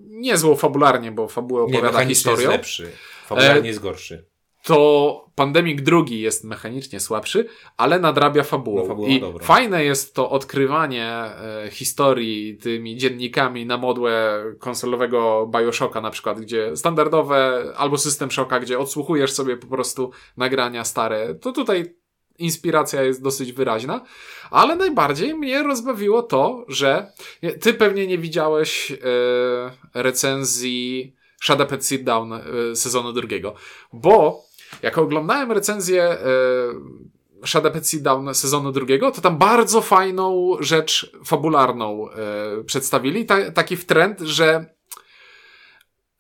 niezłą 0.09 0.57
fabularnie, 0.57 1.13
bo 1.13 1.29
fabułę 1.29 1.67
nie, 1.69 1.79
opowiada 1.79 1.99
jest 2.03 2.09
historią, 2.09 2.51
lepszy. 2.51 2.91
Fabularnie 3.27 3.63
E, 3.63 3.67
jest 3.67 3.81
gorszy. 3.81 4.25
To 4.63 5.23
Pandemic 5.35 5.83
drugi 5.83 6.21
jest 6.21 6.45
mechanicznie 6.45 7.01
słabszy, 7.01 7.49
ale 7.77 7.99
nadrabia 7.99 8.43
fabułą. 8.43 8.97
No, 8.99 9.07
I 9.07 9.21
dobrą. 9.21 9.45
fajne 9.45 9.85
jest 9.85 10.15
to 10.15 10.31
odkrywanie 10.31 11.09
e, 11.09 11.69
historii 11.71 12.57
tymi 12.57 12.97
dziennikami 12.97 13.67
na 13.67 13.79
modłę 13.79 14.45
konsolowego 14.59 15.51
Bioshocka 15.57 16.01
na 16.01 16.11
przykład, 16.11 16.41
gdzie 16.41 16.77
standardowe 16.77 17.65
albo 17.77 17.99
System 17.99 18.31
Shocka, 18.31 18.61
gdzie 18.61 18.79
odsłuchujesz 18.79 19.33
sobie 19.33 19.57
po 19.57 19.67
prostu 19.67 20.11
nagrania 20.37 20.85
stare. 20.85 21.35
To 21.35 21.53
tutaj 21.53 21.95
inspiracja 22.39 23.03
jest 23.03 23.23
dosyć 23.23 23.53
wyraźna, 23.53 24.05
ale 24.51 24.77
najbardziej 24.77 25.35
mnie 25.35 25.63
rozbawiło 25.63 26.23
to, 26.23 26.65
że 26.69 27.13
ty 27.61 27.75
pewnie 27.75 28.07
nie 28.07 28.19
widziałeś 28.19 28.93
e, 28.93 28.97
recenzji 29.95 31.15
Shadow 31.43 31.69
Pet 31.69 31.87
Sit 31.87 32.05
Down 32.05 32.33
e, 32.33 32.43
sezonu 32.77 33.13
drugiego, 33.13 33.55
bo 33.93 34.45
jak 34.83 34.99
oglądałem 34.99 35.53
recenzję 35.53 36.03
e, 36.03 36.17
Shadow 37.47 37.73
Pet 37.73 37.89
Sit 37.89 38.03
Down 38.03 38.35
sezonu 38.35 38.73
drugiego, 38.73 39.11
to 39.11 39.21
tam 39.21 39.39
bardzo 39.39 39.81
fajną 39.81 40.57
rzecz 40.61 41.13
fabularną 41.25 42.11
e, 42.11 42.65
przedstawili, 42.65 43.27
ta, 43.27 43.51
taki 43.51 43.77
trend, 43.77 44.21
że 44.21 44.75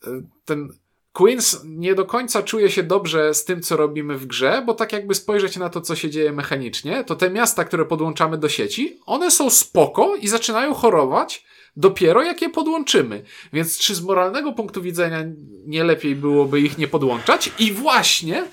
e, 0.07 0.23
ten 0.45 0.69
Queens 1.12 1.61
nie 1.65 1.95
do 1.95 2.05
końca 2.05 2.43
czuje 2.43 2.71
się 2.71 2.83
dobrze 2.83 3.35
z 3.35 3.45
tym, 3.45 3.62
co 3.62 3.77
robimy 3.77 4.19
w 4.19 4.27
grze, 4.27 4.62
bo 4.67 4.75
tak 4.75 4.93
jakby 4.93 5.15
spojrzeć 5.15 5.57
na 5.57 5.69
to, 5.69 5.81
co 5.81 5.97
się 5.97 6.11
dzieje 6.11 6.33
mechanicznie, 6.33 7.05
to 7.05 7.17
te 7.17 7.31
miasta, 7.31 7.65
które 7.65 7.85
podłączamy 7.85 8.38
do 8.38 8.49
sieci, 8.49 9.01
one 9.07 9.31
są 9.31 9.51
spoko 9.51 10.17
i 10.17 10.29
zaczynają 10.29 10.75
chorować 10.75 11.45
dopiero 11.76 12.22
jak 12.22 12.42
je 12.42 12.50
podłączymy. 12.50 13.22
Więc 13.52 13.78
czy 13.78 13.94
z 13.94 14.02
moralnego 14.02 14.52
punktu 14.52 14.82
widzenia 14.82 15.24
nie 15.66 15.85
lepiej 15.85 16.16
byłoby 16.16 16.61
ich 16.61 16.78
nie 16.78 16.88
podłączać? 16.88 17.50
I 17.58 17.72
właśnie, 17.72 18.44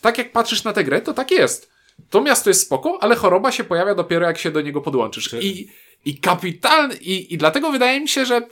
tak 0.00 0.18
jak 0.18 0.32
patrzysz 0.32 0.64
na 0.64 0.72
tę 0.72 0.84
grę, 0.84 1.00
to 1.00 1.14
tak 1.14 1.30
jest. 1.30 1.70
To 2.10 2.20
miasto 2.20 2.50
jest 2.50 2.62
spoko, 2.62 2.98
ale 3.00 3.16
choroba 3.16 3.52
się 3.52 3.64
pojawia 3.64 3.94
dopiero 3.94 4.26
jak 4.26 4.38
się 4.38 4.50
do 4.50 4.60
niego 4.60 4.80
podłączysz. 4.80 5.28
Czy- 5.28 5.40
I, 5.42 5.68
i 6.04 6.18
kapitalny, 6.18 6.94
i, 6.94 7.34
i 7.34 7.38
dlatego 7.38 7.72
wydaje 7.72 8.00
mi 8.00 8.08
się, 8.08 8.26
że 8.26 8.46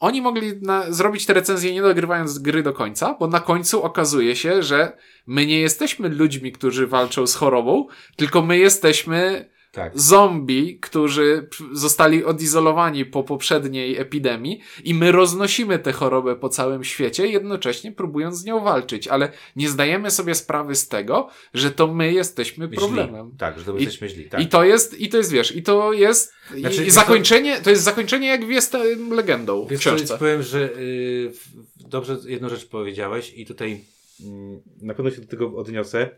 oni 0.00 0.22
mogli 0.22 0.52
na, 0.62 0.92
zrobić 0.92 1.26
te 1.26 1.32
recenzje 1.34 1.72
nie 1.74 1.82
dogrywając 1.82 2.38
gry 2.38 2.62
do 2.62 2.72
końca, 2.72 3.16
bo 3.20 3.26
na 3.26 3.40
końcu 3.40 3.82
okazuje 3.82 4.36
się, 4.36 4.62
że 4.62 4.96
my 5.26 5.46
nie 5.46 5.60
jesteśmy 5.60 6.08
ludźmi, 6.08 6.52
którzy 6.52 6.86
walczą 6.86 7.26
z 7.26 7.34
chorobą, 7.34 7.86
tylko 8.16 8.42
my 8.42 8.58
jesteśmy 8.58 9.50
Tak. 9.72 9.98
zombie, 10.00 10.78
którzy 10.80 11.48
zostali 11.72 12.24
odizolowani 12.24 13.04
po 13.04 13.24
poprzedniej 13.24 13.96
epidemii 13.96 14.60
i 14.84 14.94
my 14.94 15.12
roznosimy 15.12 15.78
tę 15.78 15.92
chorobę 15.92 16.36
po 16.36 16.48
całym 16.48 16.84
świecie, 16.84 17.26
jednocześnie 17.26 17.92
próbując 17.92 18.36
z 18.38 18.44
nią 18.44 18.60
walczyć, 18.64 19.08
ale 19.08 19.32
nie 19.56 19.68
zdajemy 19.68 20.10
sobie 20.10 20.34
sprawy 20.34 20.74
z 20.74 20.88
tego, 20.88 21.28
że 21.54 21.70
to 21.70 21.86
my 21.94 22.12
jesteśmy 22.12 22.68
problemem. 22.68 23.30
Tak, 23.38 23.58
że 23.58 23.64
to 23.64 23.76
I- 23.76 23.80
jesteśmy 23.84 24.08
źli. 24.08 24.24
Tak. 24.24 24.40
I 24.40 24.46
to 24.46 24.64
jest, 24.64 25.00
i 25.00 25.08
to 25.08 25.16
jest, 25.16 25.32
wiesz, 25.32 25.56
i 25.56 25.62
to 25.62 25.92
jest, 25.92 26.32
Znaczy, 26.58 26.84
i, 26.84 26.90
zakończenie, 26.90 27.60
to 27.60 27.70
jest 27.70 27.82
zakończenie 27.82 28.28
jak 28.28 28.44
w 28.46 28.50
jestem 28.50 29.10
legendą 29.10 29.66
w 29.66 29.70
Wiesz 29.70 29.82
co, 29.84 29.94
książce. 29.96 30.18
powiem, 30.18 30.42
że 30.42 30.58
y, 30.76 31.30
w- 31.34 31.82
w- 31.84 31.88
dobrze 31.88 32.16
jedną 32.26 32.48
rzecz 32.48 32.68
powiedziałeś 32.68 33.32
i 33.36 33.46
tutaj 33.46 33.84
mm, 34.26 34.60
na 34.82 34.94
pewno 34.94 35.10
się 35.10 35.20
do 35.20 35.26
tego 35.26 35.56
odniosę, 35.56 36.10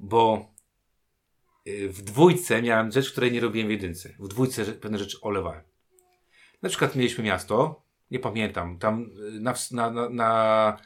bo 0.00 0.53
w 1.66 2.02
dwójce 2.02 2.62
miałem 2.62 2.92
rzecz, 2.92 3.12
której 3.12 3.32
nie 3.32 3.40
robiłem 3.40 3.68
w 3.68 3.70
jedynce. 3.70 4.08
W 4.18 4.28
dwójce 4.28 4.64
pewne 4.64 4.98
rzeczy 4.98 5.20
olewałem. 5.20 5.62
Na 6.62 6.68
przykład 6.68 6.96
mieliśmy 6.96 7.24
miasto, 7.24 7.82
nie 8.10 8.18
pamiętam, 8.18 8.78
tam 8.78 9.10
y, 9.36 9.40
na, 9.40 9.54
na, 9.70 9.90
na, 9.90 10.08
na 10.08 10.76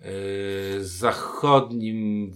y, 0.00 0.84
zachodnim 0.84 2.30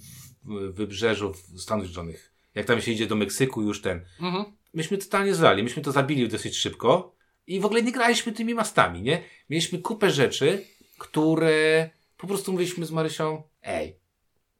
wybrzeżu 0.70 1.34
Stanów 1.56 1.84
Zjednoczonych. 1.84 2.32
Jak 2.54 2.66
tam 2.66 2.80
się 2.80 2.92
idzie 2.92 3.06
do 3.06 3.16
Meksyku 3.16 3.62
już 3.62 3.82
ten, 3.82 4.04
Mhm. 4.20 4.44
myśmy 4.74 4.98
totalnie 4.98 5.34
zlali, 5.34 5.62
myśmy 5.62 5.82
to 5.82 5.92
zabili 5.92 6.28
dosyć 6.28 6.56
szybko 6.56 7.14
i 7.46 7.60
w 7.60 7.64
ogóle 7.64 7.82
nie 7.82 7.92
graliśmy 7.92 8.32
tymi 8.32 8.54
mastami, 8.54 9.02
nie? 9.02 9.22
Mieliśmy 9.50 9.78
kupę 9.78 10.10
rzeczy, 10.10 10.64
które 10.98 11.90
po 12.16 12.26
prostu 12.26 12.52
mówiliśmy 12.52 12.86
z 12.86 12.90
Marysią, 12.90 13.42
ej, 13.62 13.96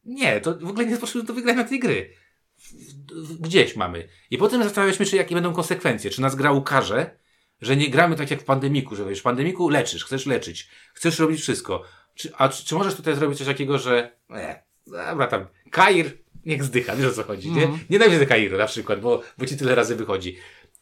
nie, 0.04 0.40
to 0.40 0.58
w 0.58 0.68
ogóle 0.70 0.86
nie 0.86 0.96
potrzebujemy 0.96 1.26
do 1.26 1.34
wygrania 1.34 1.64
tej 1.64 1.80
gry. 1.80 2.10
Gdzieś 3.40 3.76
mamy. 3.76 4.08
I 4.30 4.38
potem 4.38 4.62
zastanawialiśmy 4.62 5.06
się, 5.06 5.16
jakie 5.16 5.34
będą 5.34 5.52
konsekwencje. 5.52 6.10
Czy 6.10 6.20
nas 6.20 6.34
gra 6.34 6.52
ukaże, 6.52 7.18
że 7.60 7.76
nie 7.76 7.90
gramy 7.90 8.16
tak 8.16 8.30
jak 8.30 8.40
w 8.40 8.44
pandemiku, 8.44 8.96
że 8.96 9.04
wiesz, 9.04 9.20
w 9.20 9.22
pandemiku 9.22 9.68
leczysz, 9.68 10.04
chcesz 10.04 10.26
leczyć, 10.26 10.68
chcesz 10.94 11.18
robić 11.18 11.40
wszystko. 11.40 11.82
Czy, 12.14 12.32
a 12.36 12.48
czy, 12.48 12.64
czy 12.64 12.74
możesz 12.74 12.94
tutaj 12.94 13.14
zrobić 13.14 13.38
coś 13.38 13.46
takiego, 13.46 13.78
że 13.78 14.12
e, 14.30 14.62
dobra 14.86 15.26
tam, 15.26 15.46
Kair 15.70 16.12
niech 16.46 16.64
zdycha, 16.64 16.96
wiesz 16.96 17.06
o 17.06 17.12
co 17.12 17.22
chodzi, 17.22 17.50
nie? 17.50 17.62
Mhm. 17.62 17.80
Nienawidzę 17.90 18.26
Kairu 18.26 18.58
na 18.58 18.66
przykład, 18.66 19.00
bo, 19.00 19.22
bo 19.38 19.46
ci 19.46 19.56
tyle 19.56 19.74
razy 19.74 19.96
wychodzi. 19.96 20.36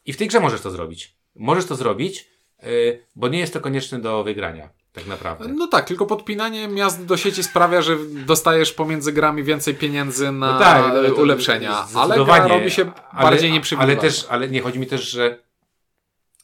I 0.05 0.13
w 0.13 0.17
tej 0.17 0.27
grze 0.27 0.39
możesz 0.39 0.61
to 0.61 0.71
zrobić. 0.71 1.15
Możesz 1.35 1.65
to 1.65 1.75
zrobić, 1.75 2.29
yy, 2.63 3.05
bo 3.15 3.27
nie 3.27 3.39
jest 3.39 3.53
to 3.53 3.61
konieczne 3.61 4.01
do 4.01 4.23
wygrania, 4.23 4.69
tak 4.95 5.07
naprawdę. 5.07 5.47
No 5.47 5.67
tak, 5.67 5.85
tylko 5.87 6.05
podpinanie 6.05 6.67
miast 6.67 7.05
do 7.05 7.17
sieci 7.17 7.43
sprawia, 7.43 7.81
że 7.81 7.97
dostajesz 8.25 8.73
pomiędzy 8.73 9.11
grami 9.13 9.43
więcej 9.43 9.75
pieniędzy 9.75 10.31
na 10.31 10.53
No 10.53 10.59
tak, 10.59 10.83
ale 10.85 11.09
to- 11.11 11.15
ulepszenia, 11.21 11.87
ale 11.95 12.25
gra 12.25 12.47
robi 12.47 12.71
się 12.71 12.91
Ale- 13.11 13.23
bardziej 13.29 13.51
nieprzewidywalna. 13.51 14.01
Ale 14.01 14.09
też, 14.11 14.25
ale 14.29 14.49
nie 14.49 14.61
chodzi 14.61 14.79
mi 14.79 14.87
też, 14.87 15.09
że 15.09 15.39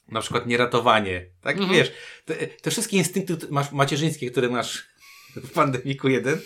na 0.08 0.22
przykład 0.22 0.48
nieratowanie, 0.48 1.26
tak 1.42 1.58
Mhm. 1.58 1.74
wiesz, 1.76 1.92
te, 2.26 2.36
te 2.36 2.72
wszystkie 2.72 2.98
instynkty 2.98 3.38
masz, 3.50 3.72
macierzyńskie, 3.72 4.32
które 4.32 4.50
masz 4.50 4.86
w 5.36 5.52
pandemiku 5.52 6.10
jeden, 6.10 6.40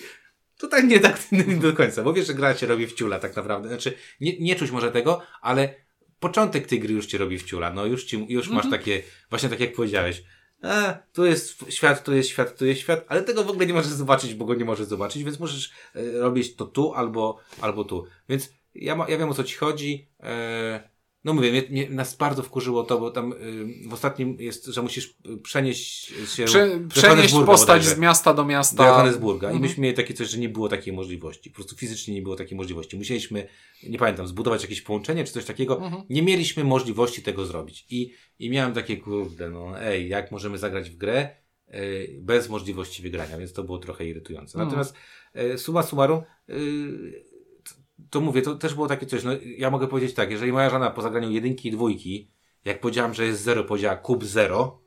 tutaj 0.60 0.88
nie 0.88 1.00
tak 1.00 1.20
nie 1.32 1.44
do 1.44 1.74
końca, 1.74 2.04
bo 2.04 2.14
wiesz, 2.14 2.28
że 2.28 2.34
gra 2.34 2.54
cię 2.54 2.68
robi 2.68 2.88
wciula 2.88 3.20
tak 3.20 3.36
naprawdę. 3.36 3.68
Znaczy, 3.70 3.94
nie, 4.22 4.40
nie 4.40 4.56
czuć 4.56 4.72
może 4.72 4.92
tego, 4.92 5.22
ale 5.42 5.74
początek 6.20 6.68
tej 6.68 6.80
gry 6.80 6.94
już 6.94 7.06
cię 7.06 7.18
robi 7.18 7.40
wciula. 7.40 7.74
No 7.74 7.86
już 7.86 8.04
ci, 8.04 8.26
już 8.30 8.50
masz 8.50 8.70
takie, 8.70 9.04
właśnie 9.30 9.50
tak 9.50 9.60
jak 9.60 9.74
powiedziałeś, 9.74 10.24
a, 10.62 10.98
tu 11.14 11.26
jest 11.26 11.66
świat, 11.70 12.04
tu 12.04 12.14
jest 12.14 12.30
świat, 12.30 12.58
tu 12.58 12.66
jest 12.66 12.82
świat, 12.82 13.06
ale 13.08 13.22
tego 13.22 13.44
w 13.44 13.50
ogóle 13.50 13.66
nie 13.66 13.74
możesz 13.74 13.92
zobaczyć, 13.92 14.34
bo 14.34 14.46
go 14.46 14.56
nie 14.56 14.66
możesz 14.66 14.88
zobaczyć, 14.88 15.24
więc 15.24 15.40
możesz 15.40 15.72
e, 15.96 16.20
robić 16.20 16.56
to 16.56 16.66
tu 16.66 16.94
albo, 16.94 17.38
albo 17.62 17.84
tu. 17.84 18.06
Więc 18.30 18.54
ja, 18.76 18.96
ma, 18.96 19.10
ja 19.10 19.18
wiem 19.18 19.30
o 19.30 19.34
co 19.34 19.44
ci 19.44 19.56
chodzi. 19.56 20.08
E, 20.20 20.95
no 21.26 21.34
mówię, 21.34 21.52
mnie, 21.52 21.64
mnie, 21.70 21.90
nas 21.90 22.18
bardzo 22.18 22.44
wkurzyło 22.44 22.84
to, 22.84 23.00
bo 23.00 23.12
tam 23.12 23.34
y, 23.34 23.90
w 23.90 23.94
ostatnim 23.94 24.38
jest, 24.40 24.66
że 24.66 24.82
musisz 24.82 25.16
y, 25.30 25.38
przenieść 25.38 26.14
się 26.36 26.46
Prze 26.46 26.80
przenieść 26.90 27.34
postać 27.34 27.60
bodajże 27.60 27.90
z 27.96 27.98
miasta 28.00 28.34
do 28.34 28.46
miasta. 28.46 28.78
do 28.84 28.90
Johannesburga. 28.90 29.48
I 29.48 29.52
Mhm. 29.52 29.62
myśmy 29.62 29.84
mieli 29.84 29.96
takie 29.96 30.14
coś, 30.14 30.30
że 30.30 30.38
nie 30.38 30.50
było 30.50 30.70
takiej 30.70 30.94
możliwości. 30.94 31.50
Po 31.50 31.56
prostu 31.56 31.76
fizycznie 31.76 32.14
nie 32.14 32.22
było 32.22 32.36
takiej 32.36 32.58
możliwości. 32.58 32.98
Musieliśmy, 32.98 33.48
nie 33.84 33.98
pamiętam, 33.98 34.28
zbudować 34.28 34.62
jakieś 34.62 34.82
połączenie 34.82 35.24
czy 35.24 35.34
coś 35.34 35.46
takiego. 35.46 35.84
Mhm. 35.84 36.04
Nie 36.10 36.22
mieliśmy 36.24 36.64
możliwości 36.64 37.22
tego 37.22 37.46
zrobić. 37.46 37.86
I, 37.90 38.14
I 38.40 38.50
miałem 38.50 38.74
takie, 38.74 38.98
kurde, 38.98 39.50
no 39.50 39.82
ej, 39.82 40.10
jak 40.10 40.32
możemy 40.32 40.58
zagrać 40.58 40.90
w 40.90 40.98
grę 40.98 41.30
y, 41.74 42.16
bez 42.22 42.50
możliwości 42.50 43.02
wygrania, 43.04 43.38
więc 43.38 43.54
to 43.54 43.64
było 43.64 43.78
trochę 43.78 44.06
irytujące. 44.06 44.60
Mhm. 44.60 44.68
Natomiast 44.68 44.96
y, 45.54 45.58
summa 45.58 45.84
summarum, 45.84 46.22
y, 46.50 47.25
to 48.10 48.22
mówię, 48.22 48.42
to 48.42 48.56
też 48.56 48.74
było 48.74 48.88
takie 48.88 49.06
coś, 49.06 49.24
no 49.24 49.32
ja 49.58 49.70
mogę 49.70 49.88
powiedzieć 49.88 50.14
tak, 50.14 50.32
jeżeli 50.32 50.52
moja 50.52 50.70
żona 50.70 50.92
po 50.92 51.02
zagraniu 51.02 51.32
jedynki 51.32 51.68
i 51.68 51.72
dwójki, 51.72 52.32
jak 52.66 52.80
powiedziałam, 52.80 53.14
że 53.14 53.26
jest 53.26 53.42
zero, 53.42 53.64
powiedziała 53.64 53.96
kup 53.96 54.24
zero, 54.24 54.86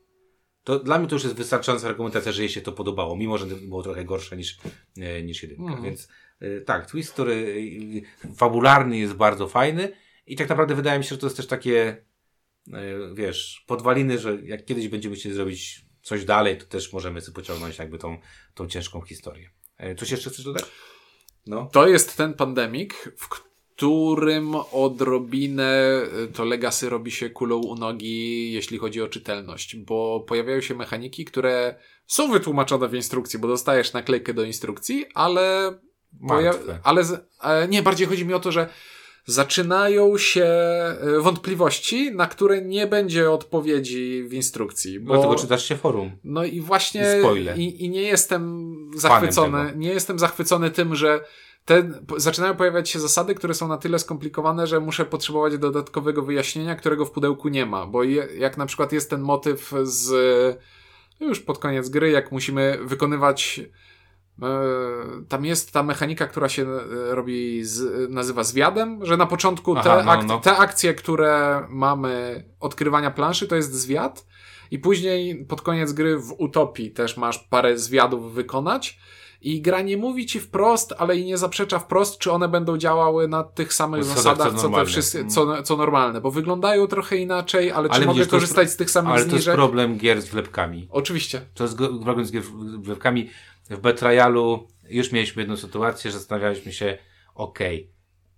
to 0.65 0.79
dla 0.79 0.99
mnie 0.99 1.09
to 1.09 1.15
już 1.15 1.25
jest 1.25 1.37
wystarczająca 1.37 1.89
argumentacja, 1.89 2.33
że 2.33 2.43
jej 2.43 2.49
się 2.49 2.61
to 2.61 2.73
podobało, 2.73 3.17
mimo 3.17 3.39
że 3.39 3.47
było 3.47 3.83
trochę 3.83 4.05
gorsze 4.05 4.37
niż, 4.37 4.59
e, 4.97 5.23
niż 5.23 5.43
jedynka. 5.43 5.63
Mhm. 5.63 5.83
Więc 5.83 6.09
e, 6.41 6.61
tak, 6.61 6.91
twist, 6.91 7.13
który 7.13 7.63
e, 8.29 8.35
fabularny 8.35 8.99
jest 8.99 9.15
bardzo 9.15 9.49
fajny 9.49 9.93
I 10.27 10.37
tak 10.37 10.49
naprawdę 10.49 10.75
wydaje 10.75 10.99
mi 10.99 11.05
się, 11.05 11.09
że 11.09 11.19
to 11.19 11.27
jest 11.27 11.37
też 11.37 11.47
takie, 11.47 12.05
wiesz, 13.15 13.65
podwaliny, 13.67 14.19
że 14.19 14.39
jak 14.43 14.65
kiedyś 14.65 14.89
będziemy 14.89 15.17
chcieli 15.17 15.35
zrobić 15.35 15.87
coś 16.03 16.25
dalej, 16.25 16.59
to 16.59 16.67
też 16.67 16.93
możemy 16.93 17.21
sobie 17.21 17.35
pociągnąć 17.35 17.79
jakby 17.79 17.99
tą, 17.99 18.19
tą 18.55 18.69
ciężką 18.69 19.01
historię. 19.01 19.51
Coś 19.97 20.11
jeszcze 20.11 20.31
chcesz 20.31 20.45
dodać? 20.45 20.65
No. 21.49 21.69
To 21.73 21.89
jest 21.89 22.17
ten 22.17 22.35
pandemik, 22.35 22.95
w 23.17 23.29
którym 23.29 24.55
odrobinę 24.73 26.03
y, 26.25 26.33
to 26.33 26.45
Legacy 26.45 26.89
robi 26.89 27.11
się 27.11 27.31
kulą 27.31 27.57
u 27.57 27.75
nogi, 27.75 28.53
jeśli 28.53 28.79
chodzi 28.79 29.03
o 29.03 29.09
czytelność, 29.09 29.77
bo 29.77 30.21
pojawiają 30.29 30.61
się 30.61 30.75
mechaniki, 30.75 31.25
które 31.25 31.75
są 32.07 32.31
wytłumaczone 32.33 32.89
w 32.89 32.95
instrukcji, 32.95 33.39
bo 33.39 33.49
dostajesz 33.49 33.93
naklejkę 33.93 34.35
do 34.35 34.45
instrukcji, 34.45 35.07
ale, 35.15 35.75
Martwe. 36.21 36.79
ale 36.85 37.05
z- 37.05 37.27
e, 37.43 37.69
nie, 37.69 37.83
bardziej 37.83 38.07
chodzi 38.07 38.25
mi 38.27 38.35
o 38.35 38.41
to, 38.41 38.53
że 38.53 38.69
zaczynają 39.29 40.19
się 40.19 40.45
e, 40.45 40.97
wątpliwości, 41.21 42.13
na 42.15 42.27
które 42.27 42.63
nie 42.63 42.87
będzie 42.87 43.31
odpowiedzi 43.31 44.25
w 44.29 44.33
instrukcji. 44.33 45.01
Bo... 45.01 45.13
Dlatego 45.13 45.35
czytasz 45.35 45.65
się 45.65 45.77
forum. 45.77 46.13
No 46.25 46.45
i 46.45 46.61
właśnie 46.61 47.21
I 47.57 47.61
i, 47.61 47.85
i 47.85 47.91
nie 47.91 48.03
jestem 48.03 48.75
zachwycony, 48.97 49.73
nie 49.77 49.89
jestem 49.89 50.19
zachwycony 50.19 50.71
tym, 50.71 50.95
że 50.95 51.21
te, 51.65 51.91
zaczynają 52.17 52.57
pojawiać 52.57 52.91
się 52.91 52.99
zasady, 52.99 53.35
które 53.35 53.55
są 53.55 53.69
na 53.69 53.77
tyle 53.77 53.99
skomplikowane, 53.99 54.67
że 54.67 54.81
muszę 54.81 55.05
potrzebować 55.05 55.59
dodatkowego 55.59 56.23
wyjaśnienia, 56.23 56.75
którego 56.75 57.05
w 57.05 57.11
pudełku 57.11 57.49
nie 57.49 57.67
ma. 57.67 57.87
Bo 57.87 58.03
je, 58.03 58.29
jak 58.39 58.57
na 58.59 58.67
przykład 58.67 58.93
jest 58.93 59.11
ten 59.11 59.21
motyw 59.21 59.73
z 59.83 60.11
już 61.21 61.41
pod 61.41 61.59
koniec 61.59 61.89
gry, 61.89 62.11
jak 62.11 62.33
musimy 62.33 62.79
wykonywać 62.85 63.61
tam 65.29 65.45
jest 65.45 65.73
ta 65.73 65.83
mechanika, 65.83 66.27
która 66.27 66.49
się 66.49 66.63
e, 66.63 67.15
robi, 67.15 67.65
z, 67.65 68.11
nazywa 68.11 68.45
zwiadem, 68.45 69.05
że 69.05 69.17
na 69.17 69.27
początku 69.27 69.75
te, 69.75 69.81
Aha, 69.81 70.03
no, 70.05 70.13
ak- 70.13 70.27
no. 70.27 70.41
te 70.41 70.57
akcje, 70.57 70.95
które 70.95 71.63
mamy 71.69 72.45
odkrywania 72.61 73.11
planszy, 73.11 73.49
to 73.49 73.57
jest 73.57 73.75
zwiad 73.75 74.27
i 74.71 74.79
później 74.79 75.45
pod 75.45 75.63
koniec 75.63 75.93
gry 75.93 76.19
w 76.19 76.33
Utopii 76.39 76.91
też 76.91 77.17
masz 77.17 77.39
parę 77.39 77.79
zwiadów 77.79 78.33
wykonać 78.35 78.99
i 79.41 79.63
gra 79.63 79.83
nie 79.83 79.97
mówi 79.97 80.27
ci 80.27 80.41
wprost, 80.41 80.95
ale 80.99 81.17
i 81.17 81.25
nie 81.25 81.39
zaprzecza 81.39 81.79
wprost, 81.79 82.19
czy 82.19 82.33
one 82.33 82.49
będą 82.49 82.79
działały 82.79 83.29
na 83.29 83.45
tych 83.45 83.73
samych 83.75 84.05
Zasadach, 84.05 84.23
co 84.23 84.23
zasadach, 84.31 84.53
co, 84.53 84.57
te 84.57 84.63
normalne. 84.63 84.87
wszyscy, 84.87 85.19
Mm. 85.19 85.31
co, 85.31 85.63
co 85.63 85.77
normalne, 85.77 86.21
bo 86.21 86.31
wyglądają 86.31 86.87
trochę 86.87 87.17
inaczej, 87.17 87.71
ale, 87.73 87.89
Ale 87.89 88.01
czy 88.01 88.07
mogę 88.07 88.19
jest- 88.19 88.31
korzystać 88.31 88.71
z 88.71 88.77
tych 88.77 88.91
samych 88.91 89.11
Ale 89.13 89.21
to 89.21 89.25
jest 89.25 89.35
zniżek? 89.35 89.55
problem 89.55 89.99
gier 89.99 90.23
z 90.23 90.29
wlepkami. 90.29 90.89
Oczywiście. 90.91 91.41
To 91.55 91.65
jest 91.65 91.77
problem 92.03 92.27
z 92.27 92.33
gier 92.33 92.43
z 92.43 92.49
wlepkami. 92.81 93.31
W 93.71 93.79
Betrayalu 93.81 94.69
już 94.89 95.13
mieliśmy 95.13 95.43
jedną 95.43 95.57
sytuację, 95.57 96.11
że 96.11 96.19
zastanawialiśmy 96.19 96.73
się, 96.73 96.99
okej, 97.35 97.91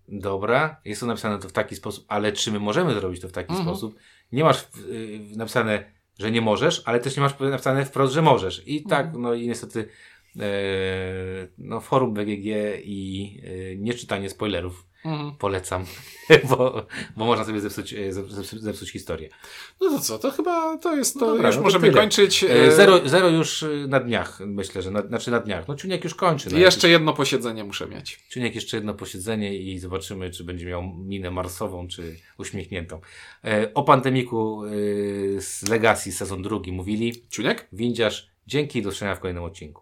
dobra, 0.08 0.80
jest 0.84 1.00
to 1.00 1.06
napisane 1.06 1.38
to 1.38 1.48
w 1.48 1.52
taki 1.52 1.76
sposób, 1.76 2.04
ale 2.08 2.32
czy 2.32 2.52
my 2.52 2.60
możemy 2.60 2.94
zrobić 2.94 3.20
to 3.20 3.28
w 3.28 3.32
taki 3.32 3.50
Mhm. 3.50 3.68
sposób? 3.68 3.94
Nie 4.32 4.44
masz 4.44 4.62
y, 4.90 5.20
napisane, 5.36 5.84
że 6.18 6.30
nie 6.30 6.40
możesz, 6.40 6.82
ale 6.84 7.00
też 7.00 7.16
nie 7.16 7.22
masz 7.22 7.34
napisane 7.40 7.84
wprost, 7.84 8.12
że 8.14 8.22
możesz. 8.22 8.62
I 8.68 8.82
tak, 8.84 9.06
Mhm. 9.06 9.22
no 9.22 9.34
i 9.34 9.46
niestety 9.48 9.88
no, 11.58 11.80
forum 11.80 12.14
BGG 12.14 12.46
i 12.84 13.40
e, 13.44 13.76
nieczytanie 13.76 14.30
spoilerów 14.30 14.86
Mhm. 15.04 15.32
polecam, 15.38 15.84
bo, 16.50 16.86
bo 17.16 17.24
można 17.24 17.44
sobie 17.44 17.60
zepsuć, 17.60 17.94
e, 17.94 18.12
zepsuć, 18.12 18.60
zepsuć 18.60 18.90
historię. 18.92 19.28
No 19.80 19.90
to 19.90 20.00
co, 20.00 20.18
to 20.18 20.30
chyba 20.30 20.78
to 20.78 20.96
jest 20.96 21.14
to, 21.14 21.20
No 21.26 21.32
dobra, 21.32 21.46
już 21.48 21.56
no 21.56 21.60
to 21.62 21.66
możemy 21.66 21.88
tyle. 21.88 22.00
kończyć. 22.00 22.44
E, 22.44 22.50
E, 22.64 22.72
Zero, 22.72 23.00
zero 23.08 23.28
już 23.28 23.62
e, 23.62 23.66
na 23.88 24.00
dniach, 24.00 24.40
myślę, 24.46 24.82
że 24.82 24.90
na, 24.90 25.02
znaczy 25.02 25.30
na 25.30 25.40
dniach. 25.40 25.68
No 25.68 25.76
Ciuniek 25.76 26.04
już 26.04 26.14
kończy. 26.14 26.48
No, 26.52 26.58
Jeszcze 26.58 26.88
jedno 26.90 27.12
posiedzenie 27.12 27.64
muszę 27.64 27.86
mieć. 27.86 28.20
Ciuniek 28.28 28.54
jeszcze 28.54 28.76
jedno 28.76 28.94
posiedzenie 28.94 29.58
i 29.58 29.78
zobaczymy, 29.78 30.30
czy 30.30 30.44
będzie 30.44 30.66
miał 30.66 30.82
minę 30.82 31.30
marsową, 31.30 31.88
czy 31.88 32.16
uśmiechniętą. 32.38 33.00
E, 33.44 33.74
o 33.74 33.82
pandemiku 33.82 34.62
e, 34.64 34.70
z 35.40 35.68
Legacy 35.68 36.12
sezon 36.12 36.42
drugi 36.42 36.72
mówili. 36.72 37.12
Ciuniek? 37.30 37.68
Windziarz, 37.72 38.30
dzięki 38.46 38.78
i 38.78 38.82
do 38.82 38.90
zobaczenia 38.90 39.14
w 39.14 39.20
kolejnym 39.20 39.44
odcinku. 39.44 39.78